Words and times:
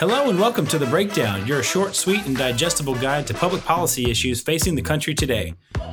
Hello 0.00 0.30
and 0.30 0.40
welcome 0.40 0.66
to 0.68 0.78
The 0.78 0.86
Breakdown, 0.86 1.46
your 1.46 1.62
short, 1.62 1.94
sweet, 1.94 2.24
and 2.24 2.34
digestible 2.34 2.94
guide 2.94 3.26
to 3.26 3.34
public 3.34 3.62
policy 3.64 4.10
issues 4.10 4.40
facing 4.40 4.74
the 4.74 4.80
country 4.80 5.12
today. 5.12 5.52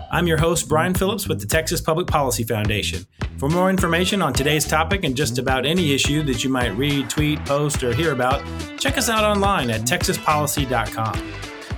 I'm 0.10 0.28
your 0.28 0.38
host, 0.38 0.70
Brian 0.70 0.94
Phillips 0.94 1.28
with 1.28 1.42
the 1.42 1.46
Texas 1.46 1.82
Public 1.82 2.08
Policy 2.08 2.46
Foundation. 2.46 3.06
For 3.38 3.50
more 3.50 3.70
information 3.70 4.22
on 4.22 4.32
today's 4.32 4.64
topic 4.64 5.04
and 5.04 5.14
just 5.14 5.40
about 5.40 5.66
any 5.66 5.94
issue 5.94 6.24
that 6.24 6.42
you 6.42 6.50
might 6.50 6.74
read, 6.78 7.10
tweet, 7.10 7.44
post, 7.44 7.84
or 7.84 7.94
hear 7.94 8.14
about, 8.14 8.46
check 8.80 8.98
us 8.98 9.10
out 9.10 9.26
online 9.26 9.70
at 9.70 9.82
texaspolicy.com. 9.82 11.34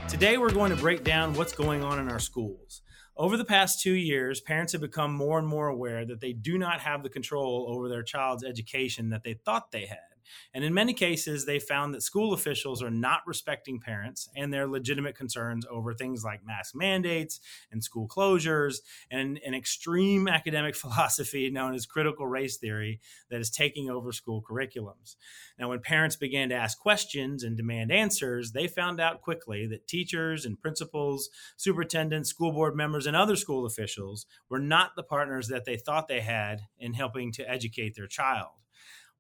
Today, 0.07 0.37
we're 0.37 0.53
going 0.53 0.69
to 0.69 0.79
break 0.79 1.03
down 1.03 1.33
what's 1.33 1.53
going 1.53 1.83
on 1.83 1.97
in 1.97 2.11
our 2.11 2.19
schools. 2.19 2.83
Over 3.17 3.37
the 3.37 3.43
past 3.43 3.81
two 3.81 3.95
years, 3.95 4.39
parents 4.39 4.73
have 4.73 4.81
become 4.81 5.15
more 5.15 5.39
and 5.39 5.47
more 5.47 5.67
aware 5.67 6.05
that 6.05 6.21
they 6.21 6.33
do 6.33 6.59
not 6.59 6.79
have 6.81 7.01
the 7.01 7.09
control 7.09 7.65
over 7.67 7.89
their 7.89 8.03
child's 8.03 8.43
education 8.43 9.09
that 9.09 9.23
they 9.23 9.33
thought 9.33 9.71
they 9.71 9.87
had. 9.87 10.08
And 10.53 10.63
in 10.63 10.73
many 10.73 10.93
cases, 10.93 11.45
they 11.45 11.59
found 11.59 11.93
that 11.93 12.03
school 12.03 12.33
officials 12.33 12.81
are 12.81 12.91
not 12.91 13.21
respecting 13.25 13.79
parents 13.79 14.29
and 14.35 14.53
their 14.53 14.67
legitimate 14.67 15.15
concerns 15.15 15.65
over 15.69 15.93
things 15.93 16.23
like 16.23 16.45
mask 16.45 16.75
mandates 16.75 17.39
and 17.71 17.83
school 17.83 18.07
closures 18.07 18.77
and 19.11 19.39
an 19.45 19.53
extreme 19.53 20.27
academic 20.39 20.75
philosophy 20.75 21.49
known 21.49 21.73
as 21.73 21.85
critical 21.85 22.27
race 22.27 22.57
theory 22.57 22.99
that 23.29 23.39
is 23.39 23.49
taking 23.49 23.89
over 23.89 24.11
school 24.11 24.41
curriculums. 24.41 25.15
Now, 25.57 25.69
when 25.69 25.79
parents 25.79 26.15
began 26.15 26.49
to 26.49 26.55
ask 26.55 26.79
questions 26.79 27.43
and 27.43 27.57
demand 27.57 27.91
answers, 27.91 28.51
they 28.51 28.67
found 28.67 28.99
out 28.99 29.21
quickly 29.21 29.67
that 29.67 29.87
teachers 29.87 30.45
and 30.45 30.59
principals, 30.59 31.29
superintendents, 31.57 32.29
school 32.29 32.51
board 32.51 32.75
members, 32.75 33.05
and 33.05 33.15
other 33.15 33.35
school 33.35 33.65
officials 33.65 34.25
were 34.49 34.59
not 34.59 34.91
the 34.95 35.03
partners 35.03 35.47
that 35.47 35.65
they 35.65 35.77
thought 35.77 36.07
they 36.07 36.21
had 36.21 36.61
in 36.77 36.93
helping 36.93 37.31
to 37.33 37.49
educate 37.49 37.95
their 37.95 38.07
child. 38.07 38.49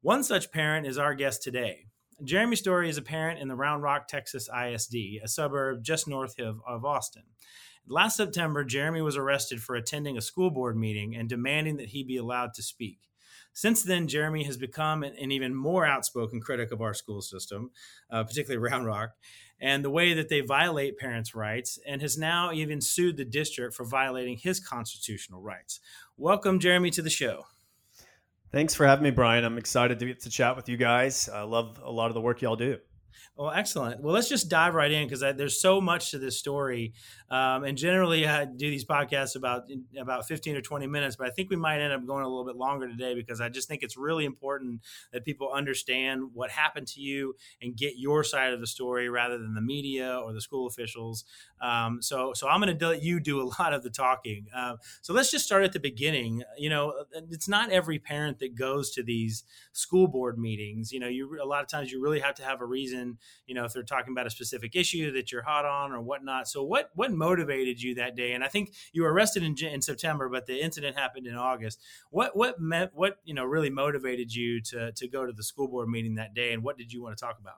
One 0.01 0.23
such 0.23 0.53
parent 0.53 0.87
is 0.87 0.97
our 0.97 1.13
guest 1.13 1.43
today. 1.43 1.87
Jeremy 2.23 2.55
Story 2.55 2.89
is 2.89 2.97
a 2.97 3.01
parent 3.01 3.41
in 3.41 3.49
the 3.49 3.55
Round 3.55 3.83
Rock, 3.83 4.07
Texas 4.07 4.47
ISD, 4.47 4.95
a 5.21 5.27
suburb 5.27 5.83
just 5.83 6.07
north 6.07 6.39
of, 6.39 6.61
of 6.65 6.85
Austin. 6.85 7.23
Last 7.85 8.15
September, 8.15 8.63
Jeremy 8.63 9.01
was 9.01 9.17
arrested 9.17 9.61
for 9.61 9.75
attending 9.75 10.17
a 10.17 10.21
school 10.21 10.51
board 10.51 10.77
meeting 10.77 11.17
and 11.17 11.27
demanding 11.27 11.75
that 11.77 11.89
he 11.89 12.05
be 12.05 12.15
allowed 12.15 12.53
to 12.53 12.63
speak. 12.63 12.99
Since 13.51 13.83
then, 13.83 14.07
Jeremy 14.07 14.45
has 14.45 14.55
become 14.55 15.03
an, 15.03 15.15
an 15.19 15.33
even 15.33 15.53
more 15.53 15.85
outspoken 15.85 16.39
critic 16.39 16.71
of 16.71 16.79
our 16.79 16.93
school 16.93 17.21
system, 17.21 17.71
uh, 18.09 18.23
particularly 18.23 18.57
Round 18.69 18.85
Rock, 18.85 19.09
and 19.59 19.83
the 19.83 19.89
way 19.89 20.13
that 20.13 20.29
they 20.29 20.39
violate 20.39 20.97
parents' 20.97 21.35
rights, 21.35 21.77
and 21.85 22.01
has 22.01 22.17
now 22.17 22.53
even 22.53 22.79
sued 22.79 23.17
the 23.17 23.25
district 23.25 23.75
for 23.75 23.83
violating 23.83 24.37
his 24.37 24.61
constitutional 24.61 25.41
rights. 25.41 25.81
Welcome, 26.15 26.59
Jeremy, 26.59 26.89
to 26.91 27.01
the 27.01 27.09
show. 27.09 27.47
Thanks 28.51 28.73
for 28.73 28.87
having 28.87 29.03
me, 29.03 29.11
Brian. 29.11 29.43
I'm 29.43 29.59
excited 29.59 29.99
to 29.99 30.05
get 30.07 30.21
to 30.21 30.29
chat 30.29 30.55
with 30.55 30.69
you 30.69 30.75
guys. 30.75 31.29
I 31.29 31.43
love 31.43 31.79
a 31.83 31.91
lot 31.91 32.07
of 32.07 32.15
the 32.15 32.21
work 32.21 32.41
y'all 32.41 32.55
do. 32.55 32.79
Well, 33.35 33.51
excellent. 33.51 34.01
Well, 34.01 34.13
let's 34.13 34.29
just 34.29 34.49
dive 34.49 34.73
right 34.73 34.91
in 34.91 35.07
because 35.07 35.21
there's 35.21 35.61
so 35.61 35.79
much 35.79 36.11
to 36.11 36.19
this 36.19 36.37
story. 36.37 36.93
Um, 37.29 37.63
and 37.63 37.77
generally, 37.77 38.27
I 38.27 38.45
do 38.45 38.69
these 38.69 38.85
podcasts 38.85 39.35
about 39.35 39.63
about 39.99 40.27
15 40.27 40.55
or 40.55 40.61
20 40.61 40.87
minutes, 40.87 41.15
but 41.15 41.27
I 41.27 41.29
think 41.31 41.49
we 41.49 41.55
might 41.55 41.79
end 41.79 41.93
up 41.93 42.05
going 42.05 42.23
a 42.23 42.27
little 42.27 42.45
bit 42.45 42.55
longer 42.55 42.87
today 42.87 43.13
because 43.13 43.39
I 43.39 43.49
just 43.49 43.67
think 43.67 43.83
it's 43.83 43.97
really 43.97 44.25
important 44.25 44.81
that 45.13 45.25
people 45.25 45.51
understand 45.53 46.31
what 46.33 46.49
happened 46.49 46.87
to 46.87 47.01
you 47.01 47.35
and 47.61 47.75
get 47.75 47.93
your 47.97 48.23
side 48.23 48.53
of 48.53 48.59
the 48.59 48.67
story 48.67 49.09
rather 49.09 49.37
than 49.37 49.53
the 49.53 49.61
media 49.61 50.19
or 50.23 50.33
the 50.33 50.41
school 50.41 50.67
officials. 50.67 51.23
Um, 51.61 52.01
so, 52.01 52.33
so 52.33 52.47
I'm 52.47 52.61
going 52.61 52.77
to 52.77 52.87
let 52.87 53.03
you 53.03 53.19
do 53.19 53.41
a 53.41 53.47
lot 53.59 53.73
of 53.73 53.83
the 53.83 53.89
talking. 53.89 54.47
Uh, 54.55 54.77
so 55.01 55.13
let's 55.13 55.31
just 55.31 55.45
start 55.45 55.63
at 55.63 55.73
the 55.73 55.79
beginning. 55.79 56.43
You 56.57 56.69
know, 56.69 56.93
it's 57.29 57.47
not 57.47 57.71
every 57.71 57.99
parent 57.99 58.39
that 58.39 58.55
goes 58.55 58.91
to 58.91 59.03
these 59.03 59.43
school 59.71 60.07
board 60.07 60.37
meetings. 60.37 60.91
You 60.91 60.99
know, 60.99 61.07
you 61.07 61.39
a 61.41 61.45
lot 61.45 61.61
of 61.61 61.69
times 61.69 61.91
you 61.91 62.01
really 62.01 62.19
have 62.19 62.35
to 62.35 62.43
have 62.43 62.61
a 62.61 62.65
reason 62.65 62.98
you 63.45 63.55
know 63.55 63.65
if 63.65 63.73
they're 63.73 63.83
talking 63.83 64.11
about 64.13 64.27
a 64.27 64.29
specific 64.29 64.75
issue 64.75 65.11
that 65.11 65.31
you're 65.31 65.41
hot 65.41 65.65
on 65.65 65.91
or 65.91 66.01
whatnot. 66.01 66.47
So 66.47 66.63
what 66.63 66.89
what 66.95 67.11
motivated 67.11 67.81
you 67.81 67.95
that 67.95 68.15
day? 68.15 68.33
And 68.33 68.43
I 68.43 68.47
think 68.47 68.73
you 68.93 69.03
were 69.03 69.13
arrested 69.13 69.43
in, 69.43 69.55
in 69.65 69.81
September, 69.81 70.29
but 70.29 70.45
the 70.45 70.61
incident 70.61 70.97
happened 70.97 71.27
in 71.27 71.35
August. 71.35 71.81
What 72.11 72.35
what 72.35 72.59
meant 72.59 72.91
what 72.93 73.17
you 73.23 73.33
know 73.33 73.45
really 73.45 73.69
motivated 73.69 74.33
you 74.33 74.61
to 74.61 74.91
to 74.91 75.07
go 75.07 75.25
to 75.25 75.31
the 75.31 75.43
school 75.43 75.67
board 75.67 75.89
meeting 75.89 76.15
that 76.15 76.33
day, 76.33 76.53
and 76.53 76.63
what 76.63 76.77
did 76.77 76.93
you 76.93 77.01
want 77.01 77.17
to 77.17 77.23
talk 77.23 77.39
about? 77.39 77.55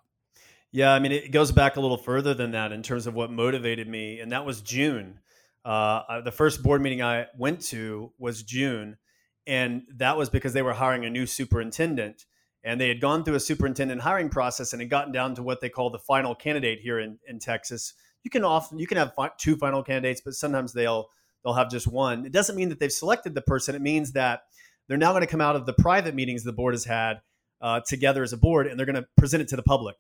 Yeah, 0.71 0.93
I 0.93 0.99
mean, 0.99 1.11
it 1.11 1.31
goes 1.31 1.51
back 1.51 1.75
a 1.75 1.81
little 1.81 1.97
further 1.97 2.33
than 2.33 2.51
that 2.51 2.71
in 2.71 2.81
terms 2.81 3.05
of 3.05 3.13
what 3.13 3.29
motivated 3.29 3.89
me, 3.89 4.19
and 4.21 4.31
that 4.31 4.45
was 4.45 4.61
June. 4.61 5.19
Uh, 5.65 6.21
the 6.21 6.31
first 6.31 6.63
board 6.63 6.81
meeting 6.81 7.01
I 7.01 7.27
went 7.37 7.61
to 7.67 8.13
was 8.17 8.41
June, 8.41 8.97
and 9.45 9.83
that 9.95 10.17
was 10.17 10.29
because 10.29 10.53
they 10.53 10.61
were 10.61 10.73
hiring 10.73 11.05
a 11.05 11.09
new 11.09 11.25
superintendent 11.25 12.25
and 12.63 12.79
they 12.79 12.87
had 12.87 13.01
gone 13.01 13.23
through 13.23 13.35
a 13.35 13.39
superintendent 13.39 14.01
hiring 14.01 14.29
process 14.29 14.73
and 14.73 14.81
had 14.81 14.89
gotten 14.89 15.11
down 15.11 15.35
to 15.35 15.43
what 15.43 15.61
they 15.61 15.69
call 15.69 15.89
the 15.89 15.99
final 15.99 16.35
candidate 16.35 16.79
here 16.79 16.99
in, 16.99 17.17
in 17.27 17.39
Texas. 17.39 17.93
You 18.23 18.29
can 18.29 18.43
often 18.43 18.77
you 18.77 18.87
can 18.87 18.97
have 18.97 19.13
fi- 19.15 19.31
two 19.37 19.55
final 19.55 19.83
candidates, 19.83 20.21
but 20.23 20.33
sometimes 20.33 20.73
they'll 20.73 21.09
they'll 21.43 21.53
have 21.53 21.71
just 21.71 21.87
one. 21.87 22.25
It 22.25 22.31
doesn't 22.31 22.55
mean 22.55 22.69
that 22.69 22.79
they've 22.79 22.91
selected 22.91 23.33
the 23.33 23.41
person. 23.41 23.73
It 23.75 23.81
means 23.81 24.11
that 24.11 24.43
they're 24.87 24.97
now 24.97 25.11
going 25.11 25.21
to 25.21 25.27
come 25.27 25.41
out 25.41 25.55
of 25.55 25.65
the 25.65 25.73
private 25.73 26.13
meetings 26.13 26.43
the 26.43 26.53
board 26.53 26.73
has 26.73 26.85
had 26.85 27.21
uh, 27.61 27.81
together 27.87 28.23
as 28.23 28.33
a 28.33 28.37
board, 28.37 28.67
and 28.67 28.77
they're 28.77 28.85
going 28.85 28.95
to 28.95 29.07
present 29.17 29.41
it 29.41 29.47
to 29.49 29.55
the 29.55 29.63
public. 29.63 29.95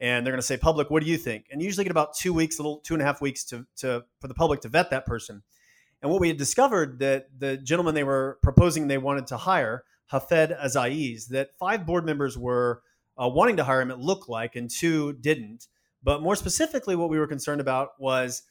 And 0.00 0.26
they're 0.26 0.32
going 0.32 0.40
to 0.40 0.46
say, 0.46 0.56
"Public, 0.56 0.90
what 0.90 1.02
do 1.02 1.08
you 1.08 1.16
think?" 1.16 1.46
And 1.50 1.62
usually 1.62 1.84
get 1.84 1.90
about 1.90 2.14
two 2.14 2.34
weeks, 2.34 2.58
a 2.58 2.62
little 2.62 2.78
two 2.78 2.94
and 2.94 3.02
a 3.02 3.06
half 3.06 3.22
weeks 3.22 3.44
to 3.44 3.66
to 3.76 4.04
for 4.20 4.28
the 4.28 4.34
public 4.34 4.60
to 4.62 4.68
vet 4.68 4.90
that 4.90 5.06
person. 5.06 5.42
And 6.02 6.10
what 6.10 6.20
we 6.20 6.28
had 6.28 6.36
discovered 6.36 6.98
that 6.98 7.28
the 7.38 7.56
gentleman 7.56 7.94
they 7.94 8.04
were 8.04 8.38
proposing 8.42 8.88
they 8.88 8.98
wanted 8.98 9.28
to 9.28 9.36
hire 9.36 9.84
Hafedh 10.12 10.60
Azaiez 10.62 11.28
that 11.28 11.56
five 11.58 11.86
board 11.86 12.04
members 12.04 12.36
were 12.36 12.82
uh, 13.20 13.28
wanting 13.28 13.56
to 13.56 13.64
hire 13.64 13.80
him, 13.80 13.90
it 13.90 13.98
looked 13.98 14.28
like, 14.28 14.56
and 14.56 14.70
two 14.70 15.14
didn't. 15.14 15.66
But 16.02 16.22
more 16.22 16.36
specifically, 16.36 16.96
what 16.96 17.10
we 17.10 17.18
were 17.18 17.26
concerned 17.26 17.60
about 17.60 17.90
was 17.98 18.42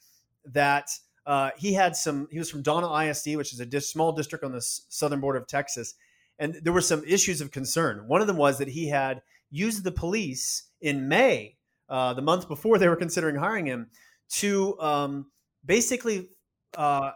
that 0.46 0.90
uh, 1.26 1.52
he 1.58 1.74
had 1.74 1.96
some, 1.96 2.28
he 2.32 2.40
was 2.40 2.50
from 2.50 2.62
Donna 2.62 2.92
ISD, 3.06 3.36
which 3.36 3.54
is 3.54 3.60
a 3.60 3.66
dis- 3.66 3.90
small 3.90 4.12
district 4.12 4.44
on 4.44 4.52
the 4.52 4.58
s- 4.58 4.86
southern 4.90 5.20
border 5.20 5.40
of 5.40 5.48
Texas. 5.48 5.94
And 6.40 6.56
there 6.56 6.74
were 6.74 6.82
some 6.82 7.04
issues 7.06 7.42
of 7.42 7.52
concern. 7.52 8.08
One 8.08 8.22
of 8.22 8.28
them 8.28 8.38
was 8.38 8.58
that 8.58 8.70
he 8.70 8.88
had 8.88 9.22
used 9.52 9.84
the 9.84 9.92
police 9.92 10.64
in 10.80 11.08
May, 11.08 11.58
uh, 11.90 12.14
the 12.14 12.22
month 12.22 12.48
before 12.48 12.78
they 12.78 12.88
were 12.88 12.96
considering 12.96 13.36
hiring 13.36 13.68
him, 13.68 13.90
to 14.30 14.80
um, 14.80 15.28
basically 15.66 16.30
uh, 16.76 17.12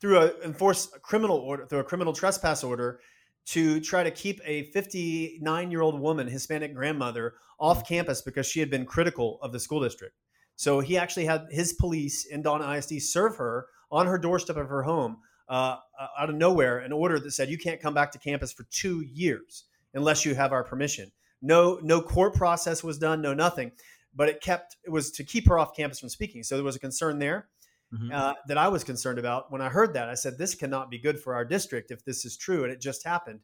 through 0.00 0.18
a 0.18 0.32
enforce 0.42 0.90
a 0.94 0.98
criminal 0.98 1.36
order 1.36 1.66
through 1.66 1.78
a 1.78 1.84
criminal 1.84 2.12
trespass 2.12 2.64
order 2.64 3.00
to 3.46 3.80
try 3.80 4.02
to 4.02 4.10
keep 4.10 4.40
a 4.44 4.70
59 4.70 5.70
year 5.70 5.82
old 5.82 6.00
woman, 6.00 6.26
Hispanic 6.26 6.74
grandmother, 6.74 7.34
off 7.58 7.86
campus 7.86 8.22
because 8.22 8.46
she 8.46 8.60
had 8.60 8.70
been 8.70 8.86
critical 8.86 9.38
of 9.42 9.52
the 9.52 9.60
school 9.60 9.80
district. 9.80 10.14
So 10.56 10.80
he 10.80 10.96
actually 10.96 11.26
had 11.26 11.46
his 11.50 11.72
police 11.72 12.26
in 12.26 12.42
Donna 12.42 12.70
ISD 12.72 13.02
serve 13.02 13.36
her 13.36 13.66
on 13.90 14.06
her 14.06 14.18
doorstep 14.18 14.56
of 14.56 14.68
her 14.68 14.82
home 14.82 15.18
uh, 15.48 15.76
uh, 16.00 16.06
out 16.18 16.30
of 16.30 16.36
nowhere 16.36 16.78
an 16.78 16.92
order 16.92 17.18
that 17.18 17.32
said 17.32 17.50
you 17.50 17.58
can't 17.58 17.80
come 17.80 17.94
back 17.94 18.12
to 18.12 18.18
campus 18.18 18.52
for 18.52 18.64
two 18.70 19.02
years 19.02 19.64
unless 19.94 20.24
you 20.24 20.34
have 20.34 20.52
our 20.52 20.64
permission. 20.64 21.12
No, 21.42 21.78
no 21.82 22.00
court 22.00 22.34
process 22.34 22.82
was 22.82 22.98
done, 22.98 23.20
no 23.20 23.34
nothing, 23.34 23.72
but 24.14 24.28
it 24.28 24.40
kept 24.40 24.76
it 24.84 24.90
was 24.90 25.10
to 25.12 25.24
keep 25.24 25.46
her 25.48 25.58
off 25.58 25.76
campus 25.76 26.00
from 26.00 26.08
speaking. 26.08 26.42
So 26.42 26.56
there 26.56 26.64
was 26.64 26.76
a 26.76 26.80
concern 26.80 27.18
there 27.18 27.48
mm-hmm. 27.94 28.12
uh, 28.12 28.34
that 28.48 28.58
I 28.58 28.68
was 28.68 28.84
concerned 28.84 29.18
about. 29.18 29.50
When 29.52 29.60
I 29.60 29.68
heard 29.68 29.94
that, 29.94 30.08
I 30.08 30.14
said, 30.14 30.38
"This 30.38 30.54
cannot 30.54 30.90
be 30.90 30.98
good 30.98 31.20
for 31.20 31.34
our 31.34 31.44
district 31.44 31.90
if 31.90 32.04
this 32.04 32.24
is 32.24 32.36
true." 32.36 32.64
And 32.64 32.72
it 32.72 32.80
just 32.80 33.04
happened. 33.04 33.40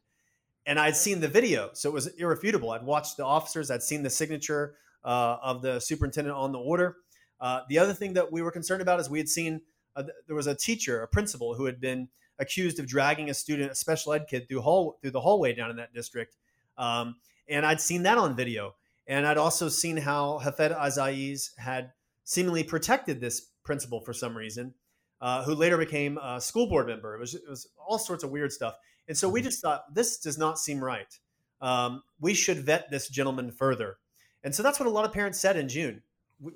And 0.65 0.79
I'd 0.79 0.95
seen 0.95 1.21
the 1.21 1.27
video, 1.27 1.71
so 1.73 1.89
it 1.89 1.93
was 1.93 2.07
irrefutable. 2.07 2.71
I'd 2.71 2.83
watched 2.83 3.17
the 3.17 3.25
officers. 3.25 3.71
I'd 3.71 3.81
seen 3.81 4.03
the 4.03 4.09
signature 4.09 4.75
uh, 5.03 5.37
of 5.41 5.61
the 5.61 5.79
superintendent 5.79 6.35
on 6.35 6.51
the 6.51 6.59
order. 6.59 6.97
Uh, 7.39 7.61
the 7.69 7.79
other 7.79 7.93
thing 7.93 8.13
that 8.13 8.31
we 8.31 8.41
were 8.43 8.51
concerned 8.51 8.81
about 8.81 8.99
is 8.99 9.09
we 9.09 9.17
had 9.17 9.29
seen 9.29 9.61
uh, 9.95 10.03
there 10.27 10.35
was 10.35 10.47
a 10.47 10.55
teacher, 10.55 11.01
a 11.01 11.07
principal, 11.07 11.55
who 11.55 11.65
had 11.65 11.81
been 11.81 12.09
accused 12.37 12.79
of 12.79 12.87
dragging 12.87 13.29
a 13.29 13.33
student, 13.33 13.71
a 13.71 13.75
special 13.75 14.13
ed 14.13 14.25
kid, 14.29 14.47
through 14.47 14.61
hall 14.61 14.97
through 15.01 15.11
the 15.11 15.21
hallway 15.21 15.53
down 15.53 15.69
in 15.69 15.77
that 15.77 15.93
district. 15.93 16.35
Um, 16.77 17.15
and 17.47 17.65
I'd 17.65 17.81
seen 17.81 18.03
that 18.03 18.17
on 18.17 18.35
video. 18.35 18.75
And 19.07 19.25
I'd 19.25 19.37
also 19.37 19.67
seen 19.67 19.97
how 19.97 20.39
Hafedh 20.43 20.77
Azaiez 20.77 21.57
had 21.57 21.91
seemingly 22.23 22.63
protected 22.63 23.19
this 23.19 23.47
principal 23.63 24.01
for 24.01 24.13
some 24.13 24.35
reason, 24.35 24.73
uh, 25.21 25.43
who 25.43 25.55
later 25.55 25.77
became 25.77 26.17
a 26.17 26.41
school 26.41 26.67
board 26.67 26.87
member. 26.87 27.15
It 27.15 27.19
was, 27.19 27.35
it 27.35 27.49
was 27.49 27.67
all 27.77 27.97
sorts 27.97 28.23
of 28.23 28.31
weird 28.31 28.51
stuff. 28.51 28.75
And 29.07 29.17
so 29.17 29.29
we 29.29 29.39
mm-hmm. 29.39 29.47
just 29.47 29.61
thought, 29.61 29.93
this 29.93 30.19
does 30.19 30.37
not 30.37 30.59
seem 30.59 30.83
right. 30.83 31.19
Um, 31.61 32.03
we 32.19 32.33
should 32.33 32.65
vet 32.65 32.89
this 32.89 33.07
gentleman 33.07 33.51
further. 33.51 33.97
And 34.43 34.53
so 34.53 34.63
that's 34.63 34.79
what 34.79 34.87
a 34.87 34.91
lot 34.91 35.05
of 35.05 35.13
parents 35.13 35.39
said 35.39 35.57
in 35.57 35.69
June. 35.69 36.01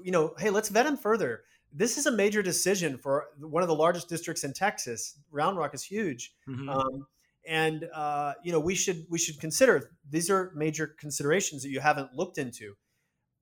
You 0.02 0.12
know, 0.12 0.34
hey, 0.40 0.50
let's 0.50 0.70
vet 0.70 0.86
him 0.86 0.98
further. 0.98 1.44
This 1.72 1.98
is 1.98 2.06
a 2.06 2.12
major 2.12 2.42
decision 2.42 2.98
for 2.98 3.26
one 3.40 3.62
of 3.62 3.70
the 3.70 3.76
largest 3.76 4.10
districts 4.10 4.44
in 4.44 4.54
Texas. 4.54 5.20
Round 5.32 5.58
Rock 5.58 5.76
is 5.76 5.84
huge. 5.84 6.34
Mm-hmm. 6.48 6.70
Um, 6.70 7.06
and 7.48 7.88
uh, 7.94 8.34
you 8.44 8.52
know 8.52 8.60
we 8.60 8.76
should 8.76 9.06
we 9.10 9.18
should 9.18 9.40
consider 9.40 9.92
these 10.10 10.30
are 10.30 10.52
major 10.56 10.96
considerations 11.00 11.64
that 11.64 11.70
you 11.70 11.80
haven't 11.80 12.14
looked 12.14 12.38
into 12.38 12.76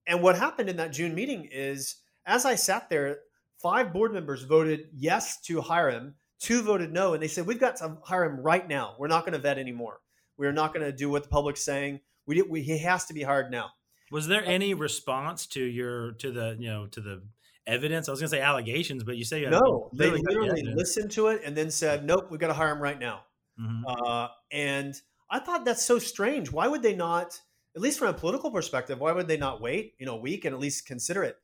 and 0.08 0.22
what 0.22 0.38
happened 0.38 0.70
in 0.70 0.78
that 0.78 0.92
june 0.92 1.16
meeting 1.16 1.48
is 1.52 1.98
as 2.26 2.46
i 2.46 2.56
sat 2.56 2.90
there 2.90 3.20
Five 3.64 3.94
board 3.94 4.12
members 4.12 4.44
voted 4.44 4.90
yes 4.94 5.40
to 5.44 5.62
hire 5.62 5.90
him. 5.90 6.16
Two 6.42 6.62
voted 6.62 6.92
no, 6.92 7.14
and 7.14 7.24
they 7.24 7.30
said 7.30 7.48
we've 7.48 7.62
got 7.62 7.78
to 7.78 7.98
hire 8.04 8.26
him 8.26 8.42
right 8.42 8.68
now. 8.68 8.96
We're 9.00 9.08
not 9.08 9.22
going 9.22 9.32
to 9.32 9.40
vet 9.40 9.58
anymore. 9.58 10.02
We're 10.36 10.52
not 10.52 10.74
going 10.74 10.86
to 10.86 10.92
do 10.92 11.10
what 11.10 11.24
the 11.24 11.30
public's 11.30 11.64
saying. 11.64 12.02
We, 12.28 12.42
we 12.42 12.62
he 12.62 12.78
has 12.80 13.06
to 13.06 13.14
be 13.14 13.24
hired 13.24 13.52
now. 13.52 13.70
Was 14.12 14.28
there 14.28 14.44
any 14.44 14.74
response 14.74 15.48
to 15.48 15.64
your 15.64 16.12
to 16.14 16.34
the 16.34 16.58
you 16.60 16.68
know 16.68 16.88
to 16.88 17.00
the 17.00 17.24
evidence? 17.66 18.10
I 18.10 18.12
was 18.12 18.20
going 18.20 18.32
to 18.32 18.36
say 18.36 18.42
allegations, 18.42 19.06
but 19.06 19.16
you 19.16 19.24
say 19.24 19.40
you 19.40 19.50
no. 19.50 19.90
They 19.94 20.12
literally 20.12 20.64
listened 20.64 21.12
to 21.12 21.28
it 21.28 21.42
and 21.46 21.56
then 21.56 21.72
said, 21.72 22.04
"Nope, 22.04 22.28
we've 22.30 22.42
got 22.42 22.48
to 22.48 22.54
hire 22.54 22.74
him 22.74 22.82
right 22.82 23.00
now." 23.00 23.22
Mm-hmm. 23.58 23.84
Uh, 23.88 24.28
and 24.52 24.94
I 25.30 25.40
thought 25.40 25.64
that's 25.64 25.86
so 25.86 26.00
strange. 26.00 26.52
Why 26.52 26.68
would 26.68 26.84
they 26.84 26.96
not? 26.96 27.40
At 27.78 27.82
least 27.82 27.98
from 27.98 28.10
a 28.10 28.14
political 28.14 28.52
perspective, 28.52 29.00
why 29.00 29.14
would 29.14 29.30
they 29.30 29.38
not 29.38 29.62
wait, 29.62 29.94
you 29.98 30.06
know, 30.06 30.16
a 30.16 30.22
week 30.22 30.44
and 30.44 30.54
at 30.54 30.60
least 30.60 30.86
consider 30.86 31.24
it? 31.24 31.38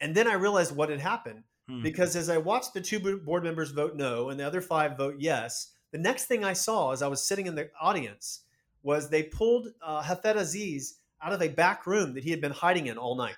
And 0.00 0.14
then 0.14 0.26
I 0.26 0.34
realized 0.34 0.74
what 0.74 0.88
had 0.88 0.98
happened 0.98 1.44
hmm. 1.70 1.82
because 1.82 2.16
as 2.16 2.28
I 2.28 2.38
watched 2.38 2.74
the 2.74 2.80
two 2.80 3.18
board 3.18 3.44
members 3.44 3.70
vote 3.70 3.96
no 3.96 4.30
and 4.30 4.38
the 4.38 4.46
other 4.46 4.60
five 4.60 4.96
vote 4.96 5.16
yes, 5.18 5.72
the 5.92 5.98
next 5.98 6.26
thing 6.26 6.44
I 6.44 6.52
saw 6.52 6.92
as 6.92 7.02
I 7.02 7.08
was 7.08 7.24
sitting 7.24 7.46
in 7.46 7.54
the 7.54 7.70
audience 7.80 8.42
was 8.82 9.08
they 9.08 9.24
pulled 9.24 9.68
uh, 9.82 10.02
Hafedh 10.02 10.36
Azaiez 10.36 10.94
out 11.22 11.32
of 11.32 11.42
a 11.42 11.48
back 11.48 11.86
room 11.86 12.14
that 12.14 12.24
he 12.24 12.30
had 12.30 12.40
been 12.40 12.52
hiding 12.52 12.86
in 12.86 12.96
all 12.96 13.14
night. 13.14 13.36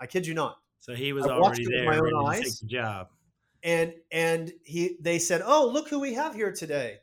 I 0.00 0.06
kid 0.06 0.26
you 0.26 0.34
not. 0.34 0.58
So 0.80 0.94
he 0.94 1.12
was 1.12 1.26
I 1.26 1.30
already 1.30 1.64
there, 1.66 1.86
my 1.86 1.98
own 1.98 2.26
eyes, 2.26 2.60
the 2.60 2.66
job. 2.66 3.08
And 3.62 3.94
and 4.12 4.52
he 4.64 4.98
they 5.00 5.18
said, 5.18 5.40
"Oh, 5.44 5.70
look 5.72 5.88
who 5.88 5.98
we 5.98 6.14
have 6.14 6.34
here 6.34 6.52
today." 6.52 6.98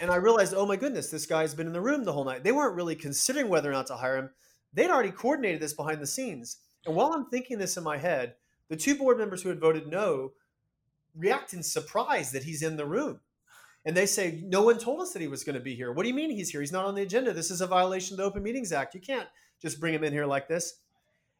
And 0.00 0.10
I 0.10 0.16
realized, 0.28 0.54
"Oh 0.56 0.64
my 0.64 0.76
goodness, 0.76 1.10
this 1.10 1.26
guy's 1.26 1.54
been 1.54 1.66
in 1.66 1.74
the 1.74 1.80
room 1.80 2.04
the 2.04 2.12
whole 2.12 2.24
night." 2.24 2.42
They 2.42 2.52
weren't 2.52 2.74
really 2.74 2.96
considering 2.96 3.48
whether 3.48 3.68
or 3.68 3.74
not 3.74 3.86
to 3.88 3.96
hire 3.96 4.16
him. 4.16 4.30
They'd 4.72 4.90
already 4.90 5.10
coordinated 5.10 5.60
this 5.60 5.74
behind 5.74 6.00
the 6.00 6.06
scenes. 6.06 6.58
And 6.86 6.96
while 6.96 7.12
I'm 7.12 7.26
thinking 7.26 7.58
this 7.58 7.76
in 7.76 7.84
my 7.84 7.98
head, 7.98 8.34
the 8.68 8.76
two 8.76 8.94
board 8.94 9.18
members 9.18 9.42
who 9.42 9.48
had 9.48 9.60
voted 9.60 9.86
no 9.86 10.32
react 11.16 11.52
in 11.52 11.62
surprise 11.62 12.32
that 12.32 12.44
he's 12.44 12.62
in 12.62 12.76
the 12.76 12.86
room. 12.86 13.20
And 13.84 13.96
they 13.96 14.06
say, 14.06 14.42
No 14.44 14.62
one 14.62 14.78
told 14.78 15.00
us 15.00 15.12
that 15.12 15.22
he 15.22 15.28
was 15.28 15.44
going 15.44 15.54
to 15.54 15.60
be 15.60 15.74
here. 15.74 15.92
What 15.92 16.02
do 16.02 16.08
you 16.08 16.14
mean 16.14 16.30
he's 16.30 16.50
here? 16.50 16.60
He's 16.60 16.72
not 16.72 16.84
on 16.84 16.94
the 16.94 17.02
agenda. 17.02 17.32
This 17.32 17.50
is 17.50 17.60
a 17.60 17.66
violation 17.66 18.14
of 18.14 18.18
the 18.18 18.24
Open 18.24 18.42
Meetings 18.42 18.72
Act. 18.72 18.94
You 18.94 19.00
can't 19.00 19.28
just 19.60 19.80
bring 19.80 19.94
him 19.94 20.04
in 20.04 20.12
here 20.12 20.26
like 20.26 20.48
this. 20.48 20.74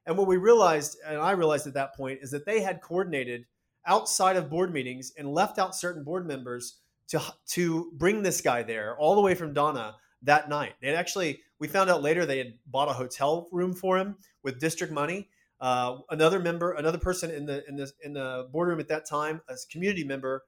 And 0.06 0.16
what 0.16 0.26
we 0.26 0.38
realized, 0.38 0.96
and 1.06 1.20
I 1.20 1.32
realized 1.32 1.66
at 1.66 1.74
that 1.74 1.94
point, 1.94 2.20
is 2.22 2.30
that 2.30 2.46
they 2.46 2.62
had 2.62 2.80
coordinated 2.80 3.44
outside 3.86 4.36
of 4.36 4.48
board 4.48 4.72
meetings 4.72 5.12
and 5.18 5.34
left 5.34 5.58
out 5.58 5.74
certain 5.74 6.04
board 6.04 6.26
members 6.26 6.78
to 7.08 7.20
to 7.48 7.90
bring 7.94 8.22
this 8.22 8.40
guy 8.40 8.62
there 8.62 8.96
all 8.98 9.14
the 9.14 9.20
way 9.20 9.34
from 9.34 9.52
Donna 9.52 9.96
that 10.22 10.48
night. 10.48 10.74
They 10.80 10.94
actually 10.94 11.40
we 11.58 11.68
found 11.68 11.90
out 11.90 12.02
later 12.02 12.24
they 12.24 12.38
had 12.38 12.54
bought 12.66 12.88
a 12.88 12.92
hotel 12.92 13.48
room 13.50 13.74
for 13.74 13.98
him 13.98 14.16
with 14.42 14.60
district 14.60 14.92
money. 14.92 15.28
Uh, 15.60 15.98
another 16.10 16.38
member, 16.38 16.72
another 16.72 16.98
person 16.98 17.30
in 17.30 17.46
the 17.46 17.66
in 17.68 17.76
the 17.76 17.90
in 18.02 18.12
the 18.12 18.48
boardroom 18.52 18.78
at 18.80 18.88
that 18.88 19.06
time, 19.06 19.40
a 19.48 19.54
community 19.70 20.04
member, 20.04 20.44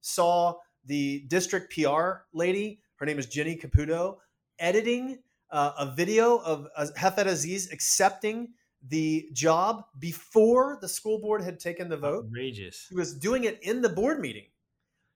saw 0.00 0.54
the 0.84 1.24
district 1.28 1.72
PR 1.74 2.24
lady. 2.32 2.80
Her 2.96 3.06
name 3.06 3.18
is 3.18 3.26
Jenny 3.26 3.56
Caputo, 3.56 4.18
editing 4.58 5.18
uh, 5.50 5.72
a 5.78 5.94
video 5.94 6.38
of 6.38 6.68
uh, 6.76 6.86
Hafedh 6.96 7.26
Azaiez 7.26 7.72
accepting 7.72 8.48
the 8.88 9.28
job 9.32 9.84
before 9.98 10.78
the 10.80 10.88
school 10.88 11.18
board 11.20 11.42
had 11.42 11.60
taken 11.60 11.88
the 11.88 11.96
vote. 11.96 12.24
Outrageous. 12.26 12.86
He 12.88 12.96
was 12.96 13.14
doing 13.14 13.44
it 13.44 13.58
in 13.62 13.82
the 13.82 13.88
board 13.88 14.20
meeting. 14.20 14.46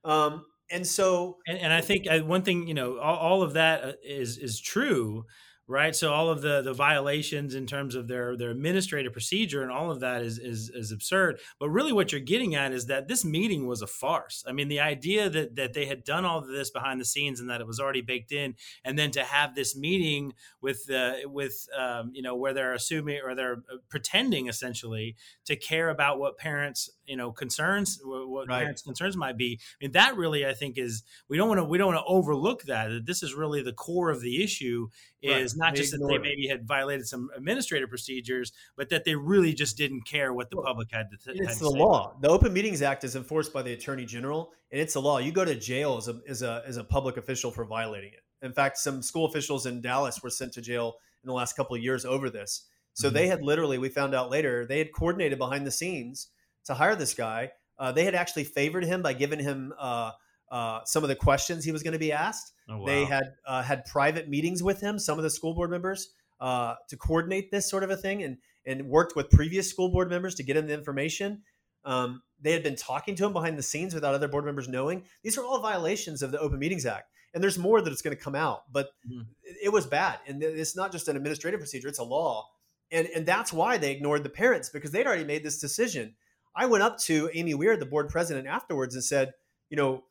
Um, 0.05 0.45
and 0.71 0.87
so, 0.87 1.39
and, 1.47 1.59
and 1.59 1.73
I 1.73 1.81
think 1.81 2.07
uh, 2.09 2.21
one 2.21 2.43
thing, 2.43 2.67
you 2.67 2.75
know, 2.75 2.99
all, 2.99 3.17
all 3.17 3.43
of 3.43 3.55
that 3.55 3.85
uh, 3.85 3.93
is 4.05 4.39
is 4.39 4.61
true, 4.61 5.25
right? 5.69 5.95
So 5.95 6.13
all 6.13 6.29
of 6.29 6.43
the 6.43 6.63
the 6.63 6.73
violations 6.73 7.55
in 7.55 7.67
terms 7.67 7.95
of 7.95 8.09
their 8.09 8.37
their 8.37 8.51
administrative 8.51 9.13
procedure 9.13 9.63
and 9.63 9.73
all 9.73 9.91
of 9.91 10.01
that 10.01 10.23
is 10.23 10.39
is 10.39 10.71
is 10.71 10.93
absurd. 10.93 11.41
But 11.59 11.71
really, 11.71 11.93
what 11.93 12.13
you're 12.13 12.21
getting 12.21 12.55
at 12.55 12.73
is 12.73 12.87
that 12.87 13.09
this 13.09 13.25
meeting 13.25 13.67
was 13.67 13.83
a 13.83 13.87
farce. 13.87 14.45
I 14.47 14.53
mean, 14.53 14.69
the 14.69 14.81
idea 14.81 15.29
that 15.31 15.57
that 15.57 15.73
they 15.73 15.87
had 15.87 16.05
done 16.05 16.25
all 16.25 16.39
of 16.39 16.49
this 16.49 16.71
behind 16.71 17.01
the 17.01 17.05
scenes 17.05 17.41
and 17.41 17.51
that 17.51 17.61
it 17.61 17.67
was 17.67 17.81
already 17.81 18.03
baked 18.03 18.33
in, 18.33 18.55
and 18.85 18.99
then 18.99 19.11
to 19.13 19.25
have 19.25 19.55
this 19.55 19.77
meeting 19.77 20.35
with 20.61 20.91
uh, 20.91 21.15
with 21.27 21.67
um, 21.77 22.11
you 22.15 22.23
know 22.23 22.37
where 22.37 22.53
they're 22.53 22.75
assuming 22.75 23.21
or 23.25 23.35
they're 23.35 23.63
uh, 23.73 23.77
pretending 23.89 24.49
essentially 24.49 25.17
to 25.47 25.57
care 25.57 25.89
about 25.89 26.19
what 26.19 26.39
parents 26.39 26.91
you 27.07 27.17
know 27.17 27.33
concerns 27.33 28.01
what 28.05 28.49
right. 28.49 28.61
parents 28.61 28.83
concerns 28.83 29.17
might 29.17 29.37
be 29.37 29.59
i 29.61 29.85
mean 29.85 29.93
that 29.93 30.17
really 30.17 30.45
i 30.45 30.53
think 30.53 30.77
is 30.77 31.03
we 31.29 31.37
don't 31.37 31.49
want 31.49 31.59
to 31.59 31.65
we 31.65 31.79
don't 31.79 31.95
want 31.95 31.99
to 31.99 32.13
overlook 32.13 32.65
that 32.65 32.89
that 32.89 33.07
this 33.07 33.23
is 33.23 33.35
really 33.35 33.63
the 33.63 33.73
core 33.73 34.11
of 34.11 34.21
the 34.21 34.43
issue 34.43 34.89
is 35.29 35.55
right. 35.55 35.67
not 35.67 35.75
they 35.75 35.81
just 35.81 35.93
that 35.93 36.07
they 36.09 36.19
maybe 36.19 36.47
had 36.47 36.67
violated 36.67 37.07
some 37.07 37.29
administrative 37.37 37.89
procedures 37.89 38.53
but 38.77 38.89
that 38.89 39.05
they 39.05 39.15
really 39.15 39.53
just 39.53 39.77
didn't 39.77 40.03
care 40.03 40.33
what 40.33 40.51
the 40.51 40.57
well, 40.57 40.67
public 40.67 40.89
had 40.93 41.09
to, 41.11 41.17
th- 41.17 41.41
it's 41.41 41.59
the 41.59 41.69
law 41.69 42.15
the 42.21 42.29
open 42.29 42.53
meetings 42.53 42.83
act 42.83 43.05
is 43.05 43.17
enforced 43.17 43.53
by 43.53 43.63
the 43.63 43.73
attorney 43.73 44.05
general 44.05 44.53
and 44.73 44.81
it's 44.81 44.95
a 44.95 45.01
law 45.01 45.19
you 45.19 45.33
go 45.33 45.45
to 45.45 45.55
jail 45.55 45.97
as 45.97 46.09
a 46.09 46.21
as 46.29 46.43
a 46.43 46.63
as 46.67 46.77
a 46.77 46.85
public 46.85 47.17
official 47.17 47.51
for 47.51 47.65
violating 47.65 48.13
it 48.13 48.45
in 48.45 48.53
fact 48.53 48.79
some 48.79 49.03
school 49.03 49.27
officials 49.27 49.67
in 49.67 49.81
dallas 49.81 50.23
were 50.23 50.31
sent 50.31 50.53
to 50.53 50.61
jail 50.61 50.95
in 51.23 51.29
the 51.29 51.35
last 51.35 51.57
couple 51.57 51.77
of 51.77 51.83
years 51.83 52.05
over 52.05 52.31
this 52.31 52.67
so 52.93 53.09
mm-hmm. 53.09 53.15
they 53.15 53.27
had 53.27 53.43
literally 53.43 53.79
we 53.79 53.89
found 53.89 54.15
out 54.15 54.31
later 54.31 54.67
they 54.67 54.79
had 54.79 54.93
coordinated 54.93 55.39
behind 55.39 55.67
the 55.67 55.71
scenes 55.71 56.29
to 56.67 56.75
hire 56.75 56.95
this 56.95 57.15
guy. 57.15 57.53
Uh, 57.79 57.93
they 57.93 58.05
had 58.05 58.15
actually 58.15 58.45
favored 58.45 58.85
him 58.85 59.03
by 59.03 59.13
giving 59.13 59.39
him 59.39 59.73
uh, 59.79 60.13
uh, 60.51 60.81
some 60.85 61.03
of 61.03 61.09
the 61.09 61.15
questions 61.15 61.65
he 61.65 61.73
was 61.73 61.83
going 61.83 61.93
to 61.93 61.99
be 61.99 62.13
asked. 62.13 62.53
Oh, 62.69 62.79
wow. 62.79 62.87
They 62.87 63.05
had 63.05 63.25
uh, 63.47 63.63
had 63.63 63.85
private 63.85 64.29
meetings 64.29 64.63
with 64.63 64.81
him, 64.81 64.99
some 64.99 65.19
of 65.19 65.25
the 65.25 65.31
school 65.31 65.55
board 65.55 65.71
members, 65.71 66.11
uh, 66.41 66.75
to 66.89 66.97
coordinate 66.97 67.51
this 67.51 67.69
sort 67.69 67.83
of 67.83 67.91
a 67.91 67.97
thing, 67.97 68.23
and 68.23 68.39
and 68.65 68.89
worked 68.89 69.17
with 69.17 69.31
previous 69.31 69.69
school 69.71 69.91
board 69.91 70.11
members 70.11 70.35
to 70.37 70.43
get 70.43 70.57
him 70.57 70.67
the 70.67 70.75
information. 70.75 71.43
Um, 71.85 72.23
they 72.41 72.53
had 72.53 72.63
been 72.63 72.77
talking 72.77 73.15
to 73.17 73.27
him 73.27 73.33
behind 73.33 73.57
the 73.57 73.63
scenes 73.63 73.95
without 73.95 74.15
other 74.15 74.29
board 74.29 74.45
members 74.45 74.69
knowing. 74.69 75.05
These 75.23 75.39
are 75.39 75.45
all 75.45 75.61
violations 75.61 76.23
of 76.23 76.33
the 76.33 76.39
Open 76.41 76.59
Meetings 76.59 76.85
Act, 76.85 77.11
and 77.33 77.43
there's 77.43 77.59
more 77.59 77.81
that 77.81 77.93
it's 77.93 78.03
going 78.03 78.17
to 78.17 78.23
come 78.23 78.35
out. 78.35 78.63
But 78.73 78.91
mm-hmm. 79.09 79.23
it, 79.45 79.57
it 79.65 79.73
was 79.73 79.87
bad, 79.87 80.19
and 80.27 80.43
it's 80.43 80.77
not 80.77 80.93
just 80.93 81.09
an 81.09 81.17
administrative 81.17 81.61
procedure; 81.61 81.89
it's 81.89 81.99
a 81.99 82.05
law, 82.05 82.49
and 82.91 83.07
and 83.09 83.27
that's 83.27 83.53
why 83.53 83.79
they 83.79 83.93
ignored 83.93 84.25
the 84.25 84.31
parents 84.31 84.69
because 84.69 84.91
they'd 84.91 85.07
already 85.07 85.25
made 85.25 85.45
this 85.45 85.59
decision 85.59 86.15
I 86.57 86.67
went 86.67 86.83
up 86.83 86.99
to 87.01 87.31
Amy 87.35 87.55
Weir, 87.55 87.77
the 87.77 87.87
board 87.87 88.09
president, 88.09 88.49
afterwards 88.49 88.95
and 88.95 89.05
said, 89.05 89.35
you 89.69 89.77
know, 89.77 90.05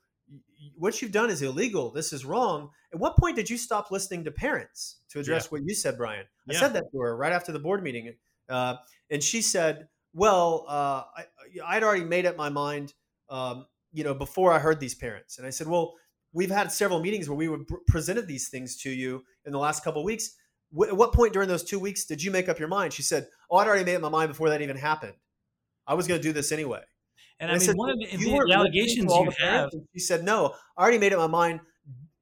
what 0.78 1.02
you've 1.02 1.12
done 1.12 1.30
is 1.30 1.42
illegal. 1.42 1.92
This 1.92 2.14
is 2.14 2.26
wrong. 2.26 2.70
At 2.94 3.00
what 3.00 3.18
point 3.18 3.36
did 3.36 3.50
you 3.50 3.58
stop 3.58 3.92
listening 3.92 4.24
to 4.26 4.32
parents 4.32 4.98
to 5.10 5.20
address 5.20 5.46
yeah. 5.46 5.50
what 5.50 5.62
you 5.66 5.74
said, 5.74 5.98
Brian? 5.98 6.26
I 6.50 6.54
yeah. 6.54 6.60
said 6.60 6.74
that 6.74 6.84
to 6.92 7.00
her 7.00 7.16
right 7.16 7.32
after 7.32 7.52
the 7.52 7.60
board 7.60 7.84
meeting. 7.84 8.14
Uh, 8.50 8.76
and 9.10 9.24
she 9.24 9.42
said, 9.42 9.88
well, 10.14 10.66
uh, 10.68 11.04
I, 11.66 11.76
would 11.76 11.84
already 11.84 12.06
made 12.06 12.26
up 12.26 12.38
my 12.38 12.50
mind, 12.50 12.94
um, 13.30 13.66
you 13.92 14.04
know, 14.04 14.14
before 14.14 14.52
I 14.52 14.60
heard 14.60 14.80
these 14.80 14.96
parents. 14.96 15.38
And 15.38 15.48
I 15.48 15.50
said, 15.50 15.68
well, 15.68 15.94
we've 16.34 16.52
had 16.52 16.72
several 16.72 17.00
meetings 17.00 17.30
where 17.30 17.38
we 17.38 17.48
would 17.48 17.66
presented 17.88 18.28
these 18.28 18.50
things 18.50 18.78
to 18.78 18.90
you 18.90 19.24
in 19.46 19.52
the 19.52 19.60
last 19.60 19.84
couple 19.84 20.02
of 20.02 20.06
weeks. 20.06 20.32
W- 20.72 20.92
at 20.92 20.98
what 20.98 21.14
point 21.14 21.34
during 21.34 21.48
those 21.48 21.64
two 21.64 21.80
weeks 21.80 22.06
did 22.06 22.24
you 22.24 22.32
make 22.32 22.50
up 22.50 22.60
your 22.60 22.68
mind? 22.68 22.94
She 22.94 23.04
said, 23.04 23.28
oh, 23.50 23.58
I'd 23.58 23.68
already 23.68 23.86
made 23.86 23.96
up 23.96 24.02
my 24.02 24.10
mind 24.10 24.30
before 24.30 24.50
that 24.50 24.62
even 24.62 24.78
happened. 24.78 25.14
I 25.88 25.94
was 25.94 26.08
going 26.08 26.20
to 26.20 26.28
do 26.28 26.34
this 26.34 26.52
anyway. 26.52 26.82
And, 27.40 27.50
and 27.50 27.52
I, 27.52 27.54
mean, 27.60 27.60
said, 27.60 27.76
one 27.76 27.90
of 27.90 28.00
the, 28.00 28.06
the, 28.18 28.44
the 28.48 28.54
allegations 28.54 29.12
you 29.12 29.32
have. 29.40 29.72
She 29.94 30.00
said, 30.00 30.24
no, 30.24 30.56
I 30.78 30.82
already 30.82 31.00
made 31.00 31.14
up 31.14 31.20
my 31.20 31.28
mind 31.28 31.60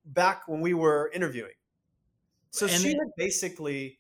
back 0.06 0.48
when 0.48 0.62
we 0.62 0.74
were 0.74 1.12
interviewing. 1.14 1.52
So 2.50 2.68
she 2.68 2.90
had 2.90 2.98
basically, 3.18 4.00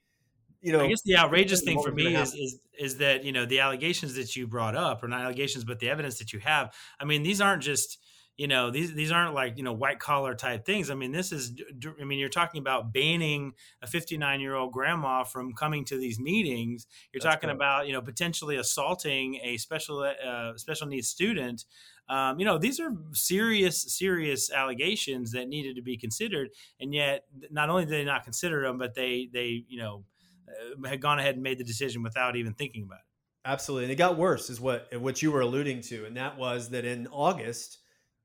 you 0.61 0.71
know. 0.71 0.81
I 0.81 0.87
guess 0.87 1.01
the 1.03 1.17
outrageous 1.17 1.61
thing 1.61 1.81
for 1.81 1.91
me 1.91 2.15
is, 2.15 2.33
is 2.35 2.59
is 2.79 2.97
that 2.97 3.23
you 3.23 3.31
know 3.31 3.45
the 3.45 3.59
allegations 3.59 4.13
that 4.15 4.35
you 4.35 4.47
brought 4.47 4.75
up, 4.75 5.03
or 5.03 5.07
not 5.07 5.21
allegations, 5.21 5.63
but 5.63 5.79
the 5.79 5.89
evidence 5.89 6.19
that 6.19 6.33
you 6.33 6.39
have. 6.39 6.73
I 6.99 7.05
mean, 7.05 7.23
these 7.23 7.41
aren't 7.41 7.63
just 7.63 7.97
you 8.37 8.47
know 8.47 8.71
these 8.71 8.93
these 8.93 9.11
aren't 9.11 9.35
like 9.35 9.57
you 9.57 9.63
know 9.63 9.73
white 9.73 9.99
collar 9.99 10.33
type 10.33 10.65
things. 10.65 10.89
I 10.89 10.95
mean 10.95 11.11
this 11.11 11.31
is 11.31 11.53
i 11.99 12.03
mean 12.03 12.17
you're 12.17 12.29
talking 12.29 12.59
about 12.59 12.91
banning 12.91 13.53
a 13.81 13.87
59 13.87 14.39
year 14.39 14.55
old 14.55 14.71
grandma 14.71 15.23
from 15.23 15.53
coming 15.53 15.85
to 15.85 15.97
these 15.97 16.19
meetings. 16.19 16.87
You're 17.13 17.21
That's 17.21 17.35
talking 17.35 17.51
about 17.51 17.85
you 17.87 17.93
know 17.93 18.01
potentially 18.01 18.55
assaulting 18.55 19.39
a 19.43 19.57
special 19.57 19.99
uh, 20.01 20.57
special 20.57 20.87
needs 20.87 21.07
student. 21.07 21.65
Um, 22.09 22.39
you 22.39 22.45
know 22.45 22.57
these 22.57 22.79
are 22.79 22.91
serious 23.11 23.81
serious 23.81 24.51
allegations 24.51 25.31
that 25.33 25.47
needed 25.47 25.75
to 25.75 25.81
be 25.81 25.95
considered 25.95 26.49
and 26.79 26.93
yet 26.93 27.25
not 27.49 27.69
only 27.69 27.85
did 27.85 27.93
they 27.93 28.03
not 28.03 28.25
consider 28.25 28.61
them 28.63 28.77
but 28.77 28.93
they 28.93 29.29
they 29.31 29.63
you 29.69 29.77
know 29.77 30.03
uh, 30.49 30.87
had 30.89 30.99
gone 30.99 31.19
ahead 31.19 31.35
and 31.35 31.43
made 31.43 31.59
the 31.59 31.63
decision 31.63 32.03
without 32.03 32.35
even 32.35 32.53
thinking 32.53 32.83
about 32.83 32.99
it. 32.99 33.05
Absolutely 33.45 33.85
and 33.85 33.91
it 33.93 33.95
got 33.95 34.17
worse 34.17 34.49
is 34.49 34.59
what 34.59 34.89
what 34.99 35.21
you 35.21 35.31
were 35.31 35.41
alluding 35.41 35.81
to 35.81 36.05
and 36.05 36.17
that 36.17 36.37
was 36.37 36.69
that 36.69 36.83
in 36.83 37.07
august 37.07 37.82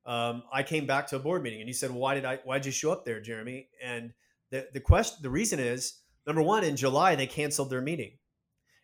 um, 0.08 0.42
I 0.50 0.62
came 0.62 0.86
back 0.86 1.06
to 1.08 1.16
a 1.16 1.18
board 1.18 1.42
meeting 1.42 1.60
and 1.60 1.68
you 1.68 1.74
said, 1.74 1.90
well, 1.90 2.00
why 2.00 2.14
did 2.14 2.24
I, 2.24 2.38
why 2.42 2.58
did 2.58 2.66
you 2.66 2.72
show 2.72 2.90
up 2.90 3.04
there, 3.04 3.20
Jeremy? 3.20 3.68
And 3.84 4.14
the, 4.50 4.66
the 4.72 4.80
question, 4.80 5.18
the 5.20 5.28
reason 5.28 5.60
is 5.60 6.00
number 6.26 6.40
one, 6.40 6.64
in 6.64 6.76
July, 6.76 7.14
they 7.14 7.26
canceled 7.26 7.68
their 7.68 7.82
meeting. 7.82 8.12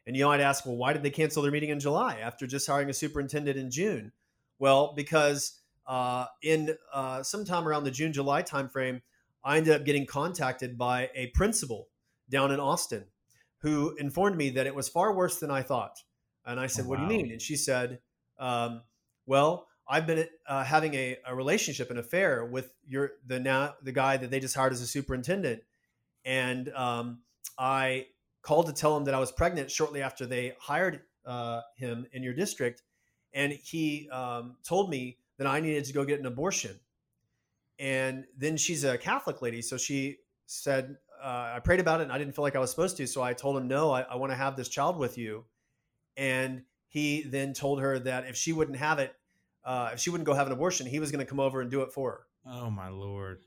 And 0.06 0.14
you 0.14 0.22
know 0.22 0.30
I'd 0.30 0.42
ask, 0.42 0.66
well, 0.66 0.76
why 0.76 0.92
did 0.92 1.02
they 1.02 1.08
cancel 1.10 1.42
their 1.42 1.50
meeting 1.50 1.70
in 1.70 1.80
July 1.80 2.18
after 2.22 2.46
just 2.46 2.66
hiring 2.66 2.90
a 2.90 2.92
superintendent 2.92 3.56
in 3.56 3.70
June? 3.70 4.12
Well, 4.58 4.92
because 4.94 5.60
uh, 5.86 6.26
in 6.42 6.76
uh, 6.92 7.22
sometime 7.22 7.66
around 7.66 7.84
the 7.84 7.90
June 7.90 8.12
July 8.12 8.42
timeframe, 8.42 9.00
I 9.42 9.56
ended 9.56 9.74
up 9.74 9.86
getting 9.86 10.04
contacted 10.04 10.76
by 10.76 11.08
a 11.14 11.28
principal 11.28 11.88
down 12.28 12.52
in 12.52 12.60
Austin 12.60 13.04
who 13.58 13.96
informed 13.96 14.36
me 14.36 14.50
that 14.50 14.66
it 14.66 14.74
was 14.74 14.90
far 14.90 15.14
worse 15.14 15.40
than 15.40 15.50
I 15.50 15.62
thought. 15.62 15.96
And 16.44 16.60
I 16.60 16.66
said, 16.66 16.84
oh, 16.84 16.88
wow. 16.88 16.90
"What 16.90 17.08
do 17.08 17.14
you 17.14 17.22
mean?" 17.22 17.32
And 17.32 17.40
she 17.40 17.56
said, 17.56 18.00
um, 18.38 18.82
"Well, 19.24 19.66
I've 19.86 20.06
been 20.06 20.26
uh, 20.46 20.64
having 20.64 20.94
a, 20.94 21.18
a, 21.26 21.34
relationship, 21.34 21.90
an 21.90 21.98
affair 21.98 22.44
with 22.44 22.72
your 22.86 23.12
the 23.26 23.38
now 23.38 23.74
the 23.82 23.92
guy 23.92 24.16
that 24.16 24.30
they 24.30 24.40
just 24.40 24.54
hired 24.54 24.72
as 24.72 24.80
a 24.80 24.86
superintendent, 24.86 25.62
and 26.24 26.70
um, 26.70 27.20
I 27.58 28.06
called 28.42 28.66
to 28.66 28.72
tell 28.72 28.96
him 28.96 29.04
that 29.04 29.14
I 29.14 29.18
was 29.18 29.30
pregnant 29.30 29.70
shortly 29.70 30.02
after 30.02 30.26
they 30.26 30.54
hired 30.58 31.02
uh, 31.26 31.60
him 31.76 32.06
in 32.12 32.22
your 32.22 32.34
district, 32.34 32.82
and 33.32 33.52
he 33.52 34.08
um, 34.10 34.56
told 34.64 34.88
me 34.88 35.18
that 35.38 35.46
I 35.46 35.60
needed 35.60 35.84
to 35.86 35.92
go 35.92 36.04
get 36.04 36.20
an 36.20 36.26
abortion. 36.26 36.78
And 37.78 38.24
then 38.38 38.56
she's 38.56 38.84
a 38.84 38.96
Catholic 38.96 39.42
lady, 39.42 39.60
so 39.60 39.76
she 39.76 40.18
said, 40.46 40.96
uh, 41.22 41.54
I 41.56 41.60
prayed 41.60 41.80
about 41.80 42.00
it 42.00 42.04
and 42.04 42.12
I 42.12 42.18
didn't 42.18 42.34
feel 42.34 42.42
like 42.42 42.56
I 42.56 42.58
was 42.58 42.70
supposed 42.70 42.96
to. 42.98 43.06
So 43.06 43.22
I 43.22 43.32
told 43.32 43.56
him, 43.56 43.66
no, 43.66 43.92
I, 43.92 44.02
I 44.02 44.16
want 44.16 44.30
to 44.30 44.36
have 44.36 44.56
this 44.56 44.68
child 44.68 44.98
with 44.98 45.16
you. 45.16 45.44
And 46.16 46.62
he 46.88 47.22
then 47.22 47.54
told 47.54 47.80
her 47.80 47.98
that 48.00 48.26
if 48.26 48.36
she 48.36 48.52
wouldn't 48.52 48.76
have 48.76 48.98
it, 48.98 49.14
uh, 49.64 49.90
if 49.92 50.00
she 50.00 50.11
wouldn't 50.11 50.26
go 50.26 50.35
have 50.35 50.47
an 50.47 50.52
abortion, 50.52 50.87
he 50.87 51.00
was 51.00 51.11
going 51.11 51.25
to 51.25 51.28
come 51.28 51.40
over 51.40 51.61
and 51.61 51.71
do 51.71 51.83
it 51.83 51.92
for 51.92 52.11
her. 52.11 52.21
Oh, 52.47 52.71
my 52.71 52.88
Lord. 52.88 53.40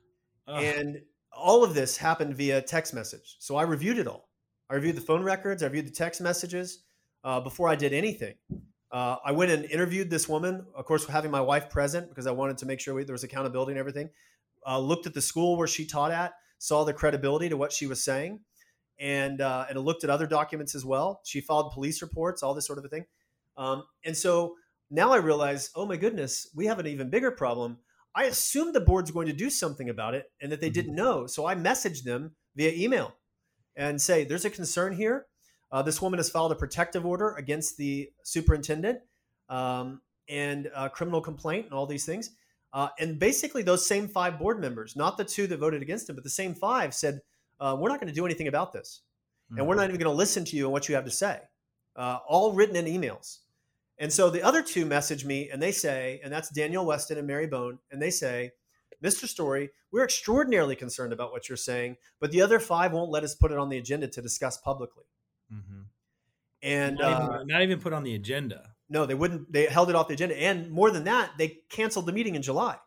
Ugh. 0.47 0.63
And 0.63 1.01
all 1.31 1.63
of 1.63 1.73
this 1.73 1.97
happened 1.97 2.35
via 2.35 2.61
text 2.61 2.93
message. 2.93 3.35
So 3.39 3.55
I 3.55 3.63
reviewed 3.63 3.97
it 3.97 4.07
all. 4.07 4.29
I 4.69 4.75
reviewed 4.75 4.97
the 4.97 5.01
phone 5.01 5.23
records, 5.23 5.63
I 5.63 5.67
reviewed 5.67 5.87
the 5.87 5.91
text 5.91 6.19
messages 6.19 6.83
uh, 7.23 7.39
before 7.39 7.69
I 7.69 7.75
did 7.75 7.93
anything. 7.93 8.35
Uh, 8.91 9.17
I 9.23 9.31
went 9.31 9.51
and 9.51 9.65
interviewed 9.65 10.09
this 10.09 10.27
woman, 10.27 10.65
of 10.75 10.85
course, 10.85 11.05
having 11.05 11.31
my 11.31 11.41
wife 11.41 11.69
present 11.69 12.09
because 12.09 12.27
I 12.27 12.31
wanted 12.31 12.57
to 12.59 12.65
make 12.65 12.79
sure 12.79 12.93
we, 12.93 13.03
there 13.03 13.13
was 13.13 13.23
accountability 13.23 13.71
and 13.71 13.79
everything. 13.79 14.09
Uh, 14.65 14.79
looked 14.79 15.05
at 15.05 15.13
the 15.13 15.21
school 15.21 15.57
where 15.57 15.67
she 15.67 15.85
taught 15.85 16.11
at, 16.11 16.33
saw 16.57 16.83
the 16.83 16.93
credibility 16.93 17.49
to 17.49 17.57
what 17.57 17.71
she 17.71 17.85
was 17.85 18.03
saying, 18.03 18.39
and 18.99 19.41
uh, 19.41 19.65
and 19.69 19.79
looked 19.79 20.03
at 20.03 20.09
other 20.09 20.25
documents 20.25 20.73
as 20.73 20.83
well. 20.83 21.21
She 21.23 21.41
filed 21.41 21.71
police 21.73 22.01
reports, 22.01 22.43
all 22.43 22.53
this 22.53 22.65
sort 22.65 22.79
of 22.79 22.85
a 22.85 22.89
thing. 22.89 23.05
Um, 23.57 23.83
and 24.03 24.15
so 24.15 24.55
now 24.89 25.11
I 25.11 25.17
realize, 25.17 25.69
oh 25.75 25.85
my 25.85 25.97
goodness, 25.97 26.47
we 26.55 26.65
have 26.65 26.79
an 26.79 26.87
even 26.87 27.09
bigger 27.09 27.31
problem. 27.31 27.77
I 28.15 28.23
assumed 28.23 28.73
the 28.73 28.81
board's 28.81 29.11
going 29.11 29.27
to 29.27 29.33
do 29.33 29.49
something 29.49 29.89
about 29.89 30.15
it 30.15 30.25
and 30.41 30.51
that 30.51 30.61
they 30.61 30.67
mm-hmm. 30.67 30.73
didn't 30.73 30.95
know. 30.95 31.27
So 31.27 31.45
I 31.45 31.55
messaged 31.55 32.03
them 32.03 32.31
via 32.55 32.71
email 32.71 33.13
and 33.75 34.01
say, 34.01 34.23
there's 34.23 34.45
a 34.45 34.49
concern 34.49 34.93
here. 34.93 35.27
Uh, 35.71 35.81
this 35.81 36.01
woman 36.01 36.17
has 36.17 36.29
filed 36.29 36.51
a 36.51 36.55
protective 36.55 37.05
order 37.05 37.33
against 37.35 37.77
the 37.77 38.09
superintendent 38.23 38.99
um, 39.49 40.01
and 40.29 40.69
a 40.75 40.89
criminal 40.89 41.21
complaint 41.21 41.65
and 41.65 41.73
all 41.73 41.85
these 41.85 42.05
things. 42.05 42.31
Uh, 42.73 42.89
and 42.99 43.19
basically, 43.19 43.63
those 43.63 43.85
same 43.85 44.07
five 44.07 44.37
board 44.39 44.59
members, 44.59 44.95
not 44.95 45.17
the 45.17 45.23
two 45.23 45.47
that 45.47 45.57
voted 45.57 45.81
against 45.81 46.09
him, 46.09 46.15
but 46.15 46.23
the 46.23 46.29
same 46.29 46.53
five 46.53 46.93
said, 46.93 47.19
uh, 47.59 47.75
We're 47.79 47.89
not 47.89 47.99
going 47.99 48.09
to 48.09 48.15
do 48.15 48.25
anything 48.25 48.47
about 48.47 48.73
this. 48.73 49.01
Mm-hmm. 49.49 49.59
And 49.59 49.67
we're 49.67 49.75
not 49.75 49.83
mm-hmm. 49.83 49.91
even 49.91 50.01
going 50.01 50.13
to 50.13 50.17
listen 50.17 50.45
to 50.45 50.55
you 50.55 50.65
and 50.65 50.73
what 50.73 50.89
you 50.89 50.95
have 50.95 51.05
to 51.05 51.11
say. 51.11 51.39
Uh, 51.95 52.19
all 52.27 52.53
written 52.53 52.75
in 52.75 52.85
emails. 52.85 53.39
And 53.99 54.13
so 54.13 54.29
the 54.29 54.43
other 54.43 54.61
two 54.61 54.85
message 54.85 55.25
me 55.25 55.49
and 55.49 55.61
they 55.61 55.71
say, 55.71 56.19
and 56.23 56.31
that's 56.31 56.49
Danielle 56.49 56.85
Weston 56.85 57.17
and 57.17 57.27
Mary 57.27 57.47
Bone, 57.47 57.79
and 57.91 58.01
they 58.01 58.11
say, 58.11 58.51
Mr. 59.03 59.27
Story, 59.27 59.69
we're 59.91 60.03
extraordinarily 60.03 60.75
concerned 60.75 61.13
about 61.13 61.31
what 61.31 61.49
you're 61.49 61.55
saying, 61.55 61.97
but 62.19 62.31
the 62.31 62.41
other 62.41 62.59
five 62.59 62.91
won't 62.91 63.11
let 63.11 63.23
us 63.23 63.35
put 63.35 63.51
it 63.51 63.57
on 63.57 63.69
the 63.69 63.77
agenda 63.77 64.07
to 64.07 64.21
discuss 64.21 64.57
publicly. 64.57 65.05
Mm-hmm. 65.53 65.81
And 66.63 66.97
not, 66.97 67.21
uh, 67.21 67.25
even, 67.35 67.47
not, 67.47 67.61
even, 67.61 67.79
put 67.79 67.93
on 67.93 68.03
the 68.03 68.15
agenda. 68.15 68.71
No, 68.89 69.05
they 69.05 69.13
wouldn't. 69.13 69.51
They 69.51 69.67
held 69.67 69.89
it 69.89 69.95
off 69.95 70.07
the 70.07 70.15
agenda, 70.15 70.35
and 70.41 70.71
more 70.71 70.89
than 70.89 71.03
that, 71.03 71.31
they 71.37 71.59
canceled 71.69 72.07
the 72.07 72.11
meeting 72.11 72.35
in 72.35 72.41
July. 72.41 72.77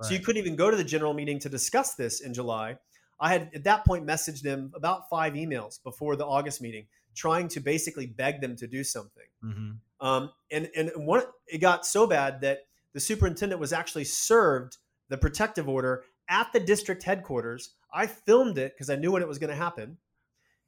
Right. 0.00 0.08
So 0.08 0.14
you 0.14 0.20
couldn't 0.20 0.40
even 0.40 0.56
go 0.56 0.70
to 0.70 0.76
the 0.76 0.84
general 0.84 1.12
meeting 1.12 1.38
to 1.40 1.48
discuss 1.48 1.94
this 1.94 2.20
in 2.20 2.32
July. 2.32 2.78
I 3.20 3.32
had 3.32 3.50
at 3.54 3.64
that 3.64 3.84
point 3.84 4.06
messaged 4.06 4.42
them 4.42 4.72
about 4.74 5.08
five 5.10 5.34
emails 5.34 5.82
before 5.82 6.16
the 6.16 6.24
August 6.24 6.62
meeting, 6.62 6.86
trying 7.18 7.48
to 7.48 7.60
basically 7.60 8.06
beg 8.06 8.40
them 8.40 8.56
to 8.56 8.66
do 8.66 8.82
something. 8.82 9.26
Mm-hmm. 9.44 10.06
Um, 10.06 10.30
and 10.50 10.70
and 10.76 10.90
one, 10.94 11.22
it 11.46 11.58
got 11.58 11.84
so 11.84 12.06
bad 12.06 12.40
that 12.42 12.60
the 12.94 13.00
superintendent 13.00 13.60
was 13.60 13.72
actually 13.72 14.04
served 14.04 14.78
the 15.08 15.18
protective 15.18 15.68
order 15.68 16.04
at 16.28 16.52
the 16.52 16.60
district 16.60 17.02
headquarters. 17.02 17.74
I 17.92 18.06
filmed 18.06 18.58
it 18.58 18.74
because 18.74 18.90
I 18.90 18.96
knew 18.96 19.12
when 19.12 19.22
it 19.22 19.28
was 19.28 19.38
going 19.38 19.50
to 19.50 19.56
happen, 19.56 19.98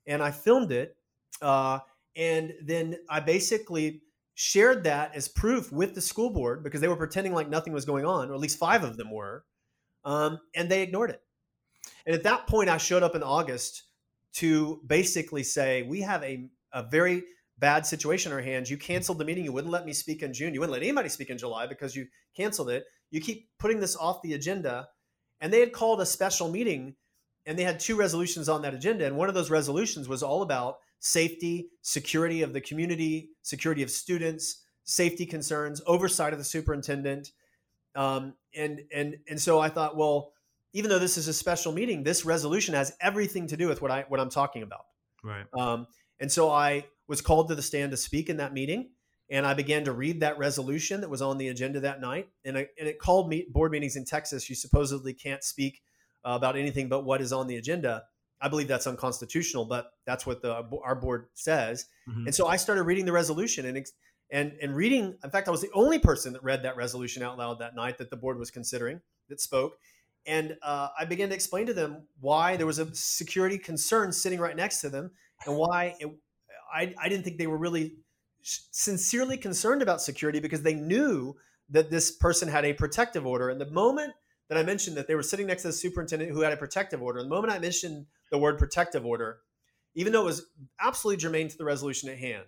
and 0.06 0.22
I 0.22 0.30
filmed 0.30 0.72
it 0.72 0.96
uh, 1.40 1.80
and 2.16 2.52
then 2.62 2.96
I 3.08 3.20
basically 3.20 4.02
shared 4.34 4.84
that 4.84 5.14
as 5.14 5.28
proof 5.28 5.70
with 5.70 5.94
the 5.94 6.00
school 6.00 6.30
board 6.30 6.62
because 6.62 6.80
they 6.80 6.88
were 6.88 6.96
pretending 6.96 7.32
like 7.32 7.48
nothing 7.48 7.72
was 7.72 7.84
going 7.84 8.04
on, 8.04 8.30
or 8.30 8.34
at 8.34 8.40
least 8.40 8.58
five 8.58 8.84
of 8.84 8.96
them 8.96 9.10
were, 9.10 9.44
um, 10.04 10.40
and 10.54 10.70
they 10.70 10.82
ignored 10.82 11.10
it. 11.10 11.22
And 12.06 12.14
at 12.14 12.22
that 12.24 12.46
point, 12.46 12.68
I 12.68 12.78
showed 12.78 13.02
up 13.02 13.14
in 13.14 13.22
August 13.22 13.84
to 14.34 14.80
basically 14.86 15.42
say, 15.42 15.82
we 15.82 16.00
have 16.00 16.22
a, 16.22 16.48
a 16.72 16.82
very 16.82 17.24
bad 17.58 17.86
situation 17.86 18.32
in 18.32 18.36
our 18.36 18.42
hands. 18.42 18.70
You 18.70 18.76
canceled 18.78 19.18
the 19.18 19.24
meeting. 19.24 19.44
You 19.44 19.52
wouldn't 19.52 19.72
let 19.72 19.86
me 19.86 19.92
speak 19.92 20.22
in 20.22 20.32
June. 20.32 20.54
You 20.54 20.60
wouldn't 20.60 20.72
let 20.72 20.82
anybody 20.82 21.08
speak 21.08 21.30
in 21.30 21.38
July 21.38 21.66
because 21.66 21.94
you 21.94 22.06
canceled 22.36 22.70
it. 22.70 22.86
You 23.10 23.20
keep 23.20 23.48
putting 23.58 23.80
this 23.80 23.96
off 23.96 24.22
the 24.22 24.34
agenda. 24.34 24.88
And 25.40 25.52
they 25.52 25.60
had 25.60 25.72
called 25.72 26.00
a 26.00 26.06
special 26.06 26.50
meeting 26.50 26.94
and 27.46 27.58
they 27.58 27.64
had 27.64 27.80
two 27.80 27.96
resolutions 27.96 28.48
on 28.48 28.62
that 28.62 28.74
agenda. 28.74 29.06
And 29.06 29.16
one 29.16 29.28
of 29.28 29.34
those 29.34 29.50
resolutions 29.50 30.08
was 30.08 30.22
all 30.22 30.42
about 30.42 30.78
safety, 31.00 31.70
security 31.82 32.42
of 32.42 32.52
the 32.52 32.60
community, 32.60 33.30
security 33.42 33.82
of 33.82 33.90
students, 33.90 34.62
safety 34.84 35.26
concerns, 35.26 35.80
oversight 35.86 36.32
of 36.32 36.38
the 36.38 36.44
superintendent. 36.44 37.32
Um, 37.94 38.34
and 38.54 38.82
and 38.94 39.16
and 39.28 39.40
so 39.40 39.58
I 39.58 39.68
thought, 39.68 39.96
well, 39.96 40.32
even 40.72 40.90
though 40.90 40.98
this 40.98 41.16
is 41.16 41.28
a 41.28 41.32
special 41.32 41.72
meeting, 41.72 42.02
this 42.02 42.24
resolution 42.24 42.74
has 42.74 42.92
everything 43.00 43.46
to 43.48 43.56
do 43.56 43.68
with 43.68 43.82
what 43.82 43.90
I 43.90 44.04
what 44.08 44.20
I'm 44.20 44.30
talking 44.30 44.62
about. 44.62 44.84
Right. 45.22 45.46
Um, 45.58 45.86
and 46.20 46.30
so 46.30 46.50
I 46.50 46.86
was 47.08 47.20
called 47.20 47.48
to 47.48 47.54
the 47.54 47.62
stand 47.62 47.90
to 47.90 47.96
speak 47.96 48.28
in 48.28 48.36
that 48.38 48.52
meeting, 48.52 48.90
and 49.30 49.46
I 49.46 49.54
began 49.54 49.84
to 49.84 49.92
read 49.92 50.20
that 50.20 50.38
resolution 50.38 51.00
that 51.00 51.10
was 51.10 51.22
on 51.22 51.38
the 51.38 51.48
agenda 51.48 51.80
that 51.80 52.00
night. 52.00 52.28
And, 52.44 52.58
I, 52.58 52.68
and 52.78 52.88
it 52.88 52.98
called 52.98 53.28
me 53.28 53.46
board 53.50 53.72
meetings 53.72 53.96
in 53.96 54.04
Texas. 54.04 54.48
You 54.48 54.56
supposedly 54.56 55.12
can't 55.12 55.42
speak 55.42 55.82
uh, 56.24 56.32
about 56.32 56.56
anything 56.56 56.88
but 56.88 57.04
what 57.04 57.20
is 57.20 57.32
on 57.32 57.46
the 57.46 57.56
agenda. 57.56 58.04
I 58.40 58.48
believe 58.48 58.68
that's 58.68 58.86
unconstitutional, 58.86 59.66
but 59.66 59.92
that's 60.06 60.26
what 60.26 60.40
the 60.40 60.64
our 60.82 60.94
board 60.94 61.26
says. 61.34 61.86
Mm-hmm. 62.08 62.26
And 62.26 62.34
so 62.34 62.46
I 62.46 62.56
started 62.56 62.84
reading 62.84 63.04
the 63.04 63.12
resolution 63.12 63.66
and 63.66 63.86
and 64.30 64.52
and 64.62 64.74
reading. 64.74 65.16
In 65.22 65.30
fact, 65.30 65.48
I 65.48 65.50
was 65.50 65.60
the 65.60 65.70
only 65.74 65.98
person 65.98 66.32
that 66.32 66.42
read 66.42 66.62
that 66.62 66.76
resolution 66.76 67.22
out 67.22 67.36
loud 67.36 67.58
that 67.58 67.76
night 67.76 67.98
that 67.98 68.10
the 68.10 68.16
board 68.16 68.38
was 68.38 68.50
considering 68.50 69.00
that 69.28 69.40
spoke. 69.40 69.76
And 70.26 70.56
uh, 70.62 70.88
I 70.98 71.04
began 71.04 71.28
to 71.30 71.34
explain 71.34 71.66
to 71.66 71.74
them 71.74 72.02
why 72.20 72.56
there 72.56 72.66
was 72.66 72.78
a 72.78 72.94
security 72.94 73.58
concern 73.58 74.12
sitting 74.12 74.38
right 74.38 74.56
next 74.56 74.80
to 74.82 74.90
them, 74.90 75.10
and 75.46 75.56
why 75.56 75.96
it, 75.98 76.08
I 76.72 76.94
I 77.00 77.08
didn't 77.08 77.24
think 77.24 77.38
they 77.38 77.46
were 77.46 77.58
really 77.58 77.96
sincerely 78.42 79.36
concerned 79.36 79.82
about 79.82 80.00
security 80.00 80.40
because 80.40 80.62
they 80.62 80.74
knew 80.74 81.36
that 81.70 81.90
this 81.90 82.10
person 82.10 82.48
had 82.48 82.64
a 82.64 82.72
protective 82.72 83.26
order. 83.26 83.48
And 83.48 83.60
the 83.60 83.70
moment 83.70 84.12
that 84.48 84.58
I 84.58 84.62
mentioned 84.62 84.96
that 84.96 85.06
they 85.06 85.14
were 85.14 85.22
sitting 85.22 85.46
next 85.46 85.62
to 85.62 85.68
the 85.68 85.72
superintendent 85.72 86.32
who 86.32 86.40
had 86.40 86.52
a 86.52 86.56
protective 86.56 87.02
order, 87.02 87.22
the 87.22 87.28
moment 87.28 87.52
I 87.52 87.58
mentioned 87.58 88.06
the 88.30 88.38
word 88.38 88.58
protective 88.58 89.06
order, 89.06 89.38
even 89.94 90.12
though 90.12 90.22
it 90.22 90.26
was 90.26 90.46
absolutely 90.80 91.20
germane 91.20 91.48
to 91.48 91.56
the 91.56 91.64
resolution 91.64 92.08
at 92.08 92.18
hand. 92.18 92.44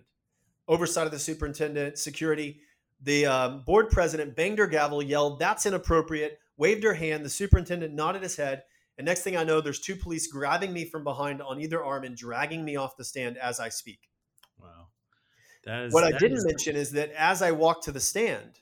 Oversight 0.67 1.05
of 1.05 1.11
the 1.11 1.19
superintendent, 1.19 1.97
security. 1.97 2.59
The 3.01 3.25
um, 3.25 3.63
board 3.65 3.89
president 3.89 4.35
banged 4.35 4.59
her 4.59 4.67
gavel, 4.67 5.01
yelled, 5.01 5.39
That's 5.39 5.65
inappropriate, 5.65 6.39
waved 6.57 6.83
her 6.83 6.93
hand. 6.93 7.25
The 7.25 7.29
superintendent 7.29 7.93
nodded 7.93 8.23
his 8.23 8.35
head. 8.35 8.63
And 8.97 9.05
next 9.05 9.21
thing 9.21 9.35
I 9.35 9.43
know, 9.43 9.59
there's 9.59 9.79
two 9.79 9.95
police 9.95 10.27
grabbing 10.27 10.71
me 10.71 10.85
from 10.85 11.03
behind 11.03 11.41
on 11.41 11.59
either 11.59 11.83
arm 11.83 12.03
and 12.03 12.15
dragging 12.15 12.63
me 12.63 12.75
off 12.75 12.95
the 12.95 13.03
stand 13.03 13.37
as 13.37 13.59
I 13.59 13.69
speak. 13.69 13.99
Wow. 14.59 14.87
That 15.65 15.85
is, 15.85 15.93
what 15.93 16.03
I 16.03 16.11
didn't 16.11 16.37
is... 16.37 16.45
mention 16.45 16.75
is 16.75 16.91
that 16.91 17.11
as 17.11 17.41
I 17.41 17.51
walked 17.51 17.85
to 17.85 17.91
the 17.91 17.99
stand 17.99 18.59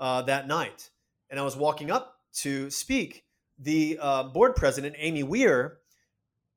uh, 0.00 0.22
that 0.22 0.46
night 0.48 0.90
and 1.28 1.38
I 1.38 1.42
was 1.42 1.56
walking 1.56 1.90
up 1.90 2.14
to 2.36 2.70
speak, 2.70 3.24
the 3.58 3.98
uh, 4.00 4.22
board 4.24 4.56
president, 4.56 4.96
Amy 4.98 5.22
Weir, 5.22 5.78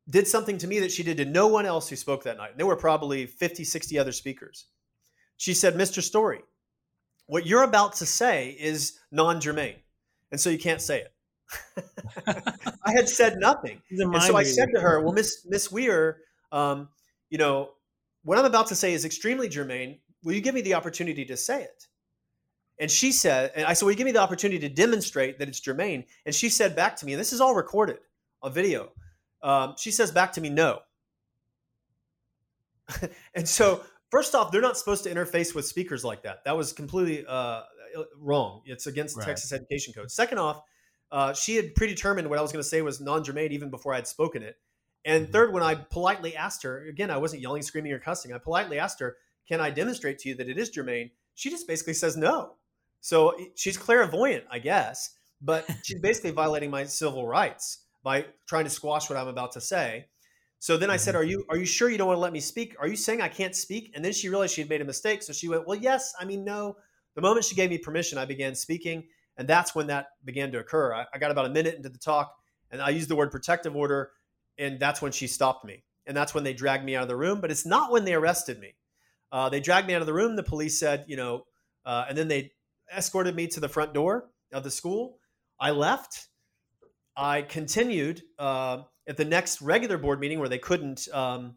did 0.09 0.27
something 0.27 0.57
to 0.59 0.67
me 0.67 0.79
that 0.79 0.91
she 0.91 1.03
did 1.03 1.17
to 1.17 1.25
no 1.25 1.47
one 1.47 1.65
else 1.65 1.89
who 1.89 1.95
spoke 1.95 2.23
that 2.23 2.37
night. 2.37 2.57
There 2.57 2.65
were 2.65 2.75
probably 2.75 3.25
50, 3.25 3.63
60 3.63 3.99
other 3.99 4.11
speakers. 4.11 4.65
She 5.37 5.53
said, 5.53 5.75
Mr. 5.75 6.01
Story, 6.01 6.41
what 7.25 7.45
you're 7.45 7.63
about 7.63 7.93
to 7.93 8.05
say 8.05 8.49
is 8.59 8.99
non 9.11 9.41
germane. 9.41 9.77
And 10.31 10.39
so 10.39 10.49
you 10.49 10.59
can't 10.59 10.81
say 10.81 11.01
it. 11.01 11.13
I 12.85 12.91
had 12.91 13.09
said 13.09 13.37
nothing. 13.39 13.81
And 13.89 14.21
so 14.23 14.35
I 14.35 14.43
said 14.43 14.69
to 14.73 14.81
her, 14.81 15.01
Well, 15.01 15.13
Miss 15.13 15.45
Miss 15.47 15.71
Weir, 15.71 16.21
um, 16.51 16.89
you 17.29 17.37
know, 17.37 17.71
what 18.23 18.37
I'm 18.37 18.45
about 18.45 18.67
to 18.67 18.75
say 18.75 18.93
is 18.93 19.05
extremely 19.05 19.49
germane. 19.49 19.99
Will 20.23 20.33
you 20.33 20.41
give 20.41 20.55
me 20.55 20.61
the 20.61 20.75
opportunity 20.75 21.25
to 21.25 21.37
say 21.37 21.63
it? 21.63 21.87
And 22.79 22.89
she 22.89 23.11
said, 23.11 23.51
and 23.55 23.65
I 23.65 23.73
said, 23.73 23.85
Will 23.85 23.91
you 23.91 23.97
give 23.97 24.05
me 24.05 24.11
the 24.11 24.21
opportunity 24.21 24.59
to 24.59 24.69
demonstrate 24.69 25.39
that 25.39 25.47
it's 25.47 25.59
germane? 25.59 26.05
And 26.25 26.33
she 26.33 26.49
said 26.49 26.75
back 26.75 26.95
to 26.97 27.05
me, 27.05 27.13
and 27.13 27.19
this 27.19 27.33
is 27.33 27.41
all 27.41 27.55
recorded 27.55 27.99
on 28.41 28.53
video. 28.53 28.89
Um, 29.43 29.75
she 29.77 29.91
says 29.91 30.11
back 30.11 30.33
to 30.33 30.41
me, 30.41 30.49
no. 30.49 30.79
and 33.35 33.47
so, 33.47 33.81
first 34.09 34.35
off, 34.35 34.51
they're 34.51 34.61
not 34.61 34.77
supposed 34.77 35.03
to 35.03 35.13
interface 35.13 35.55
with 35.55 35.65
speakers 35.65 36.03
like 36.03 36.23
that. 36.23 36.43
That 36.45 36.57
was 36.57 36.73
completely 36.73 37.25
uh, 37.27 37.61
wrong. 38.17 38.61
It's 38.65 38.87
against 38.87 39.15
the 39.15 39.19
right. 39.19 39.27
Texas 39.27 39.51
Education 39.51 39.93
Code. 39.93 40.11
Second 40.11 40.39
off, 40.39 40.61
uh, 41.11 41.33
she 41.33 41.55
had 41.55 41.75
predetermined 41.75 42.29
what 42.29 42.39
I 42.39 42.41
was 42.41 42.51
going 42.51 42.63
to 42.63 42.67
say 42.67 42.81
was 42.81 43.01
non 43.01 43.23
germane 43.23 43.51
even 43.51 43.69
before 43.69 43.93
I 43.93 43.97
had 43.97 44.07
spoken 44.07 44.43
it. 44.43 44.57
And 45.05 45.23
mm-hmm. 45.23 45.31
third, 45.31 45.53
when 45.53 45.63
I 45.63 45.75
politely 45.75 46.35
asked 46.35 46.63
her, 46.63 46.85
again, 46.87 47.11
I 47.11 47.17
wasn't 47.17 47.41
yelling, 47.41 47.61
screaming, 47.61 47.91
or 47.91 47.99
cussing. 47.99 48.33
I 48.33 48.37
politely 48.37 48.79
asked 48.79 48.99
her, 48.99 49.17
Can 49.47 49.59
I 49.59 49.69
demonstrate 49.69 50.19
to 50.19 50.29
you 50.29 50.35
that 50.35 50.49
it 50.49 50.57
is 50.57 50.69
germane? 50.69 51.11
She 51.35 51.49
just 51.49 51.67
basically 51.67 51.93
says 51.93 52.17
no. 52.17 52.53
So 53.01 53.35
she's 53.55 53.77
clairvoyant, 53.77 54.45
I 54.49 54.59
guess, 54.59 55.15
but 55.41 55.65
she's 55.83 55.99
basically 55.99 56.31
violating 56.31 56.69
my 56.69 56.85
civil 56.85 57.27
rights 57.27 57.79
by 58.03 58.25
trying 58.47 58.63
to 58.65 58.69
squash 58.69 59.09
what 59.09 59.17
I'm 59.17 59.27
about 59.27 59.53
to 59.53 59.61
say. 59.61 60.05
So 60.59 60.77
then 60.77 60.91
I 60.91 60.97
said. 60.97 61.15
"Are 61.15 61.23
you 61.23 61.43
are 61.49 61.57
you 61.57 61.65
sure 61.65 61.89
you 61.89 61.97
don't 61.97 62.07
want 62.07 62.17
to 62.17 62.21
let 62.21 62.31
me 62.31 62.39
speak? 62.39 62.75
Are 62.79 62.87
you 62.87 62.95
saying 62.95 63.19
I 63.19 63.27
can't 63.27 63.55
speak?" 63.55 63.91
And 63.95 64.05
then 64.05 64.13
she 64.13 64.29
realized 64.29 64.53
she 64.53 64.61
had 64.61 64.69
made 64.69 64.81
a 64.81 64.85
mistake, 64.85 65.23
so 65.23 65.33
she 65.33 65.49
went, 65.49 65.65
"Well, 65.65 65.77
yes. 65.77 66.13
I 66.19 66.25
mean, 66.25 66.45
no." 66.45 66.77
The 67.15 67.21
moment 67.21 67.45
she 67.45 67.55
gave 67.55 67.69
me 67.69 67.77
permission, 67.77 68.17
I 68.17 68.25
began 68.25 68.55
speaking, 68.55 69.03
and 69.37 69.47
that's 69.47 69.75
when 69.75 69.87
that 69.87 70.07
began 70.23 70.51
to 70.51 70.59
occur. 70.59 70.93
I, 70.93 71.05
I 71.13 71.17
got 71.17 71.31
about 71.31 71.45
a 71.45 71.49
minute 71.49 71.75
into 71.75 71.89
the 71.89 71.97
talk, 71.97 72.33
and 72.71 72.81
I 72.81 72.89
used 72.89 73.09
the 73.09 73.15
word 73.15 73.31
protective 73.31 73.75
order, 73.75 74.11
and 74.57 74.79
that's 74.79 75.01
when 75.01 75.11
she 75.11 75.27
stopped 75.27 75.65
me, 75.65 75.83
and 76.05 76.15
that's 76.15 76.33
when 76.33 76.43
they 76.43 76.53
dragged 76.53 76.85
me 76.85 76.95
out 76.95 77.03
of 77.03 77.09
the 77.09 77.15
room. 77.15 77.41
But 77.41 77.51
it's 77.51 77.65
not 77.65 77.91
when 77.91 78.05
they 78.05 78.13
arrested 78.13 78.59
me. 78.59 78.75
Uh, 79.31 79.49
they 79.49 79.59
dragged 79.59 79.87
me 79.87 79.93
out 79.93 80.01
of 80.01 80.07
the 80.07 80.13
room. 80.13 80.35
The 80.35 80.43
police 80.43 80.79
said, 80.79 81.05
you 81.07 81.15
know, 81.15 81.45
uh, 81.85 82.05
and 82.09 82.17
then 82.17 82.27
they 82.27 82.51
escorted 82.95 83.35
me 83.35 83.47
to 83.47 83.59
the 83.59 83.69
front 83.69 83.93
door 83.93 84.29
of 84.51 84.63
the 84.63 84.71
school. 84.71 85.17
I 85.59 85.71
left. 85.71 86.27
I 87.15 87.41
continued 87.43 88.23
uh, 88.39 88.83
at 89.07 89.17
the 89.17 89.25
next 89.25 89.61
regular 89.61 89.97
board 89.97 90.19
meeting 90.19 90.39
where 90.39 90.49
they 90.49 90.57
couldn't 90.57 91.07
um, 91.13 91.55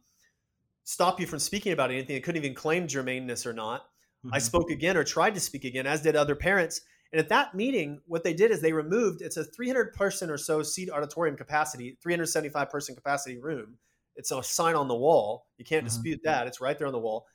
stop 0.84 1.20
you 1.20 1.26
from 1.26 1.38
speaking 1.38 1.72
about 1.72 1.90
anything. 1.90 2.14
They 2.14 2.20
couldn't 2.20 2.42
even 2.42 2.54
claim 2.54 2.86
germaneness 2.86 3.46
or 3.46 3.52
not. 3.52 3.86
I 4.32 4.38
Mhm. 4.38 4.42
spoke 4.42 4.70
again 4.70 4.96
or 4.96 5.04
tried 5.04 5.34
to 5.34 5.40
speak 5.40 5.64
again, 5.64 5.86
as 5.86 6.02
did 6.02 6.16
other 6.16 6.34
parents. 6.36 6.80
And 7.12 7.20
at 7.20 7.28
that 7.28 7.54
meeting, 7.54 8.02
what 8.06 8.24
they 8.24 8.34
did 8.34 8.50
is 8.50 8.60
they 8.60 8.72
removed 8.72 9.22
it's 9.22 9.36
a 9.36 9.44
300 9.44 9.92
person 9.92 10.30
or 10.30 10.38
so 10.38 10.62
seat 10.62 10.90
auditorium 10.90 11.36
capacity, 11.36 11.96
375 12.02 12.70
person 12.70 12.94
capacity 12.94 13.38
room. 13.38 13.78
It's 14.16 14.30
a 14.30 14.42
sign 14.42 14.74
on 14.74 14.88
the 14.88 14.94
wall. 14.96 15.46
You 15.58 15.64
can't 15.64 15.84
Mhm. 15.84 15.88
dispute 15.88 16.20
that. 16.24 16.46
It's 16.46 16.60
right 16.60 16.76
there 16.78 16.86
on 16.86 16.92
the 16.92 16.98
wall. 16.98 17.26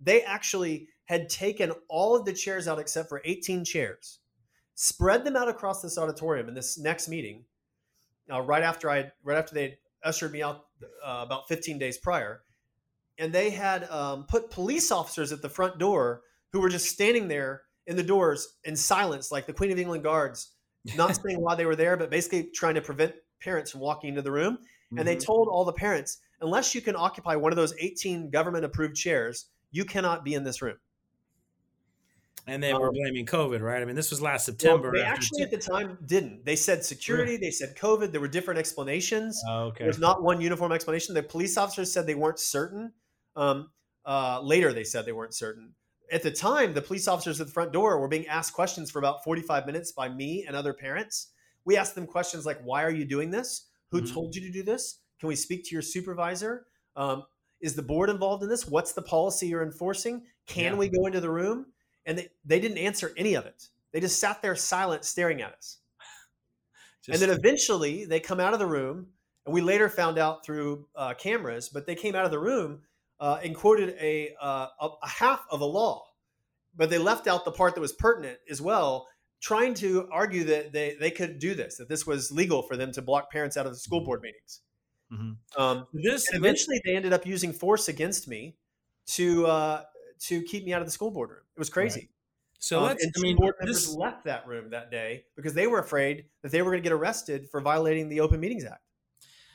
They 0.00 0.22
actually 0.22 0.88
had 1.06 1.28
taken 1.28 1.72
all 1.88 2.14
of 2.16 2.24
the 2.24 2.32
chairs 2.32 2.68
out 2.68 2.78
except 2.78 3.08
for 3.08 3.20
18 3.24 3.64
chairs, 3.64 4.20
spread 4.74 5.24
them 5.24 5.36
out 5.36 5.48
across 5.48 5.82
this 5.82 5.98
auditorium 5.98 6.48
in 6.48 6.54
this 6.54 6.78
next 6.78 7.08
meeting. 7.08 7.44
Uh, 8.30 8.40
right 8.42 8.62
after 8.62 8.90
I, 8.90 9.10
right 9.22 9.38
after 9.38 9.54
they 9.54 9.78
ushered 10.02 10.32
me 10.32 10.42
out 10.42 10.66
uh, 11.02 11.22
about 11.24 11.48
15 11.48 11.78
days 11.78 11.98
prior, 11.98 12.44
and 13.18 13.32
they 13.32 13.50
had 13.50 13.88
um, 13.90 14.26
put 14.26 14.50
police 14.50 14.92
officers 14.92 15.32
at 15.32 15.42
the 15.42 15.48
front 15.48 15.78
door 15.78 16.22
who 16.52 16.60
were 16.60 16.68
just 16.68 16.86
standing 16.90 17.28
there 17.28 17.62
in 17.86 17.96
the 17.96 18.02
doors 18.02 18.56
in 18.64 18.76
silence, 18.76 19.30
like 19.32 19.46
the 19.46 19.52
Queen 19.52 19.70
of 19.70 19.78
England 19.78 20.02
guards, 20.02 20.54
not 20.96 21.14
saying 21.26 21.40
why 21.40 21.54
they 21.54 21.66
were 21.66 21.76
there, 21.76 21.96
but 21.96 22.10
basically 22.10 22.50
trying 22.54 22.74
to 22.74 22.82
prevent 22.82 23.14
parents 23.40 23.70
from 23.70 23.80
walking 23.80 24.10
into 24.10 24.22
the 24.22 24.32
room. 24.32 24.58
And 24.96 25.06
they 25.06 25.16
Mhm. 25.16 25.24
told 25.24 25.48
all 25.48 25.64
the 25.64 25.72
parents, 25.72 26.18
unless 26.40 26.74
you 26.74 26.80
can 26.80 26.96
occupy 26.96 27.36
one 27.36 27.52
of 27.52 27.56
those 27.56 27.74
18 27.78 28.30
government 28.30 28.64
approved 28.64 28.96
chairs, 28.96 29.46
you 29.70 29.84
cannot 29.84 30.24
be 30.24 30.34
in 30.34 30.44
this 30.44 30.62
room. 30.62 30.78
and 32.46 32.62
they 32.62 32.72
were 32.72 32.88
um, 32.88 32.94
blaming 32.94 33.26
COVID, 33.26 33.60
right? 33.60 33.82
I 33.82 33.84
mean, 33.84 33.94
this 33.94 34.10
was 34.10 34.22
last 34.22 34.48
Well, 34.48 34.56
September. 34.56 34.90
they 34.94 35.02
actually 35.02 35.42
at 35.42 35.50
the 35.50 35.58
time 35.58 35.98
didn't. 36.06 36.46
They 36.46 36.56
said 36.56 36.82
security, 36.82 37.36
they 37.36 37.50
said 37.50 37.76
COVID, 37.76 38.10
there 38.10 38.22
were 38.22 38.28
different 38.28 38.58
explanations. 38.58 39.38
Oh, 39.46 39.64
okay. 39.66 39.84
There's 39.84 39.98
not 39.98 40.22
one 40.22 40.40
uniform 40.40 40.72
explanation. 40.72 41.14
The 41.14 41.22
police 41.22 41.58
officers 41.58 41.92
said 41.92 42.06
they 42.06 42.14
weren't 42.14 42.38
certain. 42.38 42.94
Um, 43.36 43.70
uh, 44.06 44.40
later, 44.42 44.72
they 44.72 44.84
said 44.84 45.04
they 45.04 45.12
weren't 45.12 45.34
certain. 45.34 45.74
At 46.10 46.22
the 46.22 46.30
time, 46.30 46.72
the 46.74 46.82
police 46.82 47.06
officers 47.06 47.40
at 47.40 47.46
the 47.48 47.52
front 47.52 47.72
door 47.72 47.98
were 48.00 48.08
being 48.08 48.26
asked 48.28 48.54
questions 48.54 48.90
for 48.90 48.98
about 48.98 49.22
45 49.24 49.66
minutes 49.66 49.92
by 49.92 50.08
me 50.08 50.44
and 50.46 50.56
other 50.56 50.72
parents. 50.72 51.32
We 51.64 51.76
asked 51.76 51.94
them 51.94 52.06
questions 52.06 52.46
like, 52.46 52.60
Why 52.62 52.82
are 52.84 52.90
you 52.90 53.04
doing 53.04 53.30
this? 53.30 53.68
Who 53.90 54.00
Mhm. 54.02 54.12
told 54.12 54.34
you 54.34 54.40
to 54.42 54.50
do 54.50 54.62
this? 54.62 55.00
Can 55.20 55.28
we 55.28 55.36
speak 55.36 55.64
to 55.66 55.74
your 55.74 55.82
supervisor? 55.82 56.66
Um, 56.96 57.24
is 57.60 57.74
the 57.74 57.82
board 57.82 58.08
involved 58.08 58.42
in 58.42 58.48
this? 58.48 58.66
What's 58.66 58.92
the 58.92 59.02
policy 59.02 59.48
you're 59.48 59.62
enforcing? 59.62 60.26
Can 60.46 60.72
Yeah. 60.74 60.78
we 60.78 60.88
go 60.88 61.06
into 61.06 61.20
the 61.20 61.30
room? 61.30 61.72
And 62.06 62.18
they, 62.18 62.28
they 62.44 62.60
didn't 62.60 62.78
answer 62.78 63.12
any 63.16 63.34
of 63.34 63.44
it. 63.44 63.68
They 63.92 64.00
just 64.00 64.18
sat 64.20 64.40
there 64.42 64.54
silent, 64.56 65.04
staring 65.04 65.42
at 65.42 65.52
us 65.54 65.78
Just- 67.02 67.08
and 67.08 67.30
then 67.30 67.36
eventually 67.36 68.04
they 68.06 68.20
come 68.20 68.40
out 68.40 68.52
of 68.52 68.58
the 68.58 68.66
room 68.66 69.12
and 69.44 69.54
we 69.54 69.60
later 69.60 69.88
found 69.88 70.18
out 70.18 70.44
through 70.44 70.86
uh, 70.94 71.14
cameras 71.14 71.68
but 71.68 71.86
they 71.86 71.94
came 71.94 72.14
out 72.14 72.24
of 72.24 72.30
the 72.30 72.38
room 72.38 72.82
uh, 73.20 73.38
and 73.42 73.54
quoted 73.54 73.96
a, 74.00 74.30
uh, 74.40 74.66
a, 74.80 74.88
a 75.02 75.08
half 75.08 75.44
of 75.50 75.60
a 75.60 75.64
law 75.64 76.04
but 76.76 76.90
they 76.90 76.98
left 76.98 77.26
out 77.26 77.44
the 77.44 77.50
part 77.52 77.74
that 77.74 77.80
was 77.80 77.92
pertinent 77.92 78.38
as 78.50 78.60
well 78.62 79.06
trying 79.40 79.72
to 79.74 80.08
argue 80.12 80.44
that 80.44 80.72
they, 80.72 80.96
they 80.98 81.10
could 81.10 81.38
do 81.38 81.54
this 81.54 81.76
that 81.76 81.88
this 81.88 82.06
was 82.06 82.30
legal 82.30 82.62
for 82.62 82.76
them 82.76 82.92
to 82.92 83.02
block 83.02 83.30
parents 83.30 83.56
out 83.56 83.66
of 83.66 83.72
the 83.72 83.78
school 83.78 84.02
board 84.04 84.20
meetings 84.22 84.60
Mhm. 85.10 85.36
um, 85.56 85.86
this 85.94 86.26
eventually 86.34 86.80
they 86.84 86.94
ended 86.94 87.14
up 87.14 87.24
using 87.24 87.52
force 87.54 87.88
against 87.88 88.28
me 88.28 88.56
to 89.06 89.46
uh, 89.46 89.82
to 90.20 90.42
keep 90.42 90.66
me 90.66 90.74
out 90.74 90.82
of 90.82 90.86
the 90.86 90.92
school 90.92 91.10
board 91.10 91.30
room 91.30 91.40
it 91.56 91.58
was 91.58 91.70
crazy 91.70 92.10
so 92.58 92.78
um, 92.80 92.84
let's. 92.84 93.04
and 93.04 93.14
I 93.16 93.20
mean, 93.22 93.36
board 93.36 93.54
members 93.60 93.86
this, 93.86 93.94
left 93.94 94.24
that 94.24 94.46
room 94.46 94.70
that 94.70 94.90
day 94.90 95.24
because 95.36 95.54
they 95.54 95.66
were 95.66 95.78
afraid 95.78 96.26
that 96.42 96.50
they 96.50 96.60
were 96.60 96.70
going 96.72 96.82
to 96.82 96.86
get 96.86 96.92
arrested 96.92 97.48
for 97.48 97.60
violating 97.60 98.08
the 98.08 98.20
Open 98.20 98.40
Meetings 98.40 98.64
Act. 98.64 98.82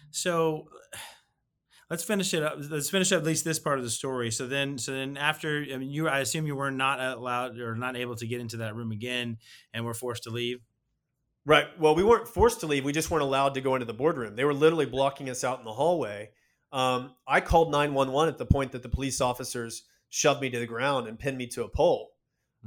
so 0.09 0.67
let's 1.89 2.03
finish 2.03 2.33
it 2.33 2.43
up. 2.43 2.57
Let's 2.69 2.89
finish 2.89 3.11
up 3.11 3.19
at 3.19 3.25
least 3.25 3.45
this 3.45 3.59
part 3.59 3.77
of 3.77 3.83
the 3.83 3.89
story. 3.89 4.31
So 4.31 4.47
then, 4.47 4.77
so 4.77 4.93
then 4.93 5.17
after, 5.17 5.65
I 5.73 5.77
mean, 5.77 5.89
you, 5.89 6.07
I 6.07 6.19
assume 6.19 6.45
you 6.47 6.55
were 6.55 6.71
not 6.71 6.99
allowed 6.99 7.59
or 7.59 7.75
not 7.75 7.95
able 7.95 8.15
to 8.15 8.27
get 8.27 8.41
into 8.41 8.57
that 8.57 8.75
room 8.75 8.91
again, 8.91 9.37
and 9.73 9.85
were 9.85 9.93
forced 9.93 10.23
to 10.23 10.29
leave. 10.29 10.59
Right. 11.45 11.67
Well, 11.77 11.95
we 11.95 12.03
weren't 12.03 12.27
forced 12.27 12.61
to 12.61 12.67
leave. 12.67 12.85
We 12.85 12.93
just 12.93 13.11
weren't 13.11 13.23
allowed 13.23 13.55
to 13.55 13.61
go 13.61 13.75
into 13.75 13.85
the 13.85 13.93
boardroom. 13.93 14.35
They 14.35 14.45
were 14.45 14.53
literally 14.53 14.85
blocking 14.85 15.29
us 15.29 15.43
out 15.43 15.59
in 15.59 15.65
the 15.65 15.73
hallway. 15.73 16.29
Um, 16.71 17.15
I 17.27 17.41
called 17.41 17.71
911 17.71 18.33
at 18.33 18.37
the 18.37 18.45
point 18.45 18.71
that 18.71 18.81
the 18.81 18.89
police 18.89 19.19
officers 19.21 19.83
shoved 20.09 20.41
me 20.41 20.49
to 20.49 20.59
the 20.59 20.65
ground 20.65 21.07
and 21.07 21.19
pinned 21.19 21.37
me 21.37 21.47
to 21.47 21.63
a 21.63 21.69
pole 21.69 22.11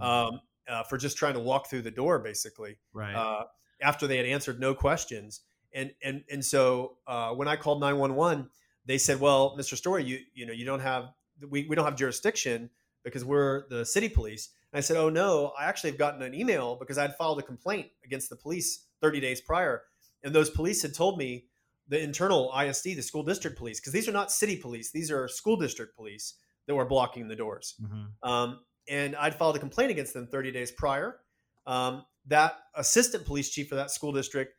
um, 0.01 0.41
uh, 0.69 0.83
for 0.85 0.99
just 0.99 1.17
trying 1.17 1.35
to 1.35 1.41
walk 1.41 1.69
through 1.71 1.83
the 1.83 1.91
door, 1.91 2.19
basically. 2.19 2.77
Right. 2.93 3.15
uh, 3.15 3.45
after 3.81 4.07
they 4.07 4.17
had 4.17 4.27
answered 4.27 4.61
no 4.61 4.75
questions. 4.75 5.43
And 5.75 5.93
and 6.03 6.25
and 6.31 6.45
so 6.45 6.97
uh, 7.07 7.31
when 7.31 7.49
I 7.49 7.57
called 7.57 7.81
nine 7.81 7.99
one 7.99 8.15
one, 8.15 8.49
they 8.87 8.99
said, 8.99 9.21
"Well, 9.21 9.57
Mr. 9.59 9.77
Story, 9.77 10.05
you 10.05 10.21
you 10.35 10.47
know 10.47 10.53
you 10.53 10.65
don't 10.65 10.81
have 10.81 11.13
we, 11.49 11.67
we 11.69 11.77
don't 11.77 11.85
have 11.85 11.97
jurisdiction 11.97 12.71
because 13.05 13.25
we're 13.25 13.69
the 13.69 13.85
city 13.85 14.09
police." 14.09 14.51
And 14.73 14.79
I 14.79 14.81
said, 14.81 14.97
"Oh 14.97 15.11
no, 15.11 15.53
I 15.59 15.65
actually 15.65 15.91
have 15.91 15.99
gotten 15.99 16.23
an 16.23 16.35
email 16.35 16.77
because 16.77 16.99
I'd 16.99 17.17
filed 17.17 17.39
a 17.39 17.43
complaint 17.43 17.89
against 18.05 18.31
the 18.31 18.37
police 18.37 18.87
thirty 19.01 19.21
days 19.21 19.41
prior, 19.41 19.83
and 20.23 20.35
those 20.35 20.51
police 20.51 20.83
had 20.83 20.95
told 20.95 21.19
me 21.19 21.47
the 21.89 22.01
internal 22.01 22.53
ISD, 22.59 22.85
the 22.97 23.03
school 23.03 23.23
district 23.23 23.59
police, 23.59 23.81
because 23.81 23.93
these 23.93 24.09
are 24.09 24.13
not 24.13 24.33
city 24.33 24.57
police; 24.57 24.91
these 24.93 25.11
are 25.11 25.29
school 25.29 25.57
district 25.57 25.97
police 25.97 26.35
that 26.67 26.75
were 26.75 26.87
blocking 26.87 27.29
the 27.29 27.37
doors." 27.37 27.75
Mhm. 27.83 28.29
Um, 28.29 28.61
and 28.89 29.17
I'd 29.17 29.35
filed 29.35 29.57
a 29.57 29.59
complaint 29.59 29.91
against 29.91 30.15
them 30.15 30.29
30 30.29 30.53
days 30.53 30.71
prior. 30.71 31.21
Um, 31.67 32.05
that 32.27 32.59
assistant 32.75 33.25
police 33.25 33.51
chief 33.51 33.69
for 33.69 33.75
that 33.75 33.91
school 33.91 34.13
district, 34.13 34.55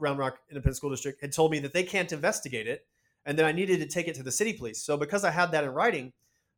Round 0.00 0.18
Rock 0.18 0.38
Independent 0.50 0.76
School 0.76 0.90
District, 0.90 1.20
had 1.20 1.32
told 1.32 1.50
me 1.50 1.58
that 1.60 1.72
they 1.72 1.82
can't 1.82 2.12
investigate 2.12 2.66
it 2.66 2.86
and 3.26 3.38
then 3.38 3.46
I 3.46 3.52
needed 3.52 3.80
to 3.80 3.86
take 3.86 4.08
it 4.08 4.14
to 4.16 4.22
the 4.22 4.32
city 4.32 4.52
police. 4.52 4.82
So 4.84 4.96
because 4.96 5.24
I 5.24 5.30
had 5.30 5.50
that 5.52 5.64
in 5.64 5.70
writing, 5.70 6.12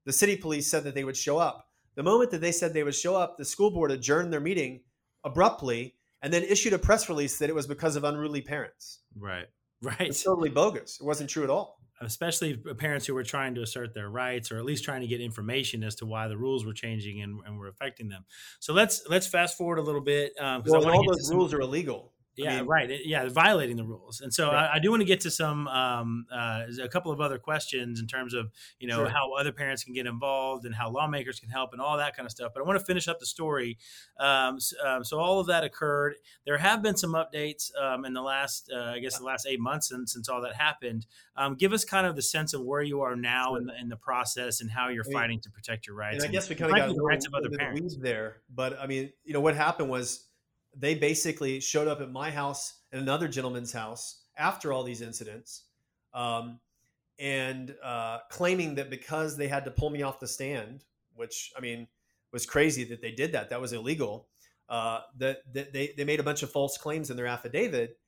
the 0.04 0.12
city 0.12 0.36
police 0.36 0.70
said 0.70 0.84
that 0.84 0.94
they 0.94 1.04
would 1.04 1.16
show 1.16 1.38
up. 1.38 1.66
The 1.96 2.02
moment 2.02 2.30
that 2.32 2.40
they 2.40 2.52
said 2.52 2.74
they 2.74 2.82
would 2.82 2.94
show 2.94 3.16
up, 3.16 3.38
the 3.38 3.44
school 3.44 3.70
board 3.70 3.90
adjourned 3.90 4.32
their 4.32 4.40
meeting 4.40 4.80
abruptly 5.24 5.94
and 6.22 6.32
then 6.32 6.42
issued 6.44 6.72
a 6.72 6.78
press 6.78 7.08
release 7.08 7.38
that 7.38 7.48
it 7.50 7.54
was 7.54 7.66
because 7.66 7.96
of 7.96 8.04
unruly 8.04 8.40
parents. 8.42 9.00
Right. 9.18 9.46
It's 9.82 9.98
Right. 10.00 10.16
totally 10.24 10.48
bogus. 10.48 10.98
It 11.00 11.04
wasn't 11.04 11.28
true 11.28 11.44
at 11.44 11.50
all. 11.50 11.78
Especially 12.00 12.62
uh, 12.68 12.72
parents 12.74 13.04
who 13.06 13.14
were 13.14 13.22
trying 13.22 13.54
to 13.56 13.62
assert 13.62 13.92
their 13.94 14.08
rights, 14.08 14.50
or 14.50 14.56
at 14.58 14.64
least 14.64 14.84
trying 14.84 15.02
to 15.02 15.06
get 15.06 15.20
information 15.20 15.84
as 15.84 15.94
to 15.96 16.06
why 16.06 16.28
the 16.28 16.36
rules 16.36 16.64
were 16.64 16.72
changing 16.72 17.20
and, 17.22 17.40
and 17.46 17.58
were 17.58 17.68
affecting 17.68 18.08
them. 18.08 18.24
So 18.58 18.72
let's 18.72 19.02
let's 19.08 19.26
fast 19.26 19.56
forward 19.58 19.78
a 19.78 19.82
little 19.82 20.00
bit 20.00 20.32
um, 20.40 20.62
because 20.62 20.84
Well, 20.84 20.88
I 20.92 20.96
all 20.96 21.02
to 21.02 21.06
get 21.08 21.12
to 21.12 21.16
those 21.18 21.28
some- 21.28 21.36
rules 21.36 21.52
are 21.54 21.60
illegal. 21.60 22.12
I 22.38 22.42
Yeah, 22.42 22.56
mean- 22.58 22.66
right. 22.66 23.00
Yeah, 23.04 23.28
violating 23.28 23.76
the 23.76 23.84
rules. 23.84 24.20
And 24.20 24.32
so 24.32 24.48
Right. 24.52 24.68
I, 24.70 24.74
I 24.74 24.78
do 24.78 24.90
want 24.90 25.00
to 25.00 25.04
get 25.06 25.20
to 25.22 25.30
some 25.30 25.66
um, 25.68 26.26
uh, 26.30 26.64
a 26.82 26.88
couple 26.88 27.10
of 27.12 27.20
other 27.20 27.38
questions 27.38 27.98
in 28.00 28.06
terms 28.06 28.34
of 28.34 28.50
you 28.78 28.88
know 28.88 28.96
Sure. 28.98 29.08
how 29.08 29.32
other 29.34 29.52
parents 29.52 29.84
can 29.84 29.94
get 29.94 30.06
involved 30.06 30.64
and 30.66 30.74
how 30.74 30.90
lawmakers 30.90 31.40
can 31.40 31.48
help 31.48 31.72
and 31.72 31.80
all 31.80 31.96
that 31.96 32.14
kind 32.16 32.26
of 32.26 32.30
stuff. 32.30 32.52
But 32.54 32.62
I 32.62 32.66
want 32.66 32.78
to 32.78 32.84
finish 32.84 33.08
up 33.08 33.20
the 33.20 33.26
story. 33.26 33.78
Um, 34.18 34.60
so, 34.60 34.76
um, 34.86 35.04
so 35.04 35.18
all 35.18 35.40
of 35.40 35.46
that 35.46 35.64
occurred. 35.64 36.16
There 36.44 36.58
have 36.58 36.82
been 36.82 36.96
some 36.96 37.12
updates 37.12 37.70
um, 37.80 38.04
in 38.04 38.12
the 38.12 38.22
last, 38.22 38.70
uh, 38.74 38.92
I 38.94 38.98
guess, 38.98 39.18
the 39.18 39.24
last 39.24 39.46
eight 39.46 39.60
months 39.60 39.88
since 39.88 40.12
since 40.12 40.28
all 40.28 40.42
that 40.42 40.54
happened. 40.56 41.06
Um, 41.36 41.54
give 41.54 41.72
us 41.72 41.84
kind 41.84 42.06
of 42.06 42.16
the 42.16 42.22
sense 42.22 42.52
of 42.54 42.62
where 42.62 42.82
you 42.82 43.00
are 43.02 43.16
now 43.16 43.50
Sure. 43.50 43.58
in, 43.58 43.66
the, 43.66 43.80
in 43.80 43.88
the 43.88 43.96
process 43.96 44.60
and 44.60 44.70
how 44.70 44.88
you're 44.88 45.04
I 45.04 45.08
mean, 45.08 45.12
fighting 45.14 45.40
to 45.40 45.50
protect 45.50 45.86
your 45.86 45.96
rights. 45.96 46.22
and 46.22 46.28
I 46.28 46.32
guess 46.32 46.48
we 46.48 46.54
kind 46.54 46.70
of 46.70 46.76
got 46.76 46.94
the 46.94 47.02
rights 47.02 47.26
of 47.26 47.34
other 47.34 47.50
parents. 47.50 47.96
there. 48.00 48.42
But 48.54 48.78
I 48.78 48.86
mean, 48.86 49.12
you 49.24 49.32
know, 49.32 49.40
what 49.40 49.56
happened 49.56 49.88
was 49.90 50.25
they 50.78 50.94
basically 50.94 51.60
showed 51.60 51.88
up 51.88 52.00
at 52.00 52.10
my 52.10 52.30
house 52.30 52.80
and 52.92 53.00
another 53.00 53.28
gentleman's 53.28 53.72
house 53.72 54.22
after 54.36 54.72
all 54.72 54.82
these 54.82 55.00
incidents, 55.00 55.64
um, 56.12 56.60
and 57.18 57.74
uh, 57.82 58.18
claiming 58.30 58.74
that 58.74 58.90
because 58.90 59.36
they 59.36 59.48
had 59.48 59.64
to 59.64 59.70
pull 59.70 59.90
me 59.90 60.02
off 60.02 60.20
the 60.20 60.26
stand, 60.26 60.84
which 61.14 61.52
I 61.56 61.60
mean 61.60 61.88
was 62.32 62.44
crazy 62.44 62.84
that 62.84 63.00
they 63.00 63.12
did 63.12 63.32
that. 63.32 63.50
That 63.50 63.60
was 63.60 63.72
illegal. 63.72 64.28
Uh, 64.68 65.00
that, 65.16 65.38
that 65.54 65.72
they 65.72 65.94
they 65.96 66.04
made 66.04 66.20
a 66.20 66.24
bunch 66.24 66.42
of 66.42 66.50
false 66.50 66.76
claims 66.76 67.10
in 67.10 67.16
their 67.16 67.26
affidavit, 67.26 67.98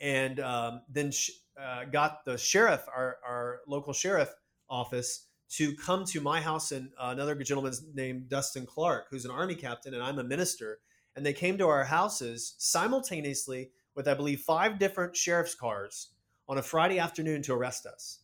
and 0.00 0.40
um, 0.40 0.80
then 0.88 1.10
sh- 1.10 1.30
uh, 1.60 1.84
got 1.84 2.24
the 2.24 2.38
sheriff, 2.38 2.82
our 2.88 3.18
our 3.26 3.60
local 3.68 3.92
sheriff 3.92 4.34
office, 4.68 5.26
to 5.50 5.74
come 5.76 6.04
to 6.06 6.20
my 6.20 6.40
house 6.40 6.72
and 6.72 6.90
another 6.98 7.34
gentleman 7.36 7.72
named 7.94 8.28
Dustin 8.28 8.66
Clark, 8.66 9.06
who's 9.10 9.24
an 9.24 9.30
army 9.30 9.54
captain, 9.54 9.94
and 9.94 10.02
I'm 10.02 10.18
a 10.18 10.24
minister. 10.24 10.78
And 11.16 11.24
they 11.24 11.32
came 11.32 11.58
to 11.58 11.66
our 11.66 11.84
houses 11.84 12.54
simultaneously 12.58 13.70
with, 13.94 14.06
I 14.06 14.14
believe, 14.14 14.40
five 14.42 14.78
different 14.78 15.16
sheriff's 15.16 15.54
cars 15.54 16.10
on 16.48 16.58
a 16.58 16.62
Friday 16.62 16.98
afternoon 16.98 17.42
to 17.42 17.54
arrest 17.54 17.86
us. 17.86 18.20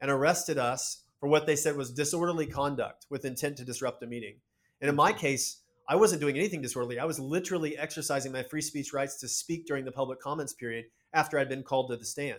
and 0.00 0.10
arrested 0.10 0.58
us 0.58 1.02
for 1.20 1.28
what 1.28 1.46
they 1.46 1.56
said 1.56 1.76
was 1.76 1.90
disorderly 1.90 2.46
conduct 2.46 3.06
with 3.10 3.24
intent 3.24 3.56
to 3.56 3.64
disrupt 3.64 4.02
a 4.02 4.06
meeting. 4.06 4.36
And 4.80 4.88
in 4.88 4.94
my 4.94 5.12
case, 5.12 5.62
I 5.88 5.96
wasn't 5.96 6.20
doing 6.20 6.36
anything 6.36 6.62
disorderly. 6.62 6.98
I 6.98 7.04
was 7.04 7.18
literally 7.18 7.76
exercising 7.76 8.30
my 8.30 8.42
free 8.42 8.60
speech 8.60 8.92
rights 8.92 9.16
to 9.20 9.28
speak 9.28 9.66
during 9.66 9.84
the 9.84 9.92
public 9.92 10.20
comments 10.20 10.52
period 10.52 10.86
after 11.12 11.38
I'd 11.38 11.48
been 11.48 11.62
called 11.62 11.90
to 11.90 11.96
the 11.96 12.04
stand 12.04 12.38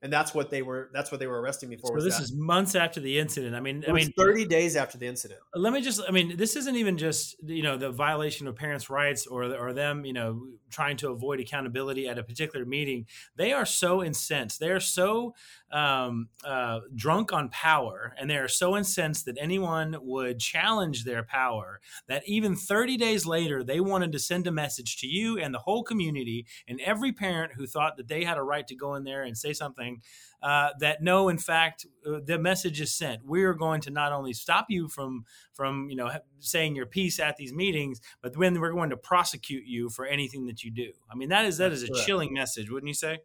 and 0.00 0.12
that's 0.12 0.32
what 0.34 0.50
they 0.50 0.62
were 0.62 0.90
that's 0.92 1.10
what 1.10 1.18
they 1.18 1.26
were 1.26 1.40
arresting 1.40 1.68
me 1.68 1.76
for 1.76 1.98
so 1.98 2.04
this 2.04 2.16
that. 2.16 2.24
is 2.24 2.32
months 2.32 2.74
after 2.74 3.00
the 3.00 3.18
incident. 3.18 3.54
I 3.54 3.60
mean 3.60 3.84
i 3.88 3.92
mean 3.92 4.12
30 4.16 4.44
days 4.46 4.76
after 4.76 4.98
the 4.98 5.06
incident. 5.06 5.40
Let 5.54 5.72
me 5.72 5.80
just 5.80 6.00
i 6.06 6.10
mean 6.10 6.36
this 6.36 6.56
isn't 6.56 6.76
even 6.76 6.96
just 6.96 7.36
you 7.42 7.62
know 7.62 7.76
the 7.76 7.90
violation 7.90 8.46
of 8.46 8.56
parents 8.56 8.88
rights 8.90 9.26
or 9.26 9.44
or 9.44 9.72
them 9.72 10.04
you 10.04 10.12
know 10.12 10.42
trying 10.70 10.96
to 10.98 11.10
avoid 11.10 11.40
accountability 11.40 12.08
at 12.08 12.18
a 12.18 12.22
particular 12.22 12.64
meeting. 12.64 13.06
They 13.36 13.52
are 13.52 13.66
so 13.66 14.02
incensed. 14.04 14.60
They 14.60 14.70
are 14.70 14.80
so 14.80 15.34
um, 15.70 16.28
uh, 16.44 16.80
drunk 16.94 17.32
on 17.32 17.48
power 17.48 18.14
and 18.18 18.28
they 18.28 18.36
are 18.36 18.48
so 18.48 18.76
incensed 18.76 19.26
that 19.26 19.36
anyone 19.38 19.96
would 20.00 20.38
challenge 20.38 21.04
their 21.04 21.22
power 21.22 21.80
that 22.06 22.22
even 22.26 22.56
30 22.56 22.96
days 22.96 23.26
later 23.26 23.62
they 23.62 23.80
wanted 23.80 24.12
to 24.12 24.18
send 24.18 24.46
a 24.46 24.52
message 24.52 24.96
to 24.98 25.06
you 25.06 25.38
and 25.38 25.52
the 25.52 25.58
whole 25.58 25.82
community 25.82 26.46
and 26.66 26.80
every 26.80 27.12
parent 27.12 27.52
who 27.54 27.66
thought 27.66 27.96
that 27.96 28.08
they 28.08 28.24
had 28.24 28.38
a 28.38 28.42
right 28.42 28.66
to 28.66 28.74
go 28.74 28.94
in 28.94 29.04
there 29.04 29.22
and 29.22 29.36
say 29.36 29.52
something 29.52 29.87
uh, 30.42 30.70
that 30.80 31.02
no, 31.02 31.28
in 31.28 31.38
fact, 31.38 31.86
uh, 32.06 32.20
the 32.24 32.38
message 32.38 32.80
is 32.80 32.92
sent. 32.92 33.26
We 33.26 33.42
are 33.44 33.54
going 33.54 33.80
to 33.82 33.90
not 33.90 34.12
only 34.12 34.32
stop 34.32 34.66
you 34.68 34.88
from 34.88 35.24
from 35.52 35.88
you 35.90 35.96
know 35.96 36.10
saying 36.38 36.76
your 36.76 36.86
piece 36.86 37.18
at 37.18 37.36
these 37.36 37.52
meetings, 37.52 38.00
but 38.22 38.38
then 38.38 38.60
we're 38.60 38.72
going 38.72 38.90
to 38.90 38.96
prosecute 38.96 39.64
you 39.66 39.90
for 39.90 40.06
anything 40.06 40.46
that 40.46 40.62
you 40.62 40.70
do. 40.70 40.92
I 41.10 41.16
mean, 41.16 41.28
that 41.30 41.44
is 41.44 41.58
that 41.58 41.72
is 41.72 41.82
a 41.82 41.88
correct. 41.88 42.06
chilling 42.06 42.32
message, 42.32 42.70
wouldn't 42.70 42.88
you 42.88 42.94
say? 42.94 43.18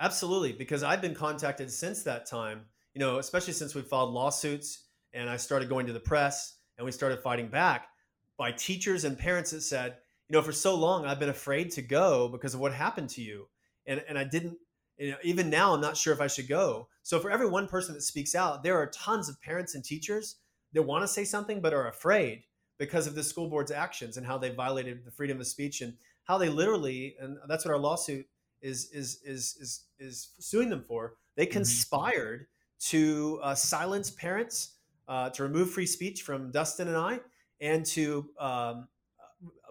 Absolutely, 0.00 0.52
because 0.52 0.82
I've 0.82 1.00
been 1.00 1.14
contacted 1.14 1.70
since 1.70 2.02
that 2.02 2.26
time. 2.26 2.62
You 2.94 3.00
know, 3.00 3.18
especially 3.18 3.52
since 3.52 3.74
we 3.74 3.82
filed 3.82 4.10
lawsuits 4.10 4.84
and 5.12 5.28
I 5.28 5.36
started 5.36 5.68
going 5.68 5.86
to 5.86 5.92
the 5.92 6.00
press 6.00 6.58
and 6.76 6.84
we 6.84 6.92
started 6.92 7.20
fighting 7.20 7.48
back 7.48 7.88
by 8.36 8.52
teachers 8.52 9.04
and 9.04 9.18
parents 9.18 9.50
that 9.52 9.62
said, 9.62 9.96
you 10.28 10.34
know, 10.34 10.42
for 10.42 10.52
so 10.52 10.74
long 10.74 11.06
I've 11.06 11.18
been 11.18 11.28
afraid 11.28 11.70
to 11.72 11.82
go 11.82 12.28
because 12.28 12.54
of 12.54 12.60
what 12.60 12.72
happened 12.72 13.10
to 13.10 13.22
you. 13.22 13.48
And, 13.86 14.02
and 14.08 14.18
I 14.18 14.24
didn't 14.24 14.58
you 14.98 15.10
know, 15.10 15.16
even 15.22 15.50
now, 15.50 15.74
I'm 15.74 15.80
not 15.80 15.96
sure 15.96 16.12
if 16.12 16.20
I 16.20 16.26
should 16.26 16.48
go. 16.48 16.88
So 17.02 17.18
for 17.18 17.30
every 17.30 17.48
one 17.48 17.66
person 17.66 17.94
that 17.94 18.02
speaks 18.02 18.34
out, 18.34 18.62
there 18.62 18.76
are 18.76 18.86
tons 18.86 19.28
of 19.28 19.40
parents 19.40 19.74
and 19.74 19.84
teachers 19.84 20.36
that 20.72 20.82
want 20.82 21.02
to 21.02 21.08
say 21.08 21.24
something 21.24 21.60
but 21.60 21.74
are 21.74 21.88
afraid 21.88 22.44
because 22.78 23.06
of 23.06 23.14
the 23.14 23.22
school 23.22 23.48
board's 23.48 23.70
actions 23.70 24.16
and 24.16 24.26
how 24.26 24.38
they 24.38 24.50
violated 24.50 25.04
the 25.04 25.10
freedom 25.10 25.40
of 25.40 25.46
speech 25.46 25.80
and 25.80 25.94
how 26.24 26.38
they 26.38 26.48
literally, 26.48 27.16
and 27.20 27.36
that's 27.48 27.64
what 27.64 27.72
our 27.72 27.78
lawsuit 27.78 28.26
is 28.62 28.90
is 28.92 29.20
is 29.24 29.56
is 29.60 29.84
is 29.98 30.30
suing 30.38 30.70
them 30.70 30.84
for. 30.86 31.14
They 31.36 31.44
mm-hmm. 31.44 31.52
conspired 31.52 32.46
to 32.86 33.40
uh, 33.42 33.54
silence 33.54 34.10
parents, 34.10 34.76
uh, 35.06 35.30
to 35.30 35.42
remove 35.42 35.70
free 35.70 35.86
speech 35.86 36.22
from 36.22 36.50
Dustin 36.50 36.88
and 36.88 36.96
I, 36.96 37.20
and 37.60 37.84
to 37.86 38.28
um, 38.38 38.88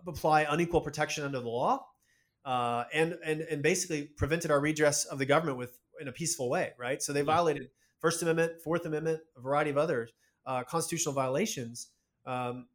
apply 0.07 0.45
unequal 0.49 0.81
protection 0.81 1.23
under 1.23 1.39
the 1.39 1.49
law 1.49 1.86
uh, 2.45 2.84
and 2.93 3.17
and 3.25 3.41
and 3.41 3.62
basically 3.62 4.03
prevented 4.03 4.51
our 4.51 4.60
redress 4.60 5.06
of 5.06 5.17
the 5.17 5.25
government 5.25 5.58
with 5.58 5.77
in 5.99 6.08
a 6.08 6.12
peaceful 6.12 6.49
way, 6.49 6.73
right? 6.77 7.01
So 7.01 7.13
they 7.13 7.21
mm-hmm. 7.21 7.27
violated 7.27 7.69
First 7.99 8.21
Amendment, 8.21 8.62
Fourth 8.62 8.86
Amendment, 8.86 9.21
a 9.38 9.41
variety 9.41 9.69
of 9.69 9.77
other 9.77 10.10
uh, 10.45 10.63
constitutional 10.63 11.15
violations 11.15 11.89
um, 12.25 12.67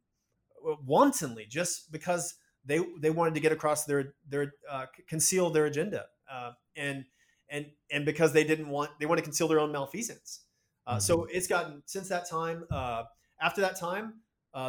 wantonly, 0.85 1.45
just 1.47 1.91
because 1.91 2.35
they 2.65 2.79
they 2.99 3.11
wanted 3.11 3.35
to 3.35 3.39
get 3.39 3.51
across 3.51 3.85
their 3.85 4.13
their 4.27 4.53
uh, 4.69 4.85
conceal 5.07 5.49
their 5.51 5.65
agenda, 5.65 6.05
uh, 6.31 6.51
and 6.75 7.05
and 7.49 7.67
and 7.91 8.05
because 8.05 8.33
they 8.33 8.43
didn't 8.43 8.69
want 8.69 8.91
they 8.99 9.05
want 9.05 9.19
to 9.19 9.23
conceal 9.23 9.47
their 9.47 9.59
own 9.59 9.71
malfeasance. 9.71 10.41
Uh, 10.87 10.93
mm-hmm. 10.93 10.99
So 11.01 11.25
it's 11.25 11.47
gotten 11.47 11.83
since 11.85 12.09
that 12.09 12.27
time. 12.27 12.65
Uh, 12.71 13.03
after 13.39 13.61
that 13.61 13.79
time, 13.79 14.15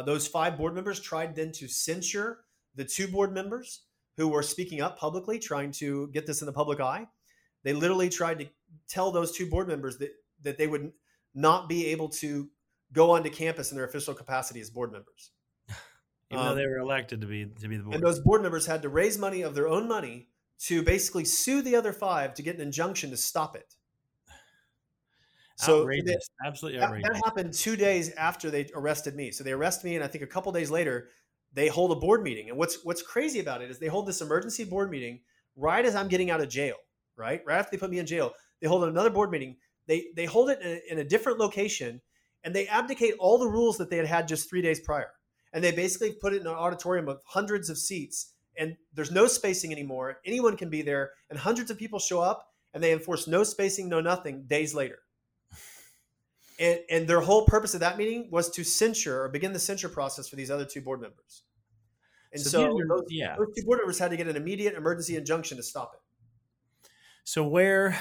those 0.05 0.27
five 0.27 0.57
board 0.57 0.75
members 0.75 0.99
tried 0.99 1.35
then 1.35 1.51
to 1.53 1.67
censure 1.67 2.45
the 2.75 2.85
two 2.85 3.07
board 3.07 3.33
members 3.33 3.81
who 4.17 4.27
were 4.27 4.43
speaking 4.43 4.81
up 4.81 4.97
publicly, 4.97 5.39
trying 5.39 5.71
to 5.71 6.09
get 6.13 6.27
this 6.27 6.41
in 6.41 6.45
the 6.45 6.53
public 6.53 6.79
eye. 6.79 7.07
They 7.63 7.73
literally 7.73 8.09
tried 8.09 8.39
to 8.39 8.47
tell 8.87 9.11
those 9.11 9.31
two 9.31 9.47
board 9.47 9.67
members 9.67 9.97
that, 9.97 10.11
that 10.43 10.57
they 10.57 10.67
would 10.67 10.91
not 11.33 11.69
be 11.69 11.87
able 11.87 12.09
to 12.09 12.49
go 12.93 13.11
onto 13.11 13.29
campus 13.29 13.71
in 13.71 13.77
their 13.77 13.85
official 13.85 14.13
capacity 14.13 14.59
as 14.59 14.69
board 14.69 14.91
members. 14.91 15.31
Even 16.31 16.43
um, 16.43 16.49
though 16.49 16.55
they 16.55 16.67
were 16.67 16.79
elected 16.79 17.21
to 17.21 17.27
be 17.27 17.45
to 17.45 17.67
be 17.67 17.77
the 17.77 17.83
board. 17.83 17.95
And 17.95 18.03
those 18.03 18.19
board 18.19 18.41
members 18.41 18.65
had 18.65 18.81
to 18.81 18.89
raise 18.89 19.17
money 19.17 19.41
of 19.41 19.55
their 19.55 19.67
own 19.67 19.87
money 19.87 20.27
to 20.65 20.83
basically 20.83 21.25
sue 21.25 21.61
the 21.61 21.75
other 21.75 21.93
five 21.93 22.33
to 22.35 22.43
get 22.43 22.55
an 22.55 22.61
injunction 22.61 23.09
to 23.11 23.17
stop 23.17 23.55
it. 23.55 23.75
So 25.57 25.81
outrageous. 25.81 26.27
They, 26.41 26.47
absolutely 26.47 26.81
outrageous. 26.81 27.07
That, 27.07 27.13
that, 27.13 27.23
happened 27.23 27.53
two 27.53 27.75
days 27.75 28.09
after 28.13 28.49
they 28.49 28.67
arrested 28.73 29.15
me. 29.15 29.29
So 29.29 29.43
they 29.43 29.51
arrested 29.51 29.85
me, 29.85 29.95
and 29.95 30.03
I 30.03 30.07
think 30.07 30.23
a 30.23 30.27
couple 30.27 30.51
days 30.51 30.71
later, 30.71 31.09
they 31.53 31.67
hold 31.67 31.91
a 31.91 31.95
board 31.95 32.23
meeting. 32.23 32.49
And 32.49 32.57
what's 32.57 32.83
what's 32.83 33.01
crazy 33.01 33.39
about 33.39 33.61
it 33.61 33.69
is 33.69 33.79
they 33.79 33.87
hold 33.87 34.07
this 34.07 34.21
emergency 34.21 34.63
board 34.63 34.89
meeting 34.89 35.19
right 35.55 35.85
as 35.85 35.95
I'm 35.95 36.07
getting 36.07 36.31
out 36.31 36.41
of 36.41 36.49
jail, 36.49 36.75
right? 37.15 37.41
Right 37.45 37.57
after 37.57 37.71
they 37.71 37.79
put 37.79 37.89
me 37.89 37.99
in 37.99 38.05
jail, 38.05 38.33
they 38.61 38.67
hold 38.67 38.83
another 38.83 39.09
board 39.09 39.31
meeting. 39.31 39.57
They 39.87 40.07
they 40.15 40.25
hold 40.25 40.49
it 40.49 40.61
in 40.61 40.67
a, 40.67 40.81
in 40.93 40.99
a 40.99 41.03
different 41.03 41.39
location, 41.39 42.01
and 42.43 42.55
they 42.55 42.67
abdicate 42.67 43.15
all 43.19 43.37
the 43.37 43.47
rules 43.47 43.77
that 43.77 43.89
they 43.89 43.97
had 43.97 44.07
had 44.07 44.27
just 44.27 44.49
three 44.49 44.61
days 44.61 44.79
prior. 44.79 45.11
And 45.53 45.63
they 45.63 45.71
basically 45.71 46.13
put 46.13 46.33
it 46.33 46.41
in 46.41 46.47
an 46.47 46.53
auditorium 46.53 47.09
of 47.09 47.21
hundreds 47.25 47.69
of 47.69 47.77
seats, 47.77 48.33
and 48.57 48.77
there's 48.93 49.11
no 49.11 49.27
spacing 49.27 49.71
anymore. 49.71 50.19
Anyone 50.25 50.55
can 50.55 50.69
be 50.69 50.81
there, 50.81 51.11
and 51.29 51.37
hundreds 51.37 51.69
of 51.71 51.77
people 51.77 51.99
show 51.99 52.21
up, 52.21 52.47
and 52.73 52.81
they 52.81 52.93
enforce 52.93 53.27
no 53.27 53.43
spacing, 53.43 53.89
no 53.89 53.99
nothing. 53.99 54.43
Days 54.47 54.73
later. 54.73 54.99
And, 56.61 56.79
and 56.91 57.07
their 57.07 57.21
whole 57.21 57.45
purpose 57.45 57.73
of 57.73 57.79
that 57.79 57.97
meeting 57.97 58.29
was 58.31 58.51
to 58.51 58.63
censure 58.63 59.23
or 59.23 59.29
begin 59.29 59.51
the 59.51 59.59
censure 59.59 59.89
process 59.89 60.29
for 60.29 60.35
these 60.35 60.51
other 60.51 60.63
two 60.63 60.81
board 60.81 61.01
members. 61.01 61.41
And 62.31 62.41
so, 62.41 62.49
so 62.49 62.77
are, 62.77 62.87
those, 62.87 63.07
yeah. 63.09 63.35
those 63.35 63.47
two 63.57 63.65
board 63.65 63.79
members 63.79 63.97
had 63.97 64.11
to 64.11 64.17
get 64.17 64.27
an 64.27 64.35
immediate 64.35 64.75
emergency 64.75 65.15
injunction 65.15 65.57
to 65.57 65.63
stop 65.63 65.93
it. 65.95 65.99
So 67.23 67.47
where, 67.47 67.97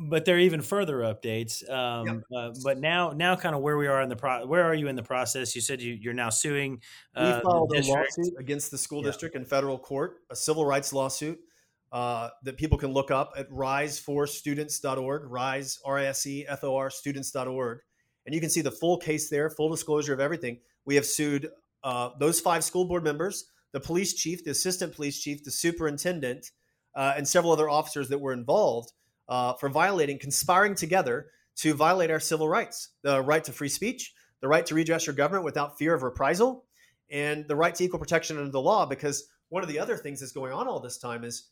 but 0.00 0.24
there 0.24 0.36
are 0.36 0.40
even 0.40 0.62
further 0.62 0.98
updates. 0.98 1.68
Um, 1.68 2.06
yep. 2.06 2.22
uh, 2.36 2.50
but 2.62 2.78
now, 2.78 3.10
now, 3.10 3.34
kind 3.34 3.56
of 3.56 3.62
where 3.62 3.76
we 3.76 3.88
are 3.88 4.00
in 4.00 4.08
the 4.08 4.16
pro, 4.16 4.46
where 4.46 4.62
are 4.62 4.74
you 4.74 4.86
in 4.86 4.94
the 4.94 5.02
process? 5.02 5.56
You 5.56 5.60
said 5.60 5.82
you, 5.82 6.10
are 6.10 6.14
now 6.14 6.30
suing. 6.30 6.80
Uh, 7.16 7.40
we 7.44 7.50
filed 7.50 7.72
a 7.74 7.82
lawsuit 7.82 8.34
against 8.38 8.70
the 8.70 8.78
school 8.78 9.02
district 9.02 9.34
in 9.34 9.44
federal 9.44 9.78
court, 9.78 10.18
a 10.30 10.36
civil 10.36 10.64
rights 10.64 10.92
lawsuit 10.92 11.40
uh, 11.92 12.28
that 12.44 12.56
people 12.56 12.78
can 12.78 12.92
look 12.92 13.10
up 13.10 13.32
at 13.36 13.50
riseforstudents.org, 13.50 15.22
rise 15.30 15.78
r 15.84 15.98
i 15.98 16.06
s 16.06 16.26
e 16.26 16.46
f 16.46 16.64
o 16.64 16.76
r 16.76 16.90
students.org 16.90 17.80
and 18.28 18.34
you 18.34 18.42
can 18.42 18.50
see 18.50 18.60
the 18.60 18.70
full 18.70 18.98
case 18.98 19.30
there, 19.30 19.48
full 19.48 19.70
disclosure 19.70 20.12
of 20.12 20.20
everything. 20.20 20.58
We 20.84 20.96
have 20.96 21.06
sued 21.06 21.48
uh, 21.82 22.10
those 22.20 22.40
five 22.40 22.62
school 22.62 22.84
board 22.84 23.02
members, 23.02 23.46
the 23.72 23.80
police 23.80 24.12
chief, 24.12 24.44
the 24.44 24.50
assistant 24.50 24.94
police 24.94 25.18
chief, 25.18 25.42
the 25.44 25.50
superintendent, 25.50 26.50
uh, 26.94 27.14
and 27.16 27.26
several 27.26 27.54
other 27.54 27.70
officers 27.70 28.10
that 28.10 28.20
were 28.20 28.34
involved 28.34 28.92
uh, 29.30 29.54
for 29.54 29.70
violating, 29.70 30.18
conspiring 30.18 30.74
together 30.74 31.28
to 31.56 31.72
violate 31.72 32.10
our 32.10 32.20
civil 32.20 32.50
rights 32.50 32.90
the 33.00 33.22
right 33.22 33.42
to 33.44 33.50
free 33.50 33.70
speech, 33.70 34.12
the 34.42 34.48
right 34.48 34.66
to 34.66 34.74
redress 34.74 35.06
your 35.06 35.14
government 35.14 35.46
without 35.46 35.78
fear 35.78 35.94
of 35.94 36.02
reprisal, 36.02 36.66
and 37.10 37.48
the 37.48 37.56
right 37.56 37.74
to 37.76 37.82
equal 37.82 37.98
protection 37.98 38.36
under 38.36 38.50
the 38.50 38.60
law. 38.60 38.84
Because 38.84 39.26
one 39.48 39.62
of 39.62 39.70
the 39.70 39.78
other 39.78 39.96
things 39.96 40.20
that's 40.20 40.32
going 40.32 40.52
on 40.52 40.68
all 40.68 40.80
this 40.80 40.98
time 40.98 41.24
is. 41.24 41.48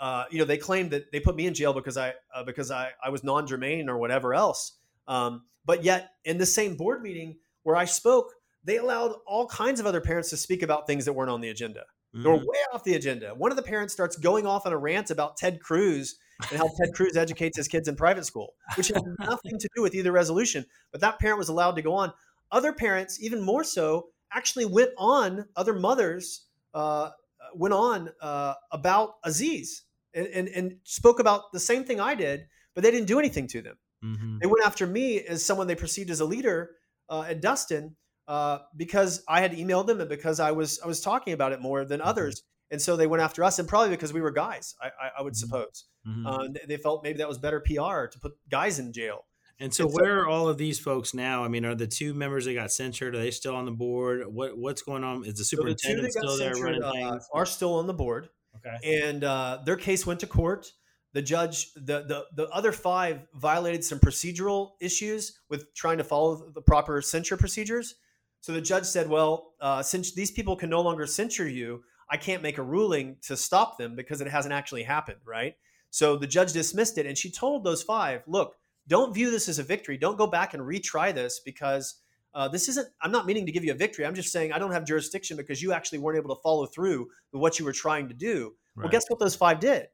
Uh, 0.00 0.24
you 0.32 0.38
know, 0.38 0.44
they 0.44 0.56
claimed 0.56 0.90
that 0.90 1.12
they 1.12 1.20
put 1.20 1.36
me 1.36 1.46
in 1.46 1.54
jail 1.54 1.72
because 1.72 1.96
I 1.96 2.14
uh, 2.34 2.42
because 2.42 2.72
I, 2.72 2.90
I 3.04 3.10
was 3.10 3.22
non 3.22 3.46
germane 3.46 3.88
or 3.88 3.98
whatever 3.98 4.34
else. 4.34 4.78
Um, 5.06 5.42
but 5.64 5.84
yet, 5.84 6.10
in 6.24 6.38
the 6.38 6.46
same 6.46 6.76
board 6.76 7.02
meeting 7.02 7.36
where 7.62 7.76
I 7.76 7.84
spoke, 7.84 8.32
they 8.64 8.78
allowed 8.78 9.14
all 9.26 9.46
kinds 9.46 9.80
of 9.80 9.86
other 9.86 10.00
parents 10.00 10.30
to 10.30 10.36
speak 10.36 10.62
about 10.62 10.86
things 10.86 11.04
that 11.04 11.12
weren't 11.12 11.30
on 11.30 11.40
the 11.40 11.50
agenda. 11.50 11.84
Mm-hmm. 12.14 12.22
They 12.22 12.28
were 12.28 12.36
way 12.36 12.58
off 12.72 12.84
the 12.84 12.94
agenda. 12.94 13.34
One 13.34 13.50
of 13.50 13.56
the 13.56 13.62
parents 13.62 13.94
starts 13.94 14.16
going 14.16 14.46
off 14.46 14.66
on 14.66 14.72
a 14.72 14.78
rant 14.78 15.10
about 15.10 15.36
Ted 15.36 15.60
Cruz 15.60 16.16
and 16.50 16.58
how 16.58 16.68
Ted 16.78 16.94
Cruz 16.94 17.16
educates 17.16 17.56
his 17.56 17.68
kids 17.68 17.88
in 17.88 17.96
private 17.96 18.26
school, 18.26 18.54
which 18.76 18.88
has 18.88 19.02
nothing 19.18 19.58
to 19.58 19.68
do 19.74 19.82
with 19.82 19.94
either 19.94 20.12
resolution. 20.12 20.64
But 20.90 21.00
that 21.00 21.18
parent 21.18 21.38
was 21.38 21.48
allowed 21.48 21.76
to 21.76 21.82
go 21.82 21.94
on. 21.94 22.12
Other 22.50 22.72
parents, 22.72 23.22
even 23.22 23.40
more 23.40 23.64
so, 23.64 24.08
actually 24.32 24.66
went 24.66 24.90
on. 24.98 25.46
Other 25.56 25.72
mothers 25.72 26.46
uh, 26.74 27.10
went 27.54 27.74
on 27.74 28.10
uh, 28.20 28.54
about 28.70 29.22
Azaiez 29.24 29.82
and, 30.14 30.26
and, 30.26 30.48
and 30.48 30.76
spoke 30.84 31.18
about 31.18 31.52
the 31.52 31.60
same 31.60 31.84
thing 31.84 32.00
I 32.00 32.14
did, 32.14 32.46
but 32.74 32.84
they 32.84 32.90
didn't 32.90 33.08
do 33.08 33.18
anything 33.18 33.46
to 33.48 33.62
them. 33.62 33.76
Mm-hmm. 34.04 34.38
They 34.40 34.46
went 34.46 34.64
after 34.64 34.86
me 34.86 35.20
as 35.20 35.44
someone 35.44 35.66
they 35.66 35.74
perceived 35.74 36.10
as 36.10 36.20
a 36.20 36.24
leader 36.24 36.70
uh, 37.08 37.24
at 37.28 37.40
Dustin 37.40 37.96
uh, 38.28 38.58
because 38.76 39.22
I 39.28 39.40
had 39.40 39.52
emailed 39.52 39.86
them 39.86 40.00
and 40.00 40.08
because 40.08 40.40
I 40.40 40.52
was 40.52 40.80
I 40.80 40.86
was 40.86 41.00
talking 41.00 41.32
about 41.32 41.52
it 41.52 41.60
more 41.60 41.84
than 41.84 42.00
mm-hmm. 42.00 42.08
others. 42.08 42.42
And 42.70 42.80
so 42.80 42.96
they 42.96 43.06
went 43.06 43.22
after 43.22 43.44
us, 43.44 43.58
and 43.58 43.68
probably 43.68 43.90
because 43.90 44.14
we 44.14 44.22
were 44.22 44.30
guys, 44.30 44.74
I, 44.80 44.86
I, 44.86 45.10
I 45.18 45.22
would 45.22 45.34
mm-hmm. 45.34 45.46
suppose. 45.46 45.84
Mm-hmm. 46.08 46.26
Uh, 46.26 46.48
they 46.66 46.78
felt 46.78 47.04
maybe 47.04 47.18
that 47.18 47.28
was 47.28 47.36
better 47.36 47.60
PR 47.60 48.06
to 48.06 48.18
put 48.18 48.32
guys 48.50 48.78
in 48.78 48.94
jail. 48.94 49.26
And 49.60 49.72
so, 49.72 49.86
where 49.86 50.20
are 50.20 50.26
all 50.26 50.48
of 50.48 50.56
these 50.56 50.80
folks 50.80 51.12
now? 51.12 51.44
I 51.44 51.48
mean, 51.48 51.64
are 51.64 51.74
the 51.74 51.86
two 51.86 52.14
members 52.14 52.46
that 52.46 52.54
got 52.54 52.72
censured? 52.72 53.14
Are 53.14 53.18
they 53.18 53.30
still 53.30 53.54
on 53.54 53.66
the 53.66 53.72
board? 53.72 54.26
What 54.26 54.56
What's 54.56 54.82
going 54.82 55.04
on? 55.04 55.24
Is 55.24 55.34
the 55.34 55.44
superintendent 55.44 56.12
so 56.12 56.20
the 56.20 56.28
still 56.28 56.38
there 56.38 56.64
running 56.64 56.82
uh, 56.82 56.92
things? 56.92 57.28
Are 57.32 57.46
still 57.46 57.74
on 57.74 57.86
the 57.86 57.94
board. 57.94 58.30
Okay. 58.56 59.02
And 59.04 59.22
uh, 59.22 59.58
their 59.64 59.76
case 59.76 60.06
went 60.06 60.20
to 60.20 60.26
court. 60.26 60.72
The 61.12 61.22
judge, 61.22 61.72
the, 61.74 62.04
the 62.04 62.24
the 62.34 62.48
other 62.48 62.72
five 62.72 63.20
violated 63.34 63.84
some 63.84 63.98
procedural 63.98 64.70
issues 64.80 65.38
with 65.50 65.74
trying 65.74 65.98
to 65.98 66.04
follow 66.04 66.50
the 66.50 66.62
proper 66.62 67.02
censure 67.02 67.36
procedures. 67.36 67.96
So 68.40 68.52
the 68.52 68.62
judge 68.62 68.84
said, 68.84 69.08
"Well, 69.08 69.52
uh, 69.60 69.82
since 69.82 70.14
these 70.14 70.30
people 70.30 70.56
can 70.56 70.70
no 70.70 70.80
longer 70.80 71.06
censure 71.06 71.48
you, 71.48 71.82
I 72.10 72.16
can't 72.16 72.42
make 72.42 72.58
a 72.58 72.62
ruling 72.62 73.16
to 73.22 73.36
stop 73.36 73.78
them 73.78 73.94
because 73.94 74.20
it 74.20 74.28
hasn't 74.28 74.54
actually 74.54 74.84
happened, 74.84 75.20
right?" 75.26 75.54
So 75.90 76.16
the 76.16 76.26
judge 76.26 76.54
dismissed 76.54 76.96
it, 76.96 77.04
and 77.04 77.16
she 77.16 77.30
told 77.30 77.62
those 77.62 77.82
five, 77.82 78.22
"Look, 78.26 78.56
don't 78.88 79.12
view 79.12 79.30
this 79.30 79.48
as 79.48 79.58
a 79.58 79.62
victory. 79.62 79.98
Don't 79.98 80.16
go 80.16 80.26
back 80.26 80.54
and 80.54 80.62
retry 80.62 81.14
this 81.14 81.40
because." 81.40 81.96
Uh, 82.34 82.48
this 82.48 82.66
isn't 82.66 82.88
i'm 83.02 83.12
not 83.12 83.26
meaning 83.26 83.44
to 83.44 83.52
give 83.52 83.62
you 83.62 83.72
a 83.72 83.74
victory 83.74 84.06
i'm 84.06 84.14
just 84.14 84.32
saying 84.32 84.54
i 84.54 84.58
don't 84.58 84.72
have 84.72 84.86
jurisdiction 84.86 85.36
because 85.36 85.60
you 85.60 85.70
actually 85.70 85.98
weren't 85.98 86.16
able 86.16 86.34
to 86.34 86.40
follow 86.40 86.64
through 86.64 87.06
with 87.30 87.42
what 87.42 87.58
you 87.58 87.64
were 87.66 87.74
trying 87.74 88.08
to 88.08 88.14
do 88.14 88.54
right. 88.74 88.84
well 88.84 88.90
guess 88.90 89.04
what 89.08 89.20
those 89.20 89.36
five 89.36 89.60
did 89.60 89.86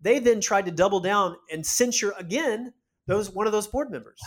they 0.00 0.18
then 0.18 0.40
tried 0.40 0.66
to 0.66 0.70
double 0.70 1.00
down 1.00 1.36
and 1.50 1.64
censure 1.64 2.12
again 2.18 2.72
those 3.06 3.30
one 3.30 3.46
of 3.46 3.52
those 3.52 3.66
board 3.66 3.90
members 3.90 4.20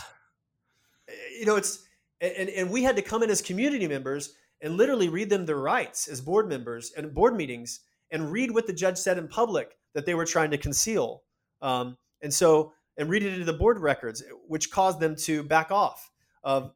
you 1.38 1.46
know 1.46 1.56
it's 1.56 1.84
and, 2.20 2.50
and 2.50 2.70
we 2.70 2.82
had 2.82 2.96
to 2.96 3.02
come 3.02 3.22
in 3.22 3.30
as 3.30 3.40
community 3.40 3.88
members 3.88 4.34
and 4.62 4.76
literally 4.76 5.08
read 5.08 5.30
them 5.30 5.46
their 5.46 5.56
rights 5.56 6.06
as 6.08 6.20
board 6.20 6.48
members 6.48 6.92
and 6.96 7.14
board 7.14 7.34
meetings 7.34 7.80
and 8.10 8.30
read 8.30 8.50
what 8.50 8.66
the 8.66 8.72
judge 8.72 8.98
said 8.98 9.16
in 9.16 9.28
public 9.28 9.76
that 9.94 10.04
they 10.04 10.14
were 10.14 10.26
trying 10.26 10.50
to 10.50 10.58
conceal 10.58 11.22
um, 11.62 11.96
and 12.22 12.32
so 12.32 12.72
and 12.98 13.08
read 13.08 13.22
it 13.22 13.32
into 13.32 13.44
the 13.44 13.52
board 13.52 13.80
records 13.80 14.22
which 14.46 14.70
caused 14.70 15.00
them 15.00 15.16
to 15.16 15.42
back 15.42 15.70
off 15.70 16.10
of 16.42 16.72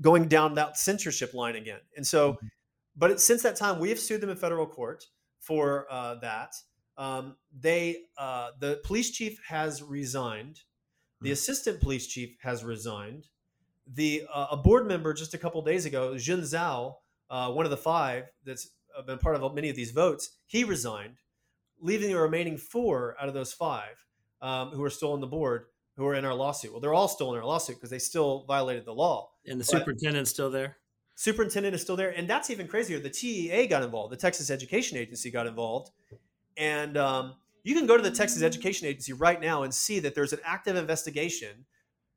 going 0.00 0.28
down 0.28 0.54
that 0.54 0.76
censorship 0.76 1.34
line 1.34 1.56
again. 1.56 1.80
And 1.96 2.06
so, 2.06 2.32
mm-hmm. 2.32 2.46
but 2.96 3.20
since 3.20 3.42
that 3.42 3.56
time, 3.56 3.78
we 3.78 3.88
have 3.90 3.98
sued 3.98 4.20
them 4.20 4.30
in 4.30 4.36
federal 4.36 4.66
court 4.66 5.04
for 5.40 5.86
uh, 5.90 6.16
that. 6.16 6.54
Um, 6.96 7.36
they, 7.58 8.02
uh, 8.16 8.50
the 8.58 8.80
police 8.84 9.10
chief 9.10 9.40
has 9.48 9.82
resigned. 9.82 10.60
The 11.20 11.28
mm-hmm. 11.28 11.32
assistant 11.32 11.80
police 11.80 12.06
chief 12.06 12.36
has 12.42 12.64
resigned. 12.64 13.26
The 13.86 14.24
uh, 14.32 14.48
a 14.52 14.56
board 14.56 14.86
member 14.86 15.12
just 15.12 15.34
a 15.34 15.38
couple 15.38 15.60
days 15.62 15.84
ago, 15.84 16.16
Jun 16.16 16.40
Xiao, 16.40 16.94
uh, 17.28 17.50
one 17.50 17.66
of 17.66 17.70
the 17.70 17.76
five 17.76 18.24
that's 18.44 18.70
been 19.06 19.18
part 19.18 19.36
of 19.36 19.54
many 19.54 19.68
of 19.68 19.76
these 19.76 19.90
votes, 19.90 20.36
he 20.46 20.64
resigned, 20.64 21.18
leaving 21.80 22.08
the 22.08 22.18
remaining 22.18 22.56
four 22.56 23.16
out 23.20 23.28
of 23.28 23.34
those 23.34 23.52
five 23.52 23.96
um, 24.40 24.70
who 24.70 24.82
are 24.82 24.90
still 24.90 25.12
on 25.12 25.20
the 25.20 25.26
board 25.26 25.66
who 25.96 26.06
are 26.06 26.14
in 26.14 26.24
our 26.24 26.34
lawsuit. 26.34 26.72
Well, 26.72 26.80
they're 26.80 26.94
all 26.94 27.08
still 27.08 27.32
in 27.32 27.38
our 27.38 27.46
lawsuit 27.46 27.76
because 27.76 27.90
they 27.90 27.98
still 27.98 28.44
violated 28.46 28.84
the 28.84 28.94
law. 28.94 29.30
And 29.46 29.60
the 29.60 29.64
superintendent's 29.64 30.30
still 30.30 30.50
there. 30.50 30.78
Superintendent 31.16 31.74
is 31.74 31.82
still 31.82 31.94
there, 31.94 32.10
and 32.10 32.28
that's 32.28 32.50
even 32.50 32.66
crazier. 32.66 32.98
The 32.98 33.10
TEA 33.10 33.68
got 33.68 33.84
involved. 33.84 34.12
The 34.12 34.16
Texas 34.16 34.50
Education 34.50 34.98
Agency 34.98 35.30
got 35.30 35.46
involved, 35.46 35.92
and 36.56 36.96
um, 36.96 37.34
you 37.62 37.74
can 37.74 37.86
go 37.86 37.96
to 37.96 38.02
the 38.02 38.10
Texas 38.10 38.42
Education 38.42 38.86
Agency 38.86 39.12
right 39.12 39.40
now 39.40 39.62
and 39.62 39.74
see 39.74 39.98
that 40.00 40.14
there's 40.14 40.32
an 40.32 40.40
active 40.44 40.76
investigation 40.76 41.66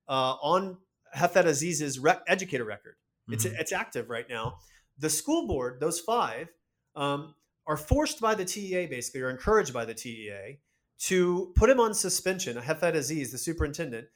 uh, 0.08 0.36
on 0.42 0.78
Hafedh 1.16 1.46
Azaiez's 1.46 2.00
rec- 2.00 2.24
educator 2.28 2.64
record. 2.64 2.96
It's 3.30 3.46
mm-hmm. 3.46 3.56
it's 3.60 3.72
active 3.72 4.10
right 4.10 4.30
now. 4.30 4.58
The 5.00 5.10
school 5.10 5.48
board, 5.48 5.80
those 5.80 6.00
five, 6.00 6.50
um, 6.96 7.36
are 7.66 7.78
forced 7.78 8.22
by 8.22 8.36
the 8.36 8.46
TEA 8.46 8.88
basically, 8.88 9.22
or 9.22 9.30
encouraged 9.30 9.74
by 9.74 9.86
the 9.86 9.94
TEA 9.94 10.60
to 11.00 11.52
put 11.56 11.70
him 11.70 11.80
on 11.80 11.94
suspension, 11.94 12.58
Hafedh 12.58 12.96
Azaiez, 12.96 13.32
the 13.32 13.38
superintendent, 13.38 14.08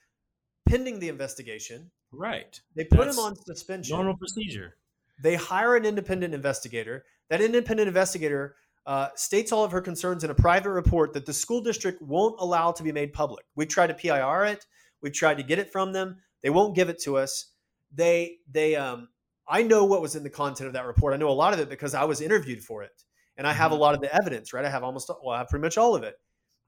pending 0.67 0.99
the 0.99 1.09
investigation. 1.09 1.91
Right. 2.11 2.59
They 2.75 2.85
put 2.85 3.05
That's 3.05 3.17
him 3.17 3.23
on 3.23 3.35
suspension. 3.35 3.95
Normal 3.95 4.17
procedure. 4.17 4.75
They 5.21 5.35
hire 5.35 5.75
an 5.75 5.85
independent 5.85 6.33
investigator. 6.33 7.05
That 7.29 7.41
independent 7.41 7.87
investigator 7.87 8.55
uh, 8.85 9.09
states 9.15 9.51
all 9.51 9.63
of 9.63 9.71
her 9.71 9.81
concerns 9.81 10.23
in 10.23 10.31
a 10.31 10.35
private 10.35 10.71
report 10.71 11.13
that 11.13 11.25
the 11.25 11.33
school 11.33 11.61
district 11.61 12.01
won't 12.01 12.35
allow 12.39 12.71
to 12.71 12.83
be 12.83 12.91
made 12.91 13.13
public. 13.13 13.45
We 13.55 13.65
tried 13.65 13.87
to 13.87 13.93
PIR 13.93 14.45
it. 14.45 14.65
We 15.01 15.11
tried 15.11 15.37
to 15.37 15.43
get 15.43 15.59
it 15.59 15.71
from 15.71 15.93
them. 15.93 16.17
They 16.41 16.49
won't 16.49 16.75
give 16.75 16.89
it 16.89 17.01
to 17.03 17.17
us. 17.17 17.51
They 17.93 18.37
they 18.49 18.75
um 18.75 19.09
I 19.47 19.63
know 19.63 19.85
what 19.85 20.01
was 20.01 20.15
in 20.15 20.23
the 20.23 20.29
content 20.29 20.67
of 20.67 20.73
that 20.73 20.85
report. 20.85 21.13
I 21.13 21.17
know 21.17 21.29
a 21.29 21.31
lot 21.31 21.53
of 21.53 21.59
it 21.59 21.69
because 21.69 21.93
I 21.93 22.05
was 22.05 22.21
interviewed 22.21 22.63
for 22.63 22.83
it, 22.83 23.03
and 23.37 23.45
I 23.45 23.53
have 23.53 23.71
mm-hmm. 23.71 23.79
a 23.79 23.81
lot 23.81 23.95
of 23.95 24.01
the 24.01 24.13
evidence. 24.15 24.53
Right, 24.53 24.65
I 24.65 24.69
have 24.69 24.83
almost 24.83 25.09
well, 25.23 25.35
I 25.35 25.39
have 25.39 25.49
pretty 25.49 25.63
much 25.63 25.77
all 25.77 25.95
of 25.95 26.03
it. 26.03 26.15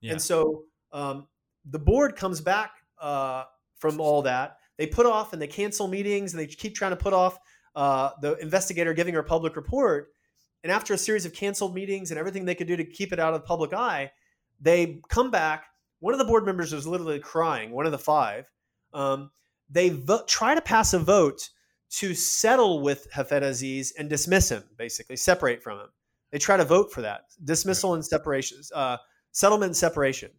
Yeah. 0.02 0.12
And 0.12 0.22
so 0.22 0.66
um, 0.92 1.28
the 1.66 1.80
board 1.80 2.16
comes 2.16 2.42
back 2.42 2.72
uh, 3.02 3.46
from 3.78 4.00
all 4.00 4.22
that. 4.24 4.58
They 4.78 4.88
put 4.88 5.06
off 5.06 5.34
and 5.34 5.42
they 5.42 5.48
cancel 5.48 5.88
meetings 5.88 6.34
and 6.34 6.42
they 6.42 6.48
keep 6.48 6.76
trying 6.76 6.92
to 6.92 6.98
put 6.98 7.14
off 7.14 7.38
uh, 7.76 8.12
the 8.22 8.36
investigator 8.38 8.94
giving 8.94 9.14
her 9.14 9.24
public 9.24 9.56
report. 9.56 10.10
And 10.64 10.72
after 10.72 10.94
a 10.94 10.98
series 10.98 11.26
of 11.26 11.34
canceled 11.34 11.76
meetings 11.76 12.12
and 12.12 12.20
everything 12.20 12.46
they 12.46 12.56
could 12.56 12.68
do 12.68 12.78
to 12.78 12.86
keep 12.86 13.12
it 13.12 13.20
out 13.20 13.34
of 13.34 13.42
the 13.42 13.48
public 13.48 13.74
eye, 13.74 14.12
they 14.62 15.02
come 15.10 15.30
back. 15.30 15.66
One 16.00 16.14
of 16.14 16.20
the 16.20 16.26
board 16.26 16.46
members 16.46 16.74
was 16.74 16.88
literally 16.88 17.20
crying, 17.20 17.72
one 17.72 17.86
of 17.86 17.92
the 17.92 17.98
five. 17.98 18.50
Um, 18.94 19.32
they 19.70 19.90
vo- 19.90 20.24
try 20.26 20.56
to 20.56 20.62
pass 20.62 20.94
a 20.94 21.00
vote 21.00 21.50
to 21.92 22.16
settle 22.16 22.82
with 22.82 23.08
Hafedh 23.12 23.44
Azaiez 23.44 23.92
and 23.98 24.10
dismiss 24.10 24.50
him, 24.50 24.64
basically, 24.78 25.16
separate 25.16 25.62
from 25.62 25.80
him. 25.80 25.88
They 26.32 26.40
try 26.40 26.58
to 26.58 26.66
vote 26.66 26.92
for 26.92 27.02
that 27.02 27.26
dismissal 27.44 27.94
and 27.94 28.06
separation, 28.06 28.60
Uh, 28.74 28.98
settlement 29.32 29.70
and 29.70 29.78
separation. 29.78 30.32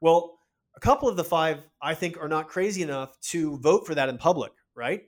Well, 0.00 0.38
a 0.76 0.80
couple 0.80 1.08
of 1.08 1.16
the 1.16 1.24
five, 1.24 1.58
I 1.80 1.94
think, 1.94 2.16
are 2.18 2.28
not 2.28 2.48
crazy 2.48 2.82
enough 2.82 3.18
to 3.32 3.58
vote 3.58 3.86
for 3.86 3.94
that 3.94 4.08
in 4.08 4.18
public, 4.18 4.52
right? 4.74 5.02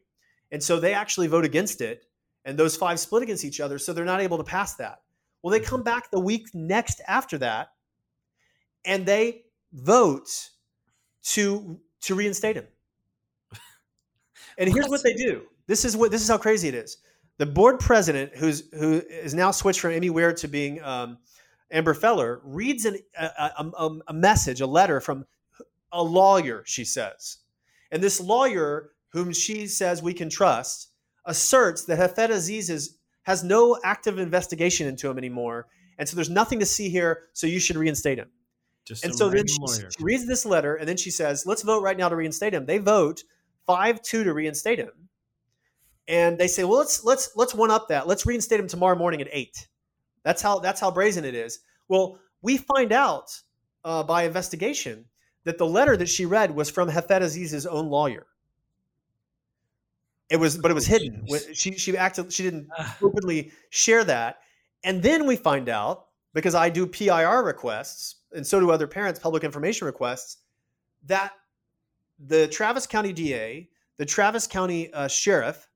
And 0.51 0.63
so 0.63 0.79
they 0.79 0.95
actually 0.95 1.27
vote 1.27 1.45
against 1.45 1.81
it, 1.81 2.05
and 2.47 2.57
those 2.57 2.77
five 2.77 2.99
split 2.99 3.25
against 3.25 3.45
each 3.45 3.61
other, 3.61 3.79
so 3.79 3.93
they're 3.93 4.05
not 4.05 4.21
able 4.21 4.39
to 4.39 4.45
pass 4.45 4.77
that. 4.77 5.03
Well, 5.43 5.51
they 5.51 5.61
come 5.61 5.83
back 5.83 6.11
the 6.11 6.21
week 6.21 6.47
next 6.55 7.03
after 7.07 7.37
that, 7.39 7.69
and 8.87 9.05
they 9.05 9.43
vote 9.73 10.51
to 11.25 11.79
to 12.03 12.15
reinstate 12.15 12.57
him. 12.57 12.67
And 14.59 14.73
here's 14.73 14.89
what 14.89 15.03
they 15.03 15.13
do. 15.13 15.43
This 15.67 15.85
is 15.85 15.95
what 15.99 16.11
this 16.11 16.23
is 16.23 16.29
how 16.29 16.39
crazy 16.39 16.69
it 16.69 16.75
is. 16.75 16.97
The 17.37 17.45
board 17.45 17.79
president, 17.79 18.35
who's 18.35 18.71
who 18.73 19.03
is 19.11 19.35
now 19.35 19.51
switched 19.51 19.81
from 19.81 19.91
Amy 19.91 20.09
Weir 20.09 20.33
to 20.33 20.49
being 20.49 20.83
um, 20.83 21.19
Amber 21.71 21.93
Feller 21.93 22.41
reads 22.43 22.87
an, 22.87 22.99
a, 23.19 23.51
a, 23.59 23.91
a, 24.09 24.13
message, 24.15 24.61
a 24.61 24.67
letter 24.67 25.01
from 25.01 25.27
a 25.93 26.03
lawyer, 26.03 26.63
she 26.65 26.85
says. 26.85 27.39
And 27.91 28.03
this 28.03 28.21
lawyer, 28.21 28.93
whom 29.13 29.33
she 29.33 29.67
says 29.67 30.03
we 30.03 30.15
can 30.15 30.31
trust, 30.31 30.91
asserts 31.27 31.85
that 31.85 31.99
Hafedh 31.99 32.31
Azaiez 32.31 32.71
is, 32.71 32.97
has 33.23 33.45
no 33.45 33.79
active 33.85 34.19
investigation 34.19 34.87
into 34.87 35.11
him 35.11 35.19
anymore. 35.19 35.67
And 35.99 36.09
so 36.09 36.15
there's 36.15 36.31
nothing 36.31 36.61
to 36.61 36.67
see 36.67 36.89
here, 36.89 37.25
so 37.33 37.47
you 37.47 37.59
should 37.59 37.77
reinstate 37.77 38.19
him. 38.19 38.29
Just 38.85 39.05
and 39.05 39.15
so 39.15 39.29
then 39.29 39.47
she, 39.49 39.57
she, 39.67 40.05
reads 40.05 40.27
this 40.27 40.47
letter, 40.47 40.77
and 40.77 40.89
then 40.89 40.97
she 40.97 41.11
says, 41.11 41.45
let's 41.45 41.63
vote 41.63 41.83
right 41.83 41.97
now 41.97 42.09
to 42.09 42.15
reinstate 42.15 42.55
him. 42.55 42.67
They 42.67 42.79
vote 42.79 43.25
5 43.67 44.01
2 44.01 44.25
to 44.25 44.33
reinstate 44.33 44.79
him. 44.79 44.93
And 46.07 46.39
they 46.39 46.47
say, 46.47 46.63
well, 46.63 46.79
let's 46.79 47.05
let's 47.05 47.31
let's 47.35 47.53
one 47.53 47.73
up 47.73 47.89
that. 47.89 48.07
Let's 48.07 48.25
reinstate 48.25 48.61
him 48.61 48.69
tomorrow 48.69 48.97
morning 48.97 49.21
at 49.21 49.29
eight. 49.33 49.67
That's 50.23 50.41
how 50.41 50.61
that's 50.61 50.81
how 50.81 50.93
brazen 50.93 51.25
it 51.25 51.35
is. 51.35 51.59
Well, 51.89 52.21
we 52.43 52.59
find 52.59 52.93
out 52.93 53.41
uh, 53.85 54.05
by 54.05 54.23
investigation 54.23 55.07
that 55.45 55.59
the 55.59 55.67
letter 55.67 55.97
that 55.97 56.09
she 56.09 56.25
read 56.27 56.55
was 56.55 56.71
from 56.71 56.89
Hafedh 56.89 57.23
Azaiez's 57.23 57.67
own 57.67 57.89
lawyer. 57.89 58.27
It 60.29 60.39
was, 60.39 60.59
but 60.59 60.71
it 60.71 60.75
was 60.75 60.87
hidden. 60.87 61.27
She 61.53 61.73
she 61.79 61.97
acted 61.97 62.33
she 62.33 62.43
didn't 62.43 62.69
ah. 62.77 62.97
openly 63.03 63.53
share 63.71 64.05
that, 64.05 64.39
and 64.83 65.03
then 65.03 65.27
we 65.27 65.37
find 65.37 65.69
out 65.69 66.07
because 66.35 66.55
I 66.55 66.69
do 66.69 66.87
PIR 66.87 67.45
requests 67.45 68.17
and 68.33 68.47
so 68.47 68.61
do 68.61 68.71
other 68.71 68.87
parents 68.87 69.19
public 69.19 69.45
information 69.45 69.87
requests 69.87 70.39
that 71.07 71.33
the 72.19 72.49
Travis 72.49 72.87
County 72.87 73.13
DA, 73.13 73.69
the 73.97 74.07
Travis 74.07 74.47
County 74.47 74.93
uh, 74.93 75.09
Sheriff, 75.09 75.69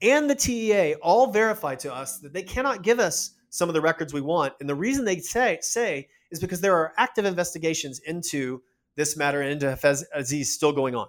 and 0.00 0.28
the 0.28 0.34
TEA 0.34 0.94
all 0.96 1.30
verify 1.30 1.74
to 1.76 1.92
us 1.92 2.18
that 2.18 2.32
they 2.32 2.42
cannot 2.42 2.82
give 2.82 2.98
us 2.98 3.34
some 3.50 3.68
of 3.68 3.74
the 3.74 3.80
records 3.80 4.12
we 4.12 4.20
want. 4.20 4.54
And 4.60 4.68
the 4.68 4.74
reason 4.74 5.04
they 5.04 5.18
say 5.18 5.58
say 5.60 6.08
is 6.30 6.40
because 6.40 6.60
there 6.60 6.76
are 6.76 6.92
active 6.96 7.24
investigations 7.24 8.00
into 8.00 8.62
this 8.96 9.16
matter 9.16 9.40
and 9.40 9.52
into 9.52 9.66
Hafedh 9.66 10.02
Azaiez 10.16 10.46
still 10.46 10.72
going 10.72 10.94
on. 10.94 11.08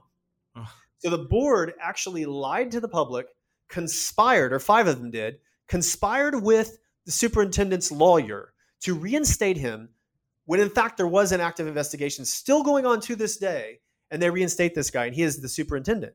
So 1.03 1.09
the 1.09 1.17
board 1.17 1.73
actually 1.81 2.25
lied 2.25 2.71
to 2.71 2.79
the 2.79 2.87
public, 2.87 3.27
conspired, 3.67 4.53
or 4.53 4.59
five 4.59 4.87
of 4.87 4.99
them 4.99 5.11
did, 5.11 5.39
conspired 5.67 6.41
with 6.41 6.77
the 7.05 7.11
superintendent's 7.11 7.91
lawyer 7.91 8.53
to 8.81 8.93
reinstate 8.93 9.57
him 9.57 9.89
when 10.45 10.61
in 10.61 10.69
fact 10.69 10.95
there 10.95 11.07
was 11.07 11.33
an 11.33 11.41
active 11.41 11.67
investigation 11.67 12.23
still 12.23 12.63
going 12.63 12.85
on 12.85 13.01
to 13.01 13.15
this 13.15 13.35
day. 13.35 13.79
And 14.11 14.21
they 14.21 14.29
reinstate 14.29 14.75
this 14.75 14.91
guy, 14.91 15.05
and 15.07 15.15
he 15.15 15.23
is 15.23 15.41
the 15.41 15.49
superintendent 15.49 16.13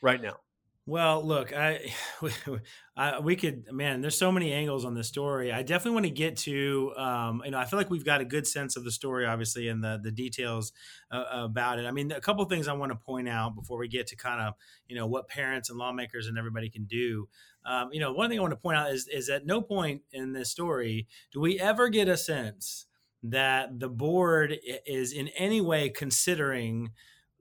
right 0.00 0.22
now. 0.22 0.36
Well, 0.86 1.24
look, 1.26 1.54
I, 1.56 1.94
I, 2.96 3.18
we 3.18 3.36
could, 3.36 3.72
man. 3.72 4.02
There's 4.02 4.18
so 4.18 4.30
many 4.30 4.52
angles 4.52 4.84
on 4.84 4.94
this 4.94 5.08
story. 5.08 5.50
I 5.50 5.62
definitely 5.62 5.92
want 5.92 6.06
to 6.06 6.10
get 6.10 6.36
to, 6.38 6.92
um, 6.96 7.42
you 7.44 7.50
know, 7.52 7.58
I 7.58 7.64
feel 7.64 7.78
like 7.78 7.88
we've 7.88 8.04
got 8.04 8.20
a 8.20 8.24
good 8.24 8.46
sense 8.46 8.76
of 8.76 8.84
the 8.84 8.90
story, 8.90 9.24
obviously, 9.24 9.68
and 9.68 9.82
the 9.82 9.98
the 10.02 10.12
details 10.12 10.72
uh, 11.10 11.24
about 11.30 11.78
it. 11.78 11.86
I 11.86 11.90
mean, 11.90 12.12
a 12.12 12.20
couple 12.20 12.44
things 12.44 12.68
I 12.68 12.74
want 12.74 12.92
to 12.92 12.96
point 12.96 13.28
out 13.28 13.54
before 13.54 13.78
we 13.78 13.88
get 13.88 14.06
to 14.08 14.16
kind 14.16 14.42
of, 14.42 14.54
you 14.86 14.94
know, 14.94 15.06
what 15.06 15.26
parents 15.26 15.70
and 15.70 15.78
lawmakers 15.78 16.26
and 16.26 16.36
everybody 16.36 16.68
can 16.68 16.84
do. 16.84 17.28
Um, 17.64 17.88
you 17.92 18.00
know, 18.00 18.12
one 18.12 18.28
thing 18.28 18.38
I 18.38 18.42
want 18.42 18.52
to 18.52 18.56
point 18.56 18.76
out 18.76 18.90
is 18.92 19.08
is 19.08 19.30
at 19.30 19.46
no 19.46 19.62
point 19.62 20.02
in 20.12 20.34
this 20.34 20.50
story 20.50 21.06
do 21.32 21.40
we 21.40 21.58
ever 21.58 21.88
get 21.88 22.08
a 22.08 22.16
sense 22.16 22.84
that 23.22 23.80
the 23.80 23.88
board 23.88 24.58
is 24.86 25.12
in 25.12 25.28
any 25.28 25.62
way 25.62 25.88
considering 25.88 26.90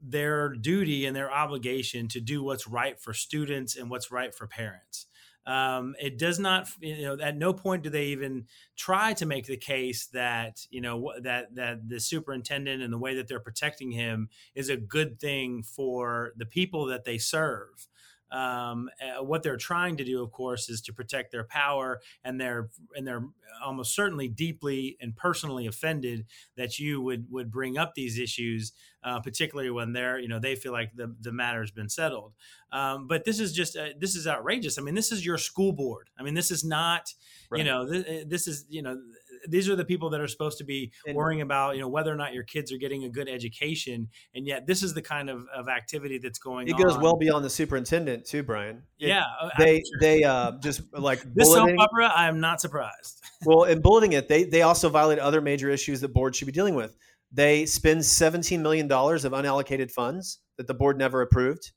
their 0.04 0.50
duty 0.50 1.06
and 1.06 1.16
their 1.16 1.32
obligation 1.32 2.08
to 2.10 2.20
do 2.20 2.44
what's 2.44 2.68
right 2.68 3.00
for 3.00 3.14
students 3.14 3.76
and 3.78 3.90
what's 3.90 4.12
right 4.12 4.36
for 4.36 4.48
parents. 4.48 5.08
Um, 5.46 5.96
it 6.00 6.18
does 6.18 6.40
not, 6.40 6.70
you 6.80 7.02
know, 7.02 7.18
at 7.22 7.38
no 7.38 7.54
point 7.54 7.84
do 7.84 7.90
they 7.90 8.06
even 8.08 8.46
try 8.78 9.14
to 9.14 9.26
make 9.26 9.46
the 9.46 9.58
case 9.58 10.08
that, 10.08 10.66
you 10.70 10.80
know, 10.80 11.14
that 11.22 11.54
that 11.56 11.90
the 11.90 12.00
superintendent 12.00 12.82
and 12.82 12.94
the 12.94 12.98
way 12.98 13.16
that 13.16 13.28
they're 13.28 13.42
protecting 13.42 13.92
him 13.92 14.30
is 14.56 14.70
a 14.70 14.78
good 14.78 15.20
thing 15.20 15.62
for 15.62 16.32
the 16.38 16.46
people 16.46 16.86
that 16.86 17.04
they 17.04 17.18
serve. 17.18 17.88
Um, 18.34 18.90
uh, 19.00 19.24
what 19.24 19.44
they're 19.44 19.58
trying 19.58 19.98
to 19.98 20.04
do, 20.04 20.24
of 20.24 20.32
course, 20.32 20.68
is 20.68 20.82
to 20.82 20.94
protect 20.94 21.32
their 21.32 21.44
power, 21.44 22.02
and 22.24 22.42
they're 22.42 22.70
and 22.96 23.06
they're 23.06 23.24
almost 23.64 23.96
certainly 23.96 24.28
deeply 24.28 24.98
and 25.00 25.16
personally 25.16 25.68
offended 25.68 26.26
that 26.58 26.80
you 26.80 27.00
would 27.02 27.28
would 27.30 27.52
bring 27.52 27.78
up 27.78 27.94
these 27.94 28.18
issues, 28.18 28.74
uh, 29.04 29.20
particularly 29.20 29.70
when 29.70 29.94
they're 29.94 30.18
you 30.20 30.28
know 30.28 30.40
they 30.40 30.56
feel 30.56 30.72
like 30.72 30.96
the 30.96 31.16
the 31.22 31.32
matter's 31.32 31.72
been 31.72 31.90
settled. 31.90 32.34
Um, 32.72 33.08
but 33.08 33.24
this 33.24 33.40
is 33.40 33.54
just 33.54 33.78
uh, 33.78 33.90
this 34.00 34.16
is 34.16 34.26
outrageous. 34.28 34.80
I 34.80 34.82
mean, 34.82 34.96
this 34.96 35.12
is 35.12 35.24
your 35.24 35.38
school 35.38 35.72
board. 35.72 36.10
I 36.18 36.24
mean, 36.24 36.34
this 36.34 36.50
is 36.50 36.64
not 36.64 37.14
right. 37.52 37.60
you 37.60 37.64
know 37.64 37.88
th- 37.88 38.28
this 38.28 38.48
is 38.48 38.66
you 38.68 38.82
know 38.82 38.98
these 39.48 39.70
are 39.70 39.76
the 39.76 39.86
people 39.86 40.10
that 40.10 40.22
are 40.22 40.28
supposed 40.28 40.58
to 40.58 40.64
be 40.64 40.92
worrying 41.14 41.42
about 41.42 41.76
you 41.76 41.82
know 41.82 41.88
whether 41.88 42.12
or 42.12 42.16
not 42.16 42.34
your 42.34 42.44
kids 42.44 42.72
are 42.72 42.78
getting 42.78 43.04
a 43.04 43.10
good 43.10 43.30
education 43.30 44.08
and 44.36 44.48
yet 44.48 44.66
this 44.68 44.84
is 44.84 44.94
the 44.94 45.02
kind 45.02 45.30
of, 45.30 45.46
of 45.56 45.68
activity 45.68 46.18
that's 46.18 46.40
going 46.40 46.68
it 46.68 46.74
on. 46.74 46.82
goes 46.82 46.98
well 46.98 47.16
beyond 47.16 47.44
the 47.44 47.50
superintendent 47.50 48.26
too 48.26 48.44
brian 48.44 48.82
it, 49.00 49.08
yeah 49.08 49.24
uh, 49.42 49.50
they 49.58 49.78
sure. 49.78 50.00
they 50.00 50.24
uh, 50.24 50.52
just 50.60 50.82
like 50.94 51.22
this 51.36 51.52
soap 51.52 51.70
opera 51.78 52.12
i 52.16 52.28
am 52.28 52.40
not 52.40 52.62
surprised 52.62 53.22
well 53.46 53.64
in 53.64 53.82
bulleting 53.82 54.14
it 54.14 54.28
they 54.28 54.44
they 54.44 54.62
also 54.62 54.90
violate 54.90 55.20
other 55.20 55.42
major 55.42 55.70
issues 55.70 56.02
that 56.02 56.14
boards 56.14 56.38
should 56.38 56.46
be 56.46 56.52
dealing 56.52 56.76
with 56.76 56.96
they 57.32 57.66
spend 57.66 58.04
17 58.06 58.62
million 58.62 58.88
dollars 58.88 59.26
of 59.26 59.34
unallocated 59.34 59.92
funds 59.92 60.40
that 60.58 60.68
the 60.68 60.74
board 60.74 60.98
never 60.98 61.22
approved 61.22 61.72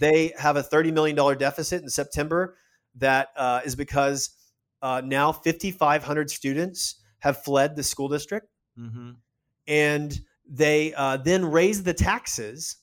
they 0.00 0.32
have 0.38 0.56
a 0.56 0.62
30 0.62 0.92
million 0.92 1.16
dollar 1.16 1.34
deficit 1.34 1.82
in 1.82 1.88
september 1.88 2.56
that 2.96 3.28
uh, 3.36 3.60
is 3.64 3.74
because 3.74 4.30
uh, 4.82 5.00
now 5.04 5.32
5500 5.32 6.30
students 6.30 7.00
have 7.24 7.42
fled 7.42 7.74
the 7.74 7.82
school 7.82 8.06
district, 8.08 8.48
mm-hmm. 8.78 9.12
and 9.66 10.20
they 10.46 10.92
uh, 10.92 11.16
then 11.16 11.50
raise 11.50 11.82
the 11.82 11.94
taxes 11.94 12.76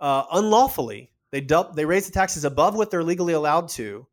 uh, 0.00 0.24
unlawfully. 0.32 1.12
They 1.30 1.40
dump, 1.40 1.76
they 1.76 1.84
raise 1.84 2.06
the 2.06 2.12
taxes 2.12 2.44
above 2.44 2.74
what 2.74 2.90
they're 2.90 3.04
legally 3.04 3.34
allowed 3.34 3.68
to. 3.70 4.08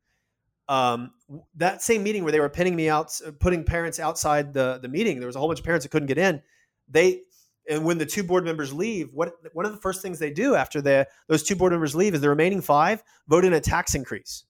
Um, 0.70 1.14
that 1.56 1.82
same 1.82 2.04
meeting 2.04 2.22
where 2.22 2.32
they 2.32 2.40
were 2.40 2.48
pinning 2.48 2.76
me 2.76 2.90
out, 2.90 3.20
putting 3.40 3.64
parents 3.64 4.00
outside 4.00 4.54
the 4.54 4.78
the 4.84 4.88
meeting, 4.88 5.18
there 5.18 5.26
was 5.26 5.36
a 5.36 5.40
whole 5.40 5.48
bunch 5.48 5.60
of 5.60 5.66
parents 5.66 5.84
that 5.84 5.90
couldn't 5.90 6.08
get 6.08 6.20
in. 6.20 6.44
They 6.88 7.24
and 7.68 7.84
when 7.84 7.98
the 7.98 8.06
two 8.06 8.24
board 8.24 8.46
members 8.46 8.72
leave, 8.72 9.10
what 9.14 9.34
one 9.54 9.66
of 9.66 9.72
the 9.72 9.82
first 9.82 10.04
things 10.04 10.20
they 10.20 10.30
do 10.30 10.54
after 10.54 10.80
the 10.80 11.08
those 11.28 11.42
two 11.42 11.56
board 11.56 11.72
members 11.72 11.96
leave 11.96 12.14
is 12.14 12.22
the 12.22 12.30
remaining 12.30 12.62
five 12.62 13.04
vote 13.28 13.46
in 13.46 13.54
a 13.54 13.60
tax 13.60 13.96
increase. 13.96 14.44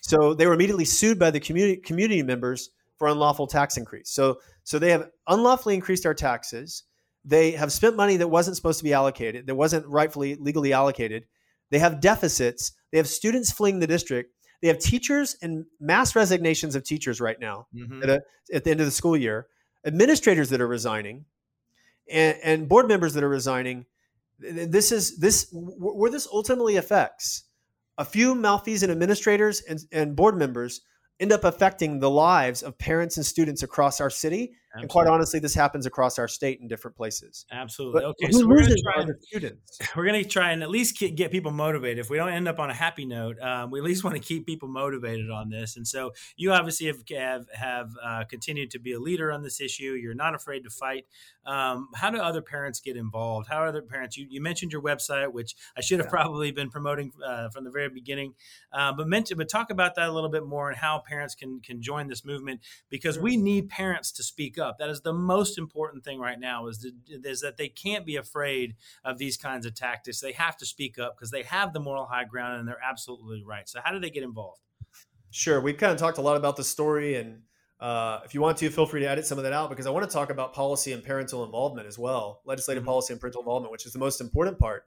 So 0.00 0.32
they 0.32 0.46
were 0.46 0.54
immediately 0.54 0.84
sued 0.84 1.18
by 1.18 1.32
the 1.32 1.40
community 1.40 1.80
community 1.80 2.22
members 2.22 2.70
for 3.00 3.08
unlawful 3.08 3.46
tax 3.46 3.78
increase. 3.78 4.10
So 4.10 4.40
so 4.62 4.78
they 4.78 4.90
have 4.90 5.08
unlawfully 5.26 5.74
increased 5.74 6.04
our 6.04 6.12
taxes. 6.12 6.84
They 7.24 7.52
have 7.52 7.72
spent 7.72 7.96
money 7.96 8.18
that 8.18 8.28
wasn't 8.28 8.56
supposed 8.56 8.76
to 8.80 8.84
be 8.84 8.92
allocated, 8.92 9.46
that 9.46 9.54
wasn't 9.54 9.86
rightfully 9.86 10.34
legally 10.34 10.74
allocated. 10.74 11.24
They 11.70 11.78
have 11.78 12.00
deficits. 12.00 12.72
They 12.92 12.98
have 12.98 13.08
students 13.08 13.50
fleeing 13.50 13.78
the 13.78 13.86
district. 13.86 14.34
They 14.60 14.68
have 14.68 14.78
teachers 14.78 15.34
and 15.40 15.64
mass 15.80 16.14
resignations 16.14 16.74
of 16.74 16.84
teachers 16.84 17.22
right 17.22 17.40
now 17.40 17.68
mm-hmm. 17.74 18.02
at, 18.02 18.10
a, 18.10 18.20
at, 18.52 18.64
the 18.64 18.70
end 18.70 18.80
of 18.80 18.86
the 18.86 18.92
school 18.92 19.16
year. 19.16 19.46
Administrators 19.86 20.50
that 20.50 20.60
are 20.60 20.66
resigning, 20.66 21.24
and, 22.10 22.36
and 22.42 22.68
board 22.68 22.86
members 22.86 23.14
that 23.14 23.24
are 23.24 23.30
resigning. 23.30 23.86
This 24.38 24.92
is 24.92 25.18
this 25.18 25.48
where 25.52 26.10
this 26.10 26.28
ultimately 26.30 26.76
affects 26.76 27.44
a 27.96 28.04
few 28.04 28.34
malfeasant 28.34 28.90
administrators 28.90 29.62
and, 29.62 29.78
and 29.90 30.16
board 30.16 30.36
members 30.36 30.82
end 31.20 31.32
up 31.32 31.44
affecting 31.44 32.00
the 32.00 32.10
lives 32.10 32.62
of 32.62 32.78
parents 32.78 33.16
and 33.16 33.26
students 33.26 33.62
across 33.62 34.00
our 34.00 34.10
city. 34.10 34.54
Absolutely. 34.72 34.84
And 34.84 34.90
quite 34.90 35.06
honestly, 35.08 35.40
this 35.40 35.54
happens 35.54 35.84
across 35.84 36.16
our 36.16 36.28
state 36.28 36.60
in 36.60 36.68
different 36.68 36.96
places. 36.96 37.44
Absolutely. 37.50 38.02
But 38.02 38.08
okay, 38.10 38.30
so 38.30 38.46
we're 38.46 38.58
going 38.58 38.68
to 38.68 38.82
try 38.82 39.02
and, 39.02 39.14
students. 39.20 39.78
We're 39.96 40.06
going 40.06 40.22
to 40.22 40.28
try 40.28 40.52
and 40.52 40.62
at 40.62 40.70
least 40.70 40.96
get 40.96 41.32
people 41.32 41.50
motivated. 41.50 41.98
If 41.98 42.08
we 42.08 42.18
don't 42.18 42.32
end 42.32 42.46
up 42.46 42.60
on 42.60 42.70
a 42.70 42.74
happy 42.74 43.04
note, 43.04 43.40
um, 43.40 43.72
we 43.72 43.80
at 43.80 43.84
least 43.84 44.04
want 44.04 44.14
to 44.14 44.22
keep 44.22 44.46
people 44.46 44.68
motivated 44.68 45.28
on 45.28 45.50
this. 45.50 45.76
And 45.76 45.86
so 45.88 46.12
you 46.36 46.52
obviously 46.52 46.86
have 46.86 47.02
have, 47.10 47.46
have 47.52 47.90
uh, 48.00 48.24
continued 48.30 48.70
to 48.70 48.78
be 48.78 48.92
a 48.92 49.00
leader 49.00 49.32
on 49.32 49.42
this 49.42 49.60
issue. 49.60 49.98
You're 50.00 50.14
not 50.14 50.36
afraid 50.36 50.62
to 50.62 50.70
fight. 50.70 51.06
Um, 51.44 51.88
how 51.96 52.10
do 52.10 52.18
other 52.18 52.42
parents 52.42 52.78
get 52.78 52.96
involved? 52.96 53.48
How 53.48 53.56
are 53.56 53.66
other 53.66 53.82
parents? 53.82 54.16
You, 54.16 54.26
you 54.30 54.40
mentioned 54.40 54.72
your 54.72 54.82
website, 54.82 55.32
which 55.32 55.56
I 55.76 55.80
should 55.80 55.98
have 55.98 56.06
yeah. 56.06 56.10
probably 56.10 56.52
been 56.52 56.70
promoting 56.70 57.10
uh, 57.26 57.48
from 57.48 57.64
the 57.64 57.70
very 57.70 57.88
beginning. 57.88 58.34
Uh, 58.72 58.92
but 58.92 59.08
mention, 59.08 59.36
but 59.36 59.48
talk 59.48 59.70
about 59.70 59.96
that 59.96 60.08
a 60.08 60.12
little 60.12 60.30
bit 60.30 60.46
more 60.46 60.68
and 60.68 60.78
how 60.78 61.02
parents 61.04 61.34
can 61.34 61.60
can 61.60 61.82
join 61.82 62.06
this 62.06 62.24
movement 62.24 62.60
because 62.88 63.18
we 63.18 63.36
need 63.36 63.68
parents 63.68 64.12
to 64.12 64.22
speak 64.22 64.59
up. 64.60 64.78
That 64.78 64.90
is 64.90 65.00
the 65.00 65.12
most 65.12 65.58
important 65.58 66.04
thing 66.04 66.20
right 66.20 66.38
now 66.38 66.68
is, 66.68 66.78
the, 66.78 66.92
is 67.28 67.40
that 67.40 67.56
they 67.56 67.68
can't 67.68 68.06
be 68.06 68.16
afraid 68.16 68.76
of 69.04 69.18
these 69.18 69.36
kinds 69.36 69.66
of 69.66 69.74
tactics. 69.74 70.20
They 70.20 70.32
have 70.32 70.56
to 70.58 70.66
speak 70.66 70.98
up 70.98 71.16
because 71.16 71.30
they 71.30 71.42
have 71.42 71.72
the 71.72 71.80
moral 71.80 72.06
high 72.06 72.24
ground 72.24 72.60
and 72.60 72.68
they're 72.68 72.82
absolutely 72.82 73.42
right. 73.44 73.68
So 73.68 73.80
how 73.82 73.92
do 73.92 73.98
they 73.98 74.10
get 74.10 74.22
involved? 74.22 74.60
Sure. 75.30 75.60
We've 75.60 75.76
kind 75.76 75.92
of 75.92 75.98
talked 75.98 76.18
a 76.18 76.22
lot 76.22 76.36
about 76.36 76.56
the 76.56 76.64
story 76.64 77.16
and 77.16 77.42
uh, 77.80 78.20
if 78.26 78.34
you 78.34 78.42
want 78.42 78.58
to, 78.58 78.68
feel 78.68 78.84
free 78.84 79.00
to 79.00 79.08
edit 79.08 79.24
some 79.24 79.38
of 79.38 79.44
that 79.44 79.54
out 79.54 79.70
because 79.70 79.86
I 79.86 79.90
want 79.90 80.08
to 80.08 80.12
talk 80.12 80.28
about 80.28 80.52
policy 80.52 80.92
and 80.92 81.02
parental 81.02 81.44
involvement 81.44 81.88
as 81.88 81.98
well, 81.98 82.42
legislative 82.44 82.82
mm-hmm. 82.82 82.88
policy 82.88 83.14
and 83.14 83.20
parental 83.20 83.40
involvement, 83.40 83.72
which 83.72 83.86
is 83.86 83.94
the 83.94 83.98
most 83.98 84.20
important 84.20 84.58
part. 84.58 84.84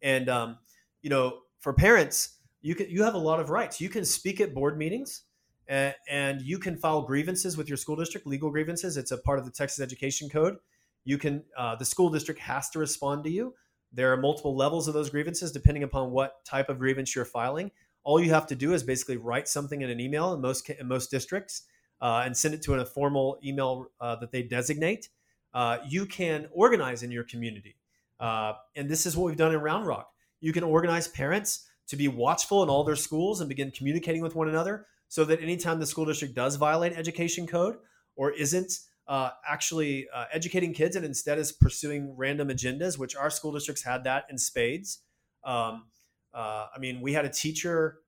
And 0.00 0.28
um, 0.30 0.58
you 1.02 1.10
know, 1.10 1.40
for 1.58 1.74
parents, 1.74 2.38
you 2.62 2.74
can 2.74 2.88
you 2.88 3.04
have 3.04 3.14
a 3.14 3.18
lot 3.18 3.40
of 3.40 3.50
rights. 3.50 3.80
You 3.80 3.90
can 3.90 4.06
speak 4.06 4.40
at 4.40 4.54
board 4.54 4.78
meetings 4.78 5.24
and, 5.70 6.42
you 6.42 6.58
can 6.58 6.76
file 6.76 7.02
grievances 7.02 7.56
with 7.56 7.68
your 7.68 7.76
school 7.76 7.96
district, 7.96 8.26
legal 8.26 8.50
grievances. 8.50 8.96
It's 8.96 9.12
a 9.12 9.18
part 9.18 9.38
of 9.38 9.44
the 9.44 9.50
Texas 9.50 9.80
Education 9.80 10.28
Code. 10.28 10.56
You 11.04 11.16
can 11.16 11.44
uh, 11.56 11.76
the 11.76 11.84
school 11.84 12.10
district 12.10 12.40
has 12.40 12.68
to 12.70 12.78
respond 12.78 13.24
to 13.24 13.30
you. 13.30 13.54
There 13.92 14.12
are 14.12 14.16
multiple 14.16 14.54
levels 14.54 14.86
of 14.86 14.94
those 14.94 15.10
grievances 15.10 15.52
depending 15.52 15.82
upon 15.82 16.10
what 16.10 16.44
type 16.44 16.68
of 16.68 16.78
grievance 16.78 17.14
you're 17.14 17.24
filing. 17.24 17.70
All 18.02 18.20
you 18.20 18.30
have 18.30 18.46
to 18.48 18.54
do 18.54 18.72
is 18.72 18.82
basically 18.82 19.16
write 19.16 19.48
something 19.48 19.80
in 19.80 19.90
an 19.90 20.00
email 20.00 20.32
in 20.34 20.40
most 20.40 20.68
in 20.68 20.86
most 20.86 21.10
districts 21.10 21.62
uh, 22.00 22.22
and 22.24 22.36
send 22.36 22.54
it 22.54 22.62
to 22.62 22.74
a 22.74 22.84
formal 22.84 23.38
email 23.44 23.86
uh, 24.00 24.16
that 24.16 24.32
they 24.32 24.42
designate. 24.42 25.08
Uh, 25.52 25.78
you 25.88 26.06
can 26.06 26.48
organize 26.52 27.02
in 27.02 27.10
your 27.10 27.24
community, 27.24 27.76
uh, 28.20 28.52
and 28.76 28.88
this 28.88 29.06
is 29.06 29.16
what 29.16 29.26
we've 29.26 29.36
done 29.36 29.52
in 29.52 29.60
Round 29.60 29.86
Rock. 29.86 30.12
You 30.40 30.52
can 30.52 30.62
organize 30.62 31.08
parents 31.08 31.68
to 31.88 31.96
be 31.96 32.08
watchful 32.08 32.62
in 32.62 32.68
all 32.68 32.84
their 32.84 32.96
schools 32.96 33.40
and 33.40 33.48
begin 33.48 33.70
communicating 33.72 34.22
with 34.22 34.34
one 34.34 34.48
another 34.48 34.86
so 35.10 35.24
that 35.24 35.42
anytime 35.42 35.80
the 35.80 35.86
school 35.86 36.04
district 36.04 36.34
does 36.36 36.54
violate 36.54 36.92
education 36.92 37.44
code 37.44 37.76
or 38.14 38.30
isn't 38.30 38.78
uh, 39.08 39.30
actually 39.46 40.06
uh, 40.14 40.26
educating 40.32 40.72
kids 40.72 40.94
and 40.94 41.04
instead 41.04 41.36
is 41.36 41.50
pursuing 41.50 42.14
random 42.16 42.48
agendas, 42.48 42.96
which 42.96 43.16
our 43.16 43.28
school 43.28 43.50
districts 43.50 43.82
had 43.82 44.04
that 44.04 44.24
in 44.30 44.38
spades. 44.38 45.00
Um, 45.42 45.86
uh, 46.32 46.68
I 46.74 46.78
mean, 46.78 47.00
we 47.00 47.12
had 47.12 47.24
a 47.24 47.28
teacher. 47.28 47.98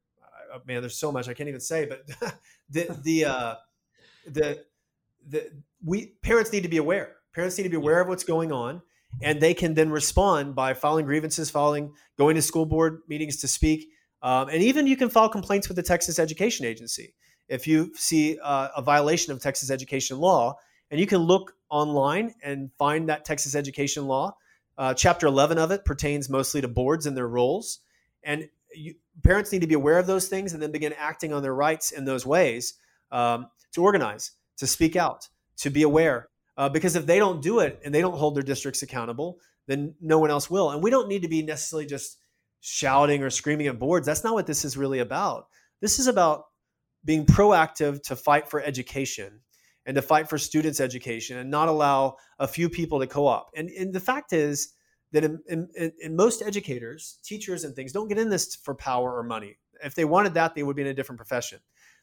Uh, 0.54 0.60
man, 0.64 0.80
there's 0.80 0.96
so 0.96 1.10
much 1.10 1.28
I 1.28 1.34
can't 1.34 1.48
even 1.48 1.60
say, 1.60 1.86
but 1.86 2.06
the 2.70 2.96
the 3.02 3.24
uh, 3.24 3.54
the 4.24 4.64
the 5.26 5.50
we 5.84 6.14
parents 6.22 6.52
need 6.52 6.62
to 6.62 6.68
be 6.68 6.76
aware. 6.76 7.16
Parents 7.34 7.58
need 7.58 7.64
to 7.64 7.70
be 7.70 7.76
aware 7.76 8.00
of 8.00 8.06
what's 8.06 8.22
going 8.22 8.52
on, 8.52 8.80
and 9.20 9.40
they 9.40 9.54
can 9.54 9.74
then 9.74 9.90
respond 9.90 10.54
by 10.54 10.72
filing 10.72 11.04
grievances, 11.04 11.50
filing, 11.50 11.94
going 12.16 12.36
to 12.36 12.42
school 12.42 12.64
board 12.64 13.00
meetings 13.08 13.38
to 13.38 13.48
speak, 13.48 13.88
um, 14.22 14.48
and 14.48 14.62
even 14.62 14.86
you 14.86 14.96
can 14.96 15.10
file 15.10 15.28
complaints 15.28 15.68
with 15.68 15.76
the 15.76 15.82
Texas 15.82 16.18
Education 16.18 16.64
Agency 16.64 17.14
if 17.48 17.66
you 17.66 17.92
see 17.94 18.38
uh, 18.42 18.68
a 18.76 18.82
violation 18.82 19.32
of 19.32 19.40
Texas 19.40 19.70
education 19.70 20.18
law. 20.18 20.56
And 20.90 21.00
you 21.00 21.06
can 21.06 21.18
look 21.18 21.54
online 21.70 22.34
and 22.42 22.70
find 22.78 23.08
that 23.08 23.24
Texas 23.24 23.54
education 23.54 24.06
law. 24.06 24.36
Uh, 24.78 24.94
chapter 24.94 25.26
11 25.26 25.58
of 25.58 25.70
it 25.70 25.84
pertains 25.84 26.28
mostly 26.28 26.60
to 26.60 26.68
boards 26.68 27.06
and 27.06 27.16
their 27.16 27.28
roles. 27.28 27.80
And 28.22 28.48
you, 28.74 28.94
parents 29.22 29.52
need 29.52 29.60
to 29.62 29.66
be 29.66 29.74
aware 29.74 29.98
of 29.98 30.06
those 30.06 30.28
things 30.28 30.52
and 30.52 30.62
then 30.62 30.70
begin 30.70 30.94
acting 30.98 31.32
on 31.32 31.42
their 31.42 31.54
rights 31.54 31.92
in 31.92 32.04
those 32.04 32.24
ways 32.24 32.74
um, 33.10 33.48
to 33.72 33.82
organize, 33.82 34.32
to 34.58 34.66
speak 34.66 34.96
out, 34.96 35.28
to 35.58 35.70
be 35.70 35.82
aware. 35.82 36.28
Uh, 36.56 36.68
because 36.68 36.94
if 36.96 37.06
they 37.06 37.18
don't 37.18 37.42
do 37.42 37.60
it 37.60 37.80
and 37.84 37.94
they 37.94 38.00
don't 38.00 38.16
hold 38.16 38.34
their 38.34 38.42
districts 38.42 38.82
accountable, 38.82 39.38
then 39.66 39.94
no 40.00 40.18
one 40.18 40.30
else 40.30 40.50
will. 40.50 40.70
And 40.70 40.82
we 40.82 40.90
don't 40.90 41.08
need 41.08 41.22
to 41.22 41.28
be 41.28 41.42
necessarily 41.42 41.86
just 41.86 42.18
shouting 42.62 43.22
or 43.22 43.28
screaming 43.28 43.66
at 43.66 43.78
boards. 43.78 44.06
That's 44.06 44.24
not 44.24 44.34
what 44.34 44.46
this 44.46 44.64
is 44.64 44.76
really 44.76 45.00
about. 45.00 45.48
This 45.80 45.98
is 45.98 46.06
about 46.06 46.44
being 47.04 47.26
proactive 47.26 48.00
to 48.04 48.16
fight 48.16 48.48
for 48.48 48.62
education 48.62 49.40
and 49.84 49.96
to 49.96 50.02
fight 50.02 50.28
for 50.28 50.38
students' 50.38 50.80
education 50.80 51.38
and 51.38 51.50
not 51.50 51.68
allow 51.68 52.16
a 52.38 52.46
few 52.46 52.70
people 52.70 53.00
to 53.00 53.06
co 53.08 53.26
op. 53.26 53.50
And, 53.56 53.68
and 53.70 53.92
the 53.92 54.00
fact 54.00 54.32
is 54.32 54.74
that 55.10 55.24
in, 55.24 55.40
in, 55.48 55.68
in, 56.00 56.14
most 56.14 56.40
educators, 56.40 57.18
teachers, 57.24 57.64
and 57.64 57.74
things 57.74 57.90
don't 57.90 58.06
get 58.06 58.16
in 58.16 58.30
this 58.30 58.54
for 58.54 58.76
power 58.76 59.12
or 59.12 59.24
money. 59.24 59.58
If 59.82 59.96
they 59.96 60.04
wanted 60.04 60.34
that, 60.34 60.54
they 60.54 60.62
would 60.62 60.76
be 60.76 60.82
in 60.82 60.88
a 60.88 60.94
different 60.94 61.18
profession. 61.18 61.58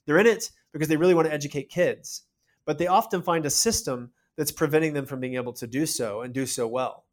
They're 0.05 0.20
in 0.20 0.28
it 0.28 0.51
because 0.74 0.89
they 0.89 0.97
really 0.97 1.14
want 1.14 1.30
to 1.30 1.34
educate 1.34 1.70
kids, 1.70 2.24
but 2.66 2.78
they 2.78 2.88
often 2.88 3.22
find 3.22 3.45
a 3.45 3.49
system 3.49 4.12
that's 4.36 4.51
preventing 4.51 4.93
them 4.93 5.05
from 5.05 5.22
being 5.22 5.36
able 5.36 5.53
to 5.53 5.68
do 5.68 5.86
so 5.86 6.22
and 6.22 6.34
do 6.34 6.45
so 6.45 6.68
well. 6.68 7.05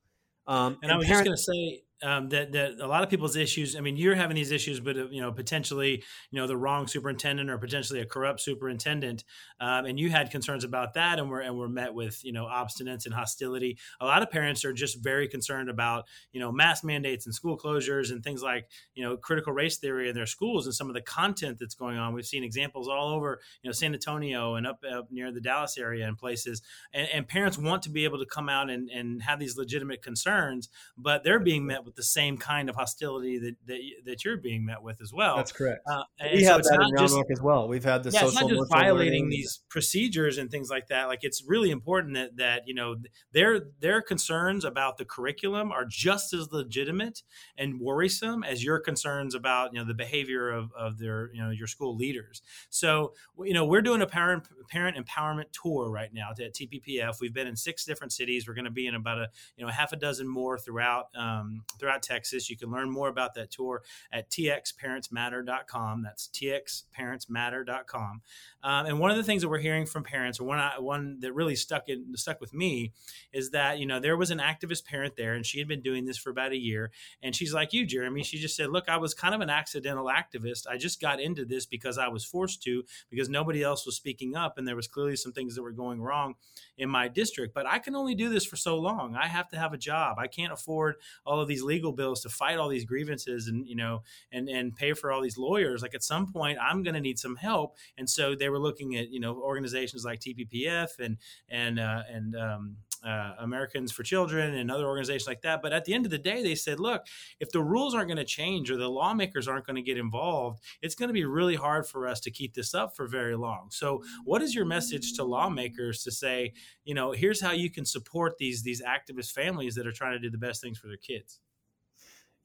Um, 0.48 0.78
and, 0.82 0.90
and, 0.90 0.92
I 0.92 0.96
was 0.96 1.06
parent- 1.06 1.28
just 1.28 1.46
going 1.46 1.66
to 1.68 1.76
say, 1.76 1.84
um, 2.02 2.28
that 2.28 2.52
that 2.52 2.78
a 2.80 2.86
lot 2.86 3.02
of 3.02 3.08
people's 3.08 3.36
issues. 3.36 3.74
I 3.74 3.80
mean, 3.80 3.96
you're 3.96 4.14
having 4.14 4.34
these 4.34 4.52
issues, 4.52 4.80
but 4.80 4.96
uh, 4.96 5.08
you 5.08 5.20
know, 5.20 5.32
potentially, 5.32 6.02
you 6.30 6.40
know, 6.40 6.46
the 6.46 6.56
wrong 6.56 6.86
superintendent 6.86 7.48
or 7.48 7.58
potentially 7.58 8.00
a 8.00 8.06
corrupt 8.06 8.40
superintendent, 8.40 9.24
um, 9.60 9.86
and 9.86 9.98
you 9.98 10.10
had 10.10 10.30
concerns 10.30 10.64
about 10.64 10.94
that, 10.94 11.18
and 11.18 11.30
we're 11.30 11.40
and 11.40 11.56
we're 11.56 11.68
met 11.68 11.94
with 11.94 12.22
you 12.24 12.32
know 12.32 12.44
obstinance 12.44 13.06
and 13.06 13.14
hostility. 13.14 13.78
A 14.00 14.06
lot 14.06 14.22
of 14.22 14.30
parents 14.30 14.64
are 14.64 14.72
just 14.72 15.02
very 15.02 15.26
concerned 15.26 15.70
about 15.70 16.04
you 16.32 16.40
know 16.40 16.52
mask 16.52 16.84
mandates 16.84 17.24
and 17.24 17.34
school 17.34 17.58
closures 17.58 18.10
and 18.10 18.22
things 18.22 18.42
like 18.42 18.68
you 18.94 19.02
know 19.02 19.16
critical 19.16 19.52
race 19.52 19.78
theory 19.78 20.08
in 20.08 20.14
their 20.14 20.26
schools 20.26 20.66
and 20.66 20.74
some 20.74 20.88
of 20.88 20.94
the 20.94 21.02
content 21.02 21.58
that's 21.58 21.74
going 21.74 21.96
on. 21.96 22.12
We've 22.12 22.26
seen 22.26 22.44
examples 22.44 22.88
all 22.88 23.08
over 23.08 23.40
you 23.62 23.68
know 23.68 23.72
San 23.72 23.94
Antonio 23.94 24.56
and 24.56 24.66
up, 24.66 24.82
up 24.90 25.10
near 25.10 25.32
the 25.32 25.40
Dallas 25.40 25.78
area 25.78 26.06
and 26.06 26.18
places, 26.18 26.60
and, 26.92 27.08
and 27.12 27.26
parents 27.26 27.56
want 27.56 27.82
to 27.84 27.90
be 27.90 28.04
able 28.04 28.18
to 28.18 28.26
come 28.26 28.50
out 28.50 28.68
and, 28.68 28.90
and 28.90 29.22
have 29.22 29.38
these 29.38 29.56
legitimate 29.56 30.02
concerns, 30.02 30.68
but 30.98 31.24
they're 31.24 31.40
being 31.40 31.66
met 31.66 31.86
with 31.86 31.95
the 31.96 32.02
same 32.02 32.36
kind 32.36 32.68
of 32.68 32.76
hostility 32.76 33.38
that 33.38 33.54
that, 33.66 33.80
that 34.04 34.24
you're 34.24 34.36
being 34.36 34.64
met 34.64 34.82
with 34.82 35.00
as 35.00 35.12
well. 35.12 35.36
That's 35.36 35.52
correct. 35.52 35.80
Uh, 35.90 36.02
we 36.32 36.44
have 36.44 36.64
so 36.64 36.70
that 36.70 36.82
in 36.82 36.92
Round 36.94 37.10
Rock 37.12 37.26
as 37.30 37.42
well. 37.42 37.68
We've 37.68 37.84
had 37.84 38.02
the 38.02 38.10
yeah, 38.10 38.20
social 38.20 38.28
it's 38.28 38.40
not 38.40 38.50
just 38.50 38.70
violating 38.70 39.28
these 39.28 39.60
procedures 39.68 40.38
and 40.38 40.50
things 40.50 40.70
like 40.70 40.88
that. 40.88 41.06
Like 41.06 41.20
it's 41.22 41.42
really 41.46 41.70
important 41.70 42.14
that 42.14 42.36
that 42.36 42.62
you 42.66 42.74
know 42.74 42.96
their 43.32 43.60
their 43.80 44.02
concerns 44.02 44.64
about 44.64 44.98
the 44.98 45.04
curriculum 45.04 45.72
are 45.72 45.84
just 45.84 46.32
as 46.32 46.52
legitimate 46.52 47.22
and 47.56 47.80
worrisome 47.80 48.44
as 48.44 48.62
your 48.62 48.78
concerns 48.78 49.34
about 49.34 49.72
you 49.72 49.78
know 49.78 49.86
the 49.86 49.94
behavior 49.94 50.50
of, 50.50 50.70
of 50.78 50.98
their 50.98 51.30
you 51.32 51.42
know 51.42 51.50
your 51.50 51.66
school 51.66 51.96
leaders. 51.96 52.42
So 52.70 53.14
you 53.38 53.54
know 53.54 53.64
we're 53.64 53.82
doing 53.82 54.02
a 54.02 54.06
parent 54.06 54.48
parent 54.68 54.96
empowerment 54.96 55.46
tour 55.52 55.90
right 55.90 56.12
now 56.12 56.30
at 56.30 56.54
TPPF. 56.54 57.16
We've 57.20 57.34
been 57.34 57.46
in 57.46 57.56
six 57.56 57.84
different 57.84 58.12
cities. 58.12 58.46
We're 58.46 58.54
going 58.54 58.66
to 58.66 58.70
be 58.70 58.86
in 58.86 58.94
about 58.94 59.18
a 59.18 59.28
you 59.56 59.64
know 59.64 59.72
half 59.72 59.92
a 59.92 59.96
dozen 59.96 60.28
more 60.28 60.58
throughout 60.58 61.06
um, 61.16 61.62
throughout 61.78 62.02
Texas. 62.02 62.50
You 62.50 62.56
can 62.56 62.70
learn 62.70 62.90
more 62.90 63.08
about 63.08 63.34
that 63.34 63.50
tour 63.50 63.82
at 64.12 64.30
txparentsmatter.com. 64.30 66.02
That's 66.02 66.28
txparentsmatter.com. 66.28 68.22
Um, 68.62 68.86
and 68.86 68.98
one 68.98 69.10
of 69.10 69.16
the 69.16 69.22
things 69.22 69.42
that 69.42 69.48
we're 69.48 69.58
hearing 69.58 69.86
from 69.86 70.02
parents, 70.02 70.40
or 70.40 70.44
one 70.44 70.58
one 70.80 71.20
that 71.20 71.32
really 71.32 71.54
stuck 71.54 71.88
in 71.88 72.16
stuck 72.16 72.40
with 72.40 72.52
me, 72.52 72.92
is 73.32 73.50
that 73.50 73.78
you 73.78 73.86
know 73.86 74.00
there 74.00 74.16
was 74.16 74.30
an 74.30 74.38
activist 74.38 74.84
parent 74.84 75.14
there, 75.16 75.34
and 75.34 75.46
she 75.46 75.58
had 75.58 75.68
been 75.68 75.82
doing 75.82 76.04
this 76.04 76.18
for 76.18 76.30
about 76.30 76.52
a 76.52 76.56
year, 76.56 76.90
and 77.22 77.36
she's 77.36 77.54
like 77.54 77.72
you, 77.72 77.86
Jeremy. 77.86 78.24
She 78.24 78.38
just 78.38 78.56
said, 78.56 78.70
"Look, 78.70 78.88
I 78.88 78.96
was 78.96 79.14
kind 79.14 79.34
of 79.34 79.40
an 79.40 79.50
accidental 79.50 80.06
activist. 80.06 80.66
I 80.68 80.78
just 80.78 81.00
got 81.00 81.20
into 81.20 81.44
this 81.44 81.64
because 81.64 81.96
I 81.96 82.08
was 82.08 82.24
forced 82.24 82.62
to, 82.64 82.82
because 83.08 83.28
nobody 83.28 83.62
else 83.62 83.86
was 83.86 83.96
speaking 83.96 84.34
up, 84.34 84.58
and 84.58 84.66
there 84.66 84.76
was 84.76 84.88
clearly 84.88 85.16
some 85.16 85.32
things 85.32 85.54
that 85.54 85.62
were 85.62 85.72
going 85.72 86.00
wrong 86.00 86.34
in 86.76 86.88
my 86.88 87.08
district. 87.08 87.54
But 87.54 87.66
I 87.66 87.78
can 87.78 87.94
only 87.94 88.14
do 88.14 88.28
this 88.28 88.44
for 88.44 88.56
so 88.56 88.76
long. 88.78 89.14
I 89.14 89.28
have 89.28 89.48
to 89.50 89.58
have 89.58 89.72
a 89.72 89.78
job. 89.78 90.18
I 90.18 90.26
can't 90.26 90.52
afford 90.52 90.96
all 91.24 91.40
of 91.40 91.48
these 91.48 91.62
legal 91.66 91.92
bills 91.92 92.20
to 92.22 92.28
fight 92.28 92.58
all 92.58 92.68
these 92.68 92.84
grievances 92.84 93.48
and 93.48 93.66
you 93.66 93.76
know 93.76 94.02
and 94.32 94.48
and 94.48 94.74
pay 94.76 94.92
for 94.92 95.12
all 95.12 95.20
these 95.20 95.36
lawyers 95.36 95.82
like 95.82 95.94
at 95.94 96.02
some 96.02 96.32
point 96.32 96.58
i'm 96.60 96.82
going 96.82 96.94
to 96.94 97.00
need 97.00 97.18
some 97.18 97.36
help 97.36 97.76
and 97.98 98.08
so 98.08 98.34
they 98.34 98.48
were 98.48 98.58
looking 98.58 98.96
at 98.96 99.10
you 99.10 99.20
know 99.20 99.36
organizations 99.36 100.04
like 100.04 100.20
tppf 100.20 100.98
and 100.98 101.18
and 101.48 101.78
uh, 101.78 102.02
and 102.10 102.36
um, 102.36 102.76
uh, 103.04 103.34
Americans 103.38 103.92
for 103.92 104.02
Children 104.02 104.54
and 104.54 104.70
other 104.70 104.86
organizations 104.86 105.28
like 105.28 105.42
that. 105.42 105.62
But 105.62 105.72
at 105.72 105.84
the 105.84 105.94
end 105.94 106.04
of 106.04 106.10
the 106.10 106.18
day, 106.18 106.42
they 106.42 106.54
said, 106.54 106.80
look, 106.80 107.06
if 107.40 107.50
the 107.50 107.62
rules 107.62 107.94
aren't 107.94 108.08
going 108.08 108.16
to 108.16 108.24
change 108.24 108.70
or 108.70 108.76
the 108.76 108.88
lawmakers 108.88 109.46
aren't 109.46 109.66
going 109.66 109.76
to 109.76 109.82
get 109.82 109.96
involved, 109.96 110.60
it's 110.82 110.94
going 110.94 111.08
to 111.08 111.14
be 111.14 111.24
really 111.24 111.54
hard 111.54 111.86
for 111.86 112.08
us 112.08 112.20
to 112.20 112.30
keep 112.30 112.54
this 112.54 112.74
up 112.74 112.96
for 112.96 113.06
very 113.06 113.36
long. 113.36 113.68
So, 113.70 114.02
what 114.24 114.42
is 114.42 114.54
your 114.54 114.64
message 114.64 115.14
to 115.14 115.24
lawmakers 115.24 116.02
to 116.02 116.10
say, 116.10 116.52
you 116.84 116.94
know, 116.94 117.12
here's 117.12 117.40
how 117.40 117.52
you 117.52 117.70
can 117.70 117.84
support 117.84 118.38
these 118.38 118.62
these 118.62 118.82
activist 118.82 119.32
families 119.32 119.74
that 119.76 119.86
are 119.86 119.92
trying 119.92 120.12
to 120.12 120.18
do 120.18 120.30
the 120.30 120.38
best 120.38 120.62
things 120.62 120.78
for 120.78 120.88
their 120.88 120.96
kids? 120.96 121.40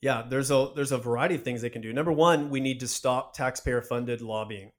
Yeah, 0.02 0.24
there's 0.28 0.49
a 0.49 0.72
there's 0.76 0.91
a 0.91 0.97
variety 0.97 1.36
of 1.36 1.43
things 1.43 1.62
they 1.62 1.70
can 1.70 1.82
do. 1.82 1.93
Number 1.93 2.12
one, 2.12 2.49
we 2.49 2.60
need 2.60 2.80
to 2.80 2.88
stop 2.88 3.36
taxpayer 3.36 3.82
funded 3.82 4.22
lobbying. 4.22 4.72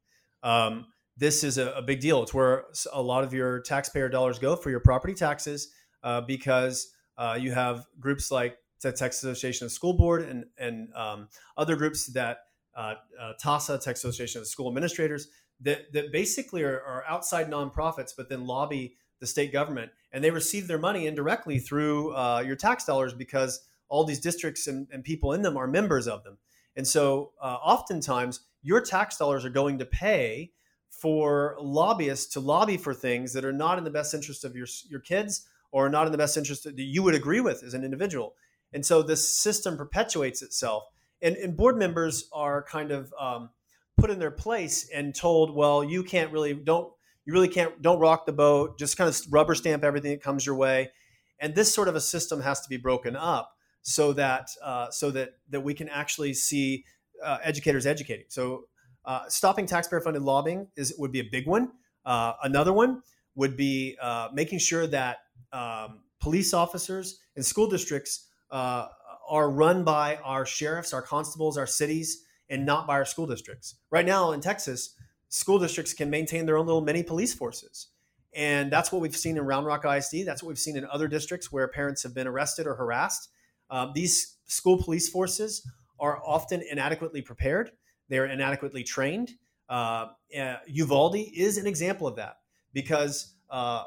Um, 0.43 0.87
this 1.17 1.45
is 1.45 1.59
a, 1.59 1.71
a, 1.73 1.83
big 1.83 2.01
deal. 2.01 2.23
It's 2.23 2.35
where 2.35 2.65
a 2.93 3.01
lot 3.01 3.23
of 3.23 3.33
your 3.33 3.61
taxpayer 3.61 4.09
dollars 4.09 4.41
go 4.41 4.57
for 4.57 4.71
your 4.71 4.81
property 4.81 5.15
taxes 5.15 5.71
uh, 6.03 6.23
because 6.23 6.91
uh, 7.17 7.39
you 7.41 7.53
have 7.53 7.87
groups 8.01 8.33
like 8.33 8.57
the 8.83 8.91
Texas 8.91 9.23
Association 9.23 9.67
of 9.67 9.73
School 9.73 9.93
Board 9.93 10.23
and, 10.23 10.47
and 10.59 10.89
um, 10.95 11.29
other 11.57 11.77
groups 11.77 12.07
that 12.09 12.39
uh, 12.75 12.95
uh 13.21 13.35
TASA, 13.41 13.81
Texas 13.83 14.05
Association 14.05 14.41
of 14.41 14.49
School 14.49 14.69
Administrators, 14.69 15.29
that, 15.61 15.93
that 15.93 16.11
basically 16.11 16.63
are, 16.63 16.81
are, 16.81 17.05
outside 17.07 17.49
nonprofits, 17.49 18.13
but 18.17 18.29
then 18.29 18.47
lobby 18.47 18.97
the 19.21 19.27
state 19.27 19.53
government. 19.53 19.93
And 20.11 20.25
they 20.25 20.31
receive 20.31 20.67
their 20.67 20.79
money 20.79 21.07
indirectly 21.07 21.61
through 21.61 22.17
uh, 22.17 22.43
your 22.45 22.57
tax 22.57 22.85
dollars 22.85 23.15
because 23.15 23.61
all 23.93 24.05
these 24.05 24.21
districts 24.21 24.67
and, 24.67 24.89
and, 24.91 25.05
people 25.05 25.35
in 25.35 25.43
them 25.43 25.55
are 25.55 25.67
members 25.67 26.09
of 26.09 26.25
them. 26.25 26.39
And 26.77 26.89
so 26.89 27.33
uh, 27.43 27.59
oftentimes 27.63 28.41
your 28.63 28.81
tax 28.81 29.19
dollars 29.19 29.45
are 29.45 29.51
going 29.51 29.79
to 29.81 29.85
pay 29.85 30.53
for 30.89 31.59
lobbyists 31.61 32.33
to 32.33 32.41
lobby 32.41 32.79
for 32.79 32.95
things 32.95 33.35
that 33.35 33.45
are 33.45 33.53
not 33.53 33.77
in 33.77 33.85
the 33.85 33.91
best 33.91 34.15
interest 34.15 34.47
of 34.47 34.57
your 34.57 34.67
your 34.89 35.01
kids 35.01 35.47
or 35.73 35.91
not 35.91 36.07
in 36.07 36.13
the 36.13 36.17
best 36.17 36.39
interest 36.39 36.65
that 36.65 36.79
you 36.79 37.03
would 37.03 37.15
agree 37.15 37.41
with 37.41 37.63
as 37.63 37.75
an 37.75 37.85
individual. 37.85 38.35
And 38.73 38.85
so 38.85 39.03
this 39.03 39.29
system 39.29 39.77
perpetuates 39.77 40.41
itself. 40.41 40.85
And, 41.21 41.37
and 41.37 41.55
board 41.55 41.77
members 41.77 42.31
are 42.33 42.63
kind 42.63 42.93
of 42.93 43.13
um, 43.21 43.51
put 43.99 44.11
in 44.11 44.19
their 44.19 44.31
place 44.31 44.89
and 44.89 45.15
told, 45.15 45.55
well, 45.55 45.85
you 45.85 46.03
can't 46.03 46.33
really 46.33 46.55
don't 46.55 46.91
you 47.27 47.35
really 47.35 47.49
can't 47.49 47.83
don't 47.83 48.01
rock 48.01 48.25
the 48.25 48.33
boat. 48.33 48.79
Just 48.79 48.97
kind 48.97 49.11
of 49.11 49.21
rubber 49.31 49.55
stamp 49.55 49.85
everything 49.85 50.13
that 50.13 50.23
comes 50.23 50.47
your 50.47 50.55
way. 50.55 50.93
And 51.39 51.55
this 51.55 51.75
sort 51.75 51.89
of 51.89 51.95
a 51.95 52.01
system 52.01 52.41
has 52.41 52.63
to 52.63 52.71
be 52.71 52.79
broken 52.79 53.17
up 53.17 53.53
so 53.83 54.13
that 54.15 54.51
uh, 54.63 54.91
so 54.91 55.11
that 55.11 55.35
that 55.51 55.61
we 55.61 55.75
can 55.75 55.89
actually 55.89 56.35
see 56.35 56.85
uh, 57.23 57.39
educators 57.43 57.87
educating. 57.87 58.27
So 58.29 58.65
uh, 59.05 59.29
stopping 59.29 59.67
taxpayer-funded 59.67 60.23
lobbying 60.23 60.69
is 60.77 60.95
would 60.99 61.13
be 61.13 61.21
a 61.21 61.29
big 61.31 61.47
one. 61.47 61.73
Uh, 62.05 62.35
another 62.43 62.73
one 62.73 63.03
would 63.35 63.57
be 63.57 63.97
uh, 64.01 64.29
making 64.33 64.59
sure 64.59 64.87
that 64.87 65.19
um, 65.53 66.01
police 66.21 66.55
officers 66.55 67.21
and 67.37 67.45
school 67.45 67.69
districts 67.69 68.29
uh, 68.51 68.87
are 69.29 69.51
run 69.51 69.85
by 69.85 70.17
our 70.17 70.45
sheriffs, 70.45 70.93
our 70.93 71.03
constables, 71.03 71.57
our 71.57 71.67
cities, 71.67 72.25
and 72.51 72.67
not 72.67 72.87
by 72.87 72.95
our 72.95 73.05
school 73.05 73.27
districts. 73.27 73.77
Right 73.91 74.05
now 74.05 74.33
in 74.33 74.41
Texas, 74.41 74.95
school 75.29 75.59
districts 75.59 75.95
can 75.95 76.11
maintain 76.11 76.47
their 76.47 76.59
own 76.59 76.67
little 76.67 76.83
mini 76.83 77.03
police 77.03 77.35
forces. 77.35 77.89
And 78.35 78.71
that's 78.71 78.93
what 78.93 79.03
we've 79.03 79.17
seen 79.17 79.37
in 79.37 79.45
Round 79.45 79.67
Rock 79.67 79.85
ISD. 79.85 80.25
That's 80.25 80.43
what 80.43 80.49
we've 80.49 80.59
seen 80.59 80.77
in 80.77 80.87
other 80.87 81.09
districts 81.09 81.53
where 81.53 81.69
parents 81.69 82.03
have 82.03 82.15
been 82.15 82.27
arrested 82.27 82.67
or 82.67 82.75
harassed. 82.75 83.29
Um, 83.73 83.91
these 83.93 84.37
school 84.47 84.81
police 84.81 85.09
forces 85.09 85.69
are 85.99 86.23
often 86.25 86.63
inadequately 86.71 87.23
prepared 87.23 87.73
they're 88.13 88.27
inadequately 88.27 88.85
trained. 88.85 89.33
Uh, 89.71 90.09
uh, 90.39 90.57
Uvalde 90.67 91.17
is 91.35 91.57
an 91.57 91.67
example 91.67 92.07
of 92.07 92.17
that 92.17 92.37
because 92.75 93.37
uh, 93.49 93.85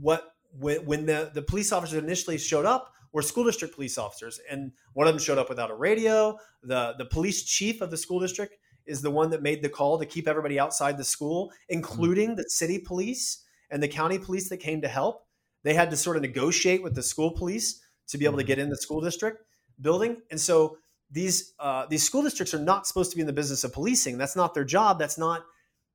what 0.00 0.34
when, 0.56 0.86
when 0.86 1.04
the, 1.06 1.32
the 1.34 1.42
police 1.42 1.72
officers 1.72 2.00
initially 2.00 2.38
showed 2.38 2.64
up 2.64 2.92
were 3.12 3.22
school 3.22 3.42
district 3.42 3.74
police 3.74 3.98
officers, 3.98 4.38
and 4.48 4.70
one 4.92 5.08
of 5.08 5.14
them 5.14 5.20
showed 5.20 5.36
up 5.36 5.48
without 5.48 5.72
a 5.72 5.74
radio. 5.74 6.38
The 6.62 6.94
the 6.96 7.06
police 7.06 7.42
chief 7.42 7.80
of 7.80 7.90
the 7.90 7.96
school 7.96 8.20
district 8.20 8.54
is 8.86 9.02
the 9.02 9.10
one 9.10 9.30
that 9.30 9.42
made 9.42 9.62
the 9.62 9.68
call 9.68 9.98
to 9.98 10.06
keep 10.06 10.28
everybody 10.28 10.60
outside 10.60 10.96
the 10.96 11.02
school, 11.02 11.50
including 11.68 12.30
mm-hmm. 12.30 12.36
the 12.36 12.50
city 12.50 12.78
police 12.78 13.44
and 13.70 13.82
the 13.82 13.88
county 13.88 14.20
police 14.20 14.48
that 14.50 14.58
came 14.58 14.80
to 14.82 14.88
help. 14.88 15.26
They 15.64 15.74
had 15.74 15.90
to 15.90 15.96
sort 15.96 16.14
of 16.14 16.22
negotiate 16.22 16.84
with 16.84 16.94
the 16.94 17.02
school 17.02 17.32
police 17.32 17.82
to 18.08 18.18
be 18.18 18.24
able 18.24 18.36
to 18.36 18.42
mm-hmm. 18.42 18.48
get 18.48 18.58
in 18.58 18.68
the 18.68 18.76
school 18.76 19.00
district 19.00 19.42
building, 19.80 20.22
and 20.30 20.40
so 20.40 20.78
these 21.10 21.54
uh, 21.58 21.86
these 21.86 22.02
school 22.02 22.22
districts 22.22 22.54
are 22.54 22.58
not 22.58 22.86
supposed 22.86 23.10
to 23.10 23.16
be 23.16 23.20
in 23.20 23.26
the 23.26 23.32
business 23.32 23.64
of 23.64 23.72
policing. 23.72 24.18
That's 24.18 24.36
not 24.36 24.54
their 24.54 24.64
job. 24.64 24.98
That's 24.98 25.18
not 25.18 25.44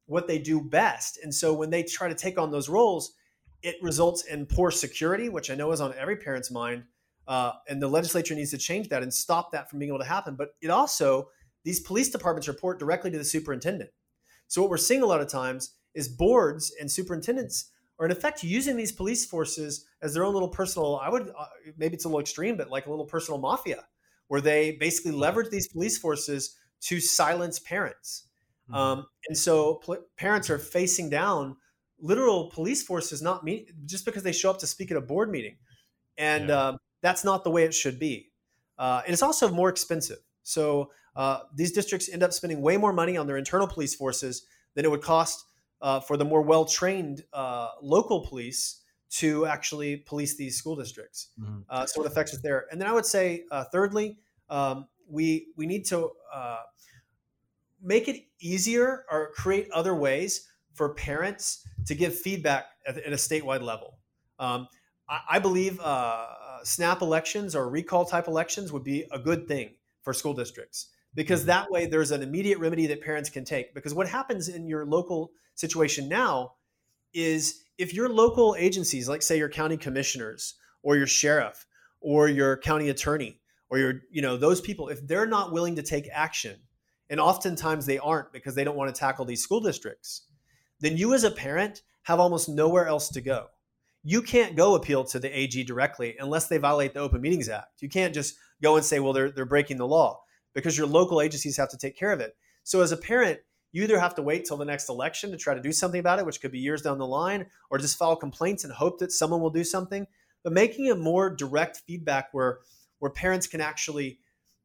what 0.05 0.27
they 0.27 0.39
do 0.39 0.61
best. 0.61 1.19
And 1.23 1.33
so 1.33 1.53
when 1.53 1.69
they 1.69 1.83
try 1.83 2.07
to 2.07 2.15
take 2.15 2.37
on 2.37 2.51
those 2.51 2.69
roles, 2.69 3.13
it 3.61 3.75
results 3.81 4.25
in 4.25 4.45
poor 4.45 4.71
security, 4.71 5.29
which 5.29 5.49
I 5.49 5.55
know 5.55 5.71
is 5.71 5.81
on 5.81 5.93
every 5.97 6.17
parent's 6.17 6.51
mind. 6.51 6.83
Uh, 7.27 7.53
and 7.69 7.81
the 7.81 7.87
legislature 7.87 8.35
needs 8.35 8.51
to 8.51 8.57
change 8.57 8.89
that 8.89 9.03
and 9.03 9.13
stop 9.13 9.51
that 9.51 9.69
from 9.69 9.79
being 9.79 9.89
able 9.89 9.99
to 9.99 10.05
happen. 10.05 10.35
But 10.35 10.49
it 10.61 10.69
also 10.69 11.29
these 11.63 11.79
police 11.79 12.09
departments 12.09 12.47
report 12.47 12.79
directly 12.79 13.11
to 13.11 13.17
the 13.17 13.23
superintendent. 13.23 13.91
So 14.47 14.61
what 14.61 14.69
we're 14.69 14.77
seeing 14.77 15.03
a 15.03 15.05
lot 15.05 15.21
of 15.21 15.29
times 15.29 15.75
is 15.93 16.07
boards 16.07 16.73
and 16.79 16.91
superintendents 16.91 17.69
are 18.01 18.05
in 18.05 18.11
effect 18.11 18.43
using 18.43 18.75
these 18.75 18.91
police 18.91 19.25
forces 19.27 19.85
as 20.01 20.15
their 20.15 20.25
own 20.25 20.33
little 20.33 20.49
personal. 20.49 20.99
I 21.01 21.07
would 21.07 21.29
uh, 21.37 21.45
maybe 21.77 21.93
it's 21.93 22.05
a 22.05 22.07
little 22.07 22.19
extreme, 22.19 22.57
but 22.57 22.69
like 22.69 22.87
a 22.87 22.89
little 22.89 23.05
personal 23.05 23.39
mafia 23.39 23.85
where 24.27 24.41
they 24.41 24.71
basically 24.71 25.11
leverage 25.11 25.51
these 25.51 25.67
police 25.67 25.99
forces 25.99 26.57
to 26.81 26.99
silence 26.99 27.59
parents. 27.59 28.27
Mm-hmm. 28.69 28.75
Um, 28.75 29.05
and 29.27 29.37
so 29.37 29.75
pl- 29.75 30.03
parents 30.17 30.49
are 30.49 30.57
facing 30.57 31.11
down 31.11 31.57
literal 31.99 32.49
police 32.49 32.81
forces, 32.81 33.21
not 33.21 33.43
me, 33.43 33.67
just 33.85 34.03
because 34.03 34.23
they 34.23 34.31
show 34.31 34.49
up 34.49 34.57
to 34.59 34.67
speak 34.67 34.89
at 34.89 34.97
a 34.97 35.01
board 35.01 35.29
meeting. 35.29 35.57
And 36.17 36.49
yeah. 36.49 36.55
uh, 36.55 36.77
that's 37.03 37.23
not 37.23 37.43
the 37.43 37.51
way 37.51 37.65
it 37.65 37.73
should 37.73 37.99
be. 37.99 38.31
Uh, 38.79 39.03
and 39.05 39.13
it's 39.13 39.21
also 39.21 39.51
more 39.51 39.69
expensive. 39.69 40.17
So 40.41 40.89
uh, 41.15 41.41
these 41.53 41.71
districts 41.71 42.09
end 42.09 42.23
up 42.23 42.33
spending 42.33 42.61
way 42.61 42.77
more 42.77 42.93
money 42.93 43.15
on 43.15 43.27
their 43.27 43.37
internal 43.37 43.67
police 43.67 43.93
forces 43.93 44.47
than 44.73 44.85
it 44.85 44.89
would 44.89 45.03
cost 45.03 45.45
uh, 45.81 45.99
for 45.99 46.17
the 46.17 46.25
more 46.25 46.41
well 46.41 46.65
trained 46.65 47.23
uh, 47.33 47.69
local 47.81 48.25
police 48.27 48.81
to 49.09 49.45
actually 49.45 49.97
police 49.97 50.37
these 50.37 50.55
school 50.55 50.75
districts. 50.75 51.29
Mm-hmm. 51.39 51.59
Uh, 51.69 51.85
so 51.85 52.01
it 52.03 52.07
affects 52.07 52.33
us 52.33 52.41
there. 52.41 52.65
And 52.71 52.79
then 52.79 52.87
I 52.87 52.93
would 52.93 53.05
say, 53.05 53.43
uh, 53.51 53.65
thirdly, 53.65 54.17
um, 54.49 54.87
we 55.09 55.47
we 55.57 55.65
need 55.65 55.85
to 55.87 56.09
uh, 56.33 56.61
make 57.81 58.07
it 58.07 58.23
easier 58.39 59.05
or 59.11 59.31
create 59.35 59.69
other 59.71 59.95
ways 59.95 60.47
for 60.73 60.93
parents 60.93 61.67
to 61.87 61.95
give 61.95 62.17
feedback 62.17 62.65
at, 62.87 62.97
at 62.97 63.11
a 63.11 63.17
statewide 63.17 63.61
level. 63.61 63.99
Um, 64.39 64.67
I, 65.09 65.19
I, 65.31 65.39
believe 65.39 65.79
uh, 65.81 66.63
snap 66.63 67.01
elections 67.01 67.55
or 67.55 67.69
recall 67.69 68.05
type 68.05 68.27
elections 68.27 68.71
would 68.71 68.83
be 68.83 69.05
a 69.11 69.19
good 69.19 69.47
thing 69.47 69.75
for 70.01 70.13
school 70.13 70.33
districts 70.33 70.87
because 71.15 71.41
mm-hmm. 71.41 71.47
that 71.47 71.71
way 71.71 71.85
there's 71.85 72.11
an 72.11 72.23
immediate 72.23 72.59
remedy 72.59 72.87
that 72.87 73.01
parents 73.01 73.29
can 73.29 73.45
take. 73.45 73.73
Because 73.73 73.93
what 73.93 74.07
happens 74.07 74.47
in 74.49 74.67
your 74.67 74.85
local 74.85 75.31
situation 75.55 76.07
now 76.07 76.53
is 77.13 77.63
if 77.77 77.93
your 77.93 78.09
local 78.09 78.55
agencies, 78.57 79.09
like 79.09 79.21
say 79.21 79.37
your 79.37 79.49
county 79.49 79.77
commissioners 79.77 80.55
or 80.83 80.95
your 80.95 81.07
sheriff 81.07 81.65
or 81.99 82.27
your 82.27 82.57
county 82.57 82.89
attorney 82.89 83.39
or 83.69 83.77
your, 83.77 84.01
you 84.11 84.21
know, 84.21 84.37
those 84.37 84.61
people, 84.61 84.89
if 84.89 85.05
they're 85.07 85.25
not 85.25 85.51
willing 85.51 85.75
to 85.75 85.83
take 85.83 86.07
action, 86.11 86.57
and 87.09 87.19
oftentimes 87.19 87.85
they 87.85 87.99
aren't 87.99 88.31
because 88.31 88.55
they 88.55 88.63
don't 88.63 88.77
want 88.77 88.93
to 88.93 88.97
tackle 88.97 89.25
these 89.25 89.43
school 89.43 89.59
districts, 89.59 90.27
then 90.79 90.95
you 90.95 91.13
as 91.13 91.25
a 91.25 91.31
parent 91.31 91.81
have 92.03 92.19
almost 92.19 92.47
nowhere 92.47 92.87
else 92.87 93.09
to 93.09 93.21
go. 93.21 93.47
You 94.03 94.21
can't 94.21 94.55
go 94.55 94.75
appeal 94.75 95.03
to 95.03 95.19
the 95.19 95.37
AG 95.37 95.63
directly 95.65 96.15
unless 96.19 96.47
they 96.47 96.57
violate 96.57 96.93
the 96.93 97.01
Open 97.01 97.21
Meetings 97.21 97.49
Act. 97.49 97.81
You 97.81 97.89
can't 97.89 98.13
just 98.13 98.35
go 98.63 98.77
and 98.77 98.85
say, 98.85 98.99
well, 98.99 99.13
they're, 99.13 99.29
they're 99.29 99.45
breaking 99.45 99.77
the 99.77 99.85
law 99.85 100.21
because 100.53 100.77
your 100.77 100.87
local 100.87 101.21
agencies 101.21 101.57
have 101.57 101.69
to 101.69 101.77
take 101.77 101.97
care 101.97 102.11
of 102.11 102.19
it. 102.19 102.35
So 102.63 102.81
as 102.81 102.91
a 102.91 102.97
parent, 102.97 103.39
you 103.71 103.83
either 103.83 103.99
have 103.99 104.15
to 104.15 104.21
wait 104.21 104.45
till 104.45 104.57
the 104.57 104.65
next 104.65 104.89
election 104.89 105.31
to 105.31 105.37
try 105.37 105.53
to 105.53 105.61
do 105.61 105.71
something 105.71 105.99
about 105.99 106.19
it, 106.19 106.25
which 106.25 106.41
could 106.41 106.51
be 106.51 106.59
years 106.59 106.81
down 106.81 106.97
the 106.97 107.07
line, 107.07 107.45
or 107.69 107.77
just 107.77 107.97
file 107.97 108.15
complaints 108.15 108.63
and 108.63 108.73
hope 108.73 108.99
that 108.99 109.11
someone 109.11 109.41
will 109.41 109.49
do 109.49 109.63
something. 109.63 110.05
But 110.43 110.53
making 110.53 110.91
a 110.91 110.95
more 110.95 111.29
direct 111.29 111.81
feedback 111.87 112.29
where 112.33 112.59
where 112.99 113.11
parents 113.11 113.47
can 113.47 113.61
actually 113.61 114.19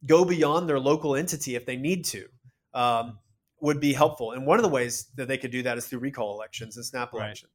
go 0.05 0.25
beyond 0.25 0.69
their 0.69 0.79
local 0.79 1.17
entity 1.17 1.55
if 1.55 1.65
they 1.65 1.77
need 1.77 2.05
to 2.05 2.27
um, 2.75 3.19
would 3.61 3.81
be 3.81 3.95
helpful. 3.95 4.33
And 4.33 4.47
one 4.47 4.59
of 4.59 4.63
the 4.63 4.69
ways 4.69 5.07
that 5.17 5.27
they 5.27 5.39
could 5.39 5.51
do 5.51 5.63
that 5.63 5.79
is 5.79 5.87
through 5.87 6.01
recall 6.01 6.35
elections 6.35 6.77
and 6.77 6.85
snap 6.85 7.13
right. 7.13 7.25
election. 7.25 7.49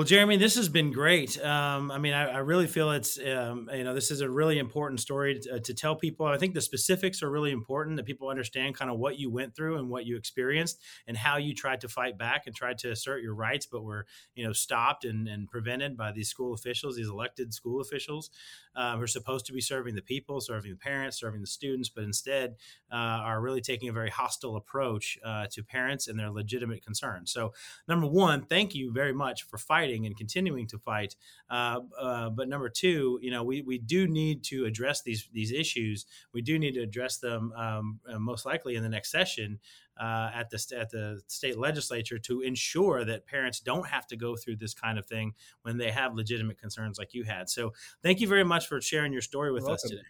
Well, 0.00 0.06
Jeremy, 0.06 0.38
this 0.38 0.54
has 0.56 0.70
been 0.70 0.92
great. 0.92 1.38
Um, 1.44 1.90
I 1.90 1.98
mean, 1.98 2.14
I, 2.14 2.30
I, 2.30 2.38
really 2.38 2.66
feel 2.66 2.90
it's 2.90 3.18
um, 3.18 3.68
you 3.70 3.84
know 3.84 3.92
this 3.92 4.10
is 4.10 4.22
a 4.22 4.30
really 4.30 4.58
important 4.58 4.98
story 4.98 5.38
to, 5.40 5.56
uh, 5.56 5.58
to, 5.58 5.74
tell 5.74 5.94
people. 5.94 6.24
I 6.24 6.38
think 6.38 6.54
the 6.54 6.62
specifics 6.62 7.22
are 7.22 7.28
really 7.28 7.50
important 7.50 7.98
that 7.98 8.06
people 8.06 8.30
understand 8.30 8.74
kind 8.74 8.90
of 8.90 8.98
what 8.98 9.18
you 9.18 9.30
went 9.30 9.54
through 9.54 9.76
and 9.76 9.90
what 9.90 10.06
you 10.06 10.16
experienced 10.16 10.80
and 11.06 11.18
how 11.18 11.36
you 11.36 11.54
tried 11.54 11.82
to 11.82 11.88
fight 11.88 12.16
back 12.16 12.46
and 12.46 12.56
tried 12.56 12.78
to 12.78 12.90
assert 12.90 13.22
your 13.22 13.34
rights, 13.34 13.66
but 13.70 13.84
were 13.84 14.06
you 14.34 14.42
know 14.42 14.54
stopped 14.54 15.04
and, 15.04 15.28
and 15.28 15.50
prevented 15.50 15.98
by 15.98 16.12
these 16.12 16.30
school 16.30 16.54
officials, 16.54 16.96
these 16.96 17.10
elected 17.10 17.52
school 17.52 17.82
officials 17.82 18.30
uh, 18.76 18.96
who 18.96 19.02
are 19.02 19.06
supposed 19.06 19.44
to 19.44 19.52
be 19.52 19.60
serving 19.60 19.96
the 19.96 20.00
people, 20.00 20.40
serving 20.40 20.70
the 20.70 20.78
parents, 20.78 21.20
serving 21.20 21.42
the 21.42 21.46
students, 21.46 21.90
but 21.90 22.04
instead 22.04 22.54
uh, 22.90 22.94
are 22.96 23.42
really 23.42 23.60
taking 23.60 23.90
a 23.90 23.92
very 23.92 24.08
hostile 24.08 24.56
approach 24.56 25.18
uh, 25.22 25.44
to 25.50 25.62
parents 25.62 26.08
and 26.08 26.18
their 26.18 26.30
legitimate 26.30 26.82
concerns. 26.82 27.30
So, 27.30 27.52
number 27.86 28.06
one, 28.06 28.46
thank 28.46 28.74
you 28.74 28.92
very 28.92 29.12
much 29.12 29.42
for 29.42 29.58
fighting 29.58 29.89
fighting 29.90 30.06
and 30.06 30.16
continuing 30.16 30.66
to 30.68 30.78
fight. 30.78 31.16
Uh, 31.48 31.80
uh, 31.98 32.30
but 32.30 32.48
number 32.48 32.68
two, 32.68 33.18
you 33.22 33.30
know, 33.30 33.42
we, 33.42 33.62
we 33.62 33.78
do 33.78 34.06
need 34.06 34.44
to 34.44 34.64
address 34.64 35.02
these 35.02 35.28
these 35.32 35.52
issues. 35.52 36.06
We 36.32 36.42
do 36.42 36.58
need 36.58 36.74
to 36.74 36.80
address 36.80 37.18
them 37.18 37.52
um, 37.56 38.00
uh, 38.08 38.18
most 38.18 38.46
likely 38.46 38.76
in 38.76 38.82
the 38.82 38.88
next 38.88 39.10
session 39.10 39.58
uh, 40.00 40.30
at 40.34 40.50
the 40.50 40.76
at 40.78 40.90
the 40.90 41.20
state 41.26 41.58
legislature 41.58 42.18
to 42.18 42.40
ensure 42.40 43.04
that 43.04 43.26
parents 43.26 43.60
don't 43.60 43.86
have 43.86 44.06
to 44.08 44.16
go 44.16 44.36
through 44.36 44.56
this 44.56 44.74
kind 44.74 44.98
of 44.98 45.06
thing 45.06 45.34
when 45.62 45.78
they 45.78 45.90
have 45.90 46.14
legitimate 46.14 46.58
concerns 46.58 46.98
like 46.98 47.14
you 47.14 47.24
had. 47.24 47.48
So, 47.48 47.72
thank 48.02 48.20
you 48.20 48.28
very 48.28 48.44
much 48.44 48.66
for 48.66 48.80
sharing 48.80 49.12
your 49.12 49.22
story 49.22 49.52
with 49.52 49.68
us 49.68 49.82
today. 49.82 50.02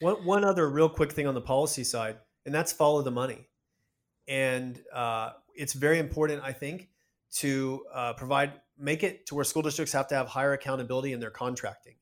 One 0.00 0.24
one 0.24 0.44
other 0.44 0.68
real 0.68 0.88
quick 0.88 1.12
thing 1.12 1.26
on 1.26 1.34
the 1.34 1.40
policy 1.40 1.84
side, 1.84 2.16
and 2.44 2.54
that's 2.54 2.72
follow 2.72 3.02
the 3.02 3.12
money, 3.12 3.48
and 4.26 4.80
uh, 4.92 5.30
it's 5.54 5.72
very 5.72 5.98
important, 5.98 6.42
I 6.42 6.52
think, 6.52 6.88
to 7.34 7.84
uh, 7.92 8.12
provide 8.14 8.52
make 8.78 9.02
it 9.02 9.26
to 9.26 9.34
where 9.34 9.44
school 9.44 9.62
districts 9.62 9.92
have 9.92 10.08
to 10.08 10.14
have 10.14 10.28
higher 10.28 10.52
accountability 10.52 11.12
in 11.12 11.20
their 11.20 11.30
contracting. 11.30 11.94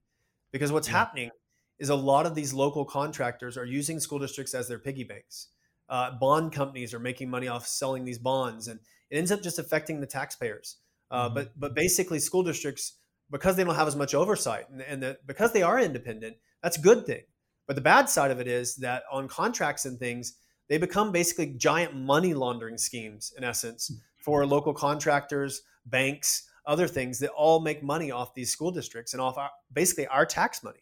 Because 0.52 0.72
what's 0.72 0.88
yeah. 0.88 0.98
happening 0.98 1.30
is 1.78 1.88
a 1.88 1.94
lot 1.94 2.26
of 2.26 2.34
these 2.34 2.52
local 2.52 2.84
contractors 2.84 3.56
are 3.56 3.64
using 3.64 3.98
school 3.98 4.18
districts 4.18 4.54
as 4.54 4.68
their 4.68 4.78
piggy 4.78 5.04
banks. 5.04 5.48
Uh, 5.88 6.12
bond 6.18 6.52
companies 6.52 6.94
are 6.94 6.98
making 6.98 7.28
money 7.28 7.48
off 7.48 7.66
selling 7.66 8.04
these 8.04 8.18
bonds, 8.18 8.68
and 8.68 8.80
it 9.10 9.16
ends 9.16 9.32
up 9.32 9.42
just 9.42 9.58
affecting 9.58 10.00
the 10.00 10.06
taxpayers. 10.06 10.76
Uh, 11.10 11.26
mm-hmm. 11.26 11.34
But 11.34 11.58
but 11.58 11.74
basically, 11.74 12.18
school 12.18 12.42
districts 12.42 12.98
because 13.30 13.56
they 13.56 13.64
don't 13.64 13.74
have 13.74 13.88
as 13.88 13.96
much 13.96 14.14
oversight, 14.14 14.68
and, 14.70 14.80
and 14.82 15.02
the, 15.02 15.18
because 15.26 15.52
they 15.52 15.62
are 15.62 15.80
independent, 15.80 16.36
that's 16.62 16.78
a 16.78 16.80
good 16.80 17.04
thing. 17.06 17.22
But 17.66 17.76
the 17.76 17.82
bad 17.82 18.08
side 18.08 18.30
of 18.30 18.40
it 18.40 18.46
is 18.46 18.76
that 18.76 19.04
on 19.10 19.28
contracts 19.28 19.84
and 19.84 19.98
things, 19.98 20.34
they 20.68 20.78
become 20.78 21.12
basically 21.12 21.54
giant 21.56 21.94
money 21.94 22.34
laundering 22.34 22.78
schemes 22.78 23.32
in 23.36 23.44
essence 23.44 23.88
hmm. 23.88 23.98
for 24.18 24.46
local 24.46 24.74
contractors, 24.74 25.62
banks, 25.84 26.48
other 26.66 26.86
things 26.86 27.18
that 27.18 27.30
all 27.30 27.60
make 27.60 27.82
money 27.82 28.10
off 28.10 28.34
these 28.34 28.50
school 28.50 28.70
districts 28.70 29.12
and 29.12 29.20
off 29.20 29.36
our, 29.36 29.50
basically 29.72 30.06
our 30.06 30.26
tax 30.26 30.62
money. 30.62 30.80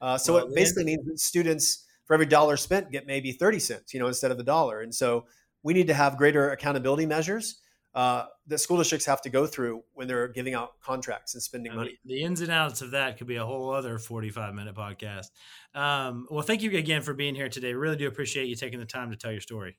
Uh, 0.00 0.16
so 0.16 0.34
well, 0.34 0.46
it 0.46 0.54
basically 0.54 0.84
means 0.84 1.04
that 1.06 1.18
students 1.18 1.86
for 2.06 2.14
every 2.14 2.26
dollar 2.26 2.56
spent 2.56 2.90
get 2.90 3.06
maybe 3.06 3.32
30 3.32 3.58
cents, 3.58 3.94
you 3.94 4.00
know, 4.00 4.06
instead 4.06 4.30
of 4.30 4.38
the 4.38 4.44
dollar. 4.44 4.80
And 4.80 4.94
so 4.94 5.26
we 5.62 5.74
need 5.74 5.88
to 5.88 5.94
have 5.94 6.16
greater 6.16 6.50
accountability 6.50 7.06
measures 7.06 7.60
uh, 7.94 8.26
that 8.46 8.58
school 8.58 8.76
districts 8.76 9.06
have 9.06 9.20
to 9.22 9.30
go 9.30 9.46
through 9.46 9.82
when 9.94 10.06
they're 10.06 10.28
giving 10.28 10.54
out 10.54 10.80
contracts 10.80 11.34
and 11.34 11.42
spending 11.42 11.74
money. 11.74 11.98
The 12.04 12.22
ins 12.22 12.40
and 12.40 12.50
outs 12.50 12.80
of 12.80 12.92
that 12.92 13.18
could 13.18 13.26
be 13.26 13.36
a 13.36 13.44
whole 13.44 13.70
other 13.70 13.98
45 13.98 14.54
minute 14.54 14.74
podcast. 14.74 15.26
Um, 15.74 16.26
well, 16.30 16.42
thank 16.42 16.62
you 16.62 16.76
again 16.76 17.02
for 17.02 17.14
being 17.14 17.34
here 17.34 17.48
today. 17.48 17.74
Really 17.74 17.96
do 17.96 18.06
appreciate 18.06 18.46
you 18.46 18.56
taking 18.56 18.78
the 18.78 18.86
time 18.86 19.10
to 19.10 19.16
tell 19.16 19.32
your 19.32 19.40
story. 19.40 19.76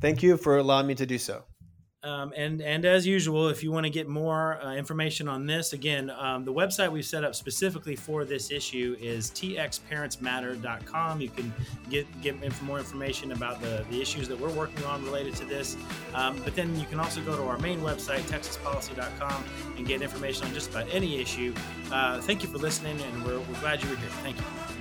Thank 0.00 0.22
you 0.22 0.36
for 0.36 0.58
allowing 0.58 0.86
me 0.86 0.94
to 0.96 1.06
do 1.06 1.18
so. 1.18 1.44
Um, 2.02 2.32
and 2.34 2.62
and 2.62 2.86
as 2.86 3.06
usual, 3.06 3.48
if 3.48 3.62
you 3.62 3.70
want 3.70 3.84
to 3.84 3.90
get 3.90 4.08
more 4.08 4.58
uh, 4.62 4.74
information 4.74 5.28
on 5.28 5.46
this, 5.46 5.74
again, 5.74 6.08
um, 6.08 6.44
the 6.44 6.52
website 6.52 6.90
we've 6.90 7.04
set 7.04 7.24
up 7.24 7.34
specifically 7.34 7.94
for 7.94 8.24
this 8.24 8.50
issue 8.50 8.96
is 8.98 9.30
txparentsmatter.com. 9.32 11.20
You 11.20 11.28
can 11.28 11.52
get 11.90 12.06
get 12.22 12.62
more 12.62 12.78
information 12.78 13.32
about 13.32 13.60
the, 13.60 13.84
the 13.90 14.00
issues 14.00 14.28
that 14.28 14.40
we're 14.40 14.52
working 14.52 14.82
on 14.86 15.04
related 15.04 15.34
to 15.36 15.44
this. 15.44 15.76
Um, 16.14 16.40
but 16.42 16.54
then 16.56 16.74
you 16.80 16.86
can 16.86 16.98
also 17.00 17.20
go 17.20 17.36
to 17.36 17.42
our 17.42 17.58
main 17.58 17.80
website, 17.80 18.20
texaspolicy.com, 18.22 19.44
and 19.76 19.86
get 19.86 20.00
information 20.00 20.46
on 20.46 20.54
just 20.54 20.70
about 20.70 20.86
any 20.90 21.20
issue. 21.20 21.52
Uh, 21.92 22.18
thank 22.22 22.42
you 22.42 22.48
for 22.48 22.56
listening, 22.56 22.98
and 22.98 23.24
we're, 23.26 23.40
we're 23.40 23.60
glad 23.60 23.82
you 23.82 23.90
were 23.90 23.96
here. 23.96 24.08
Thank 24.22 24.38
you. 24.38 24.79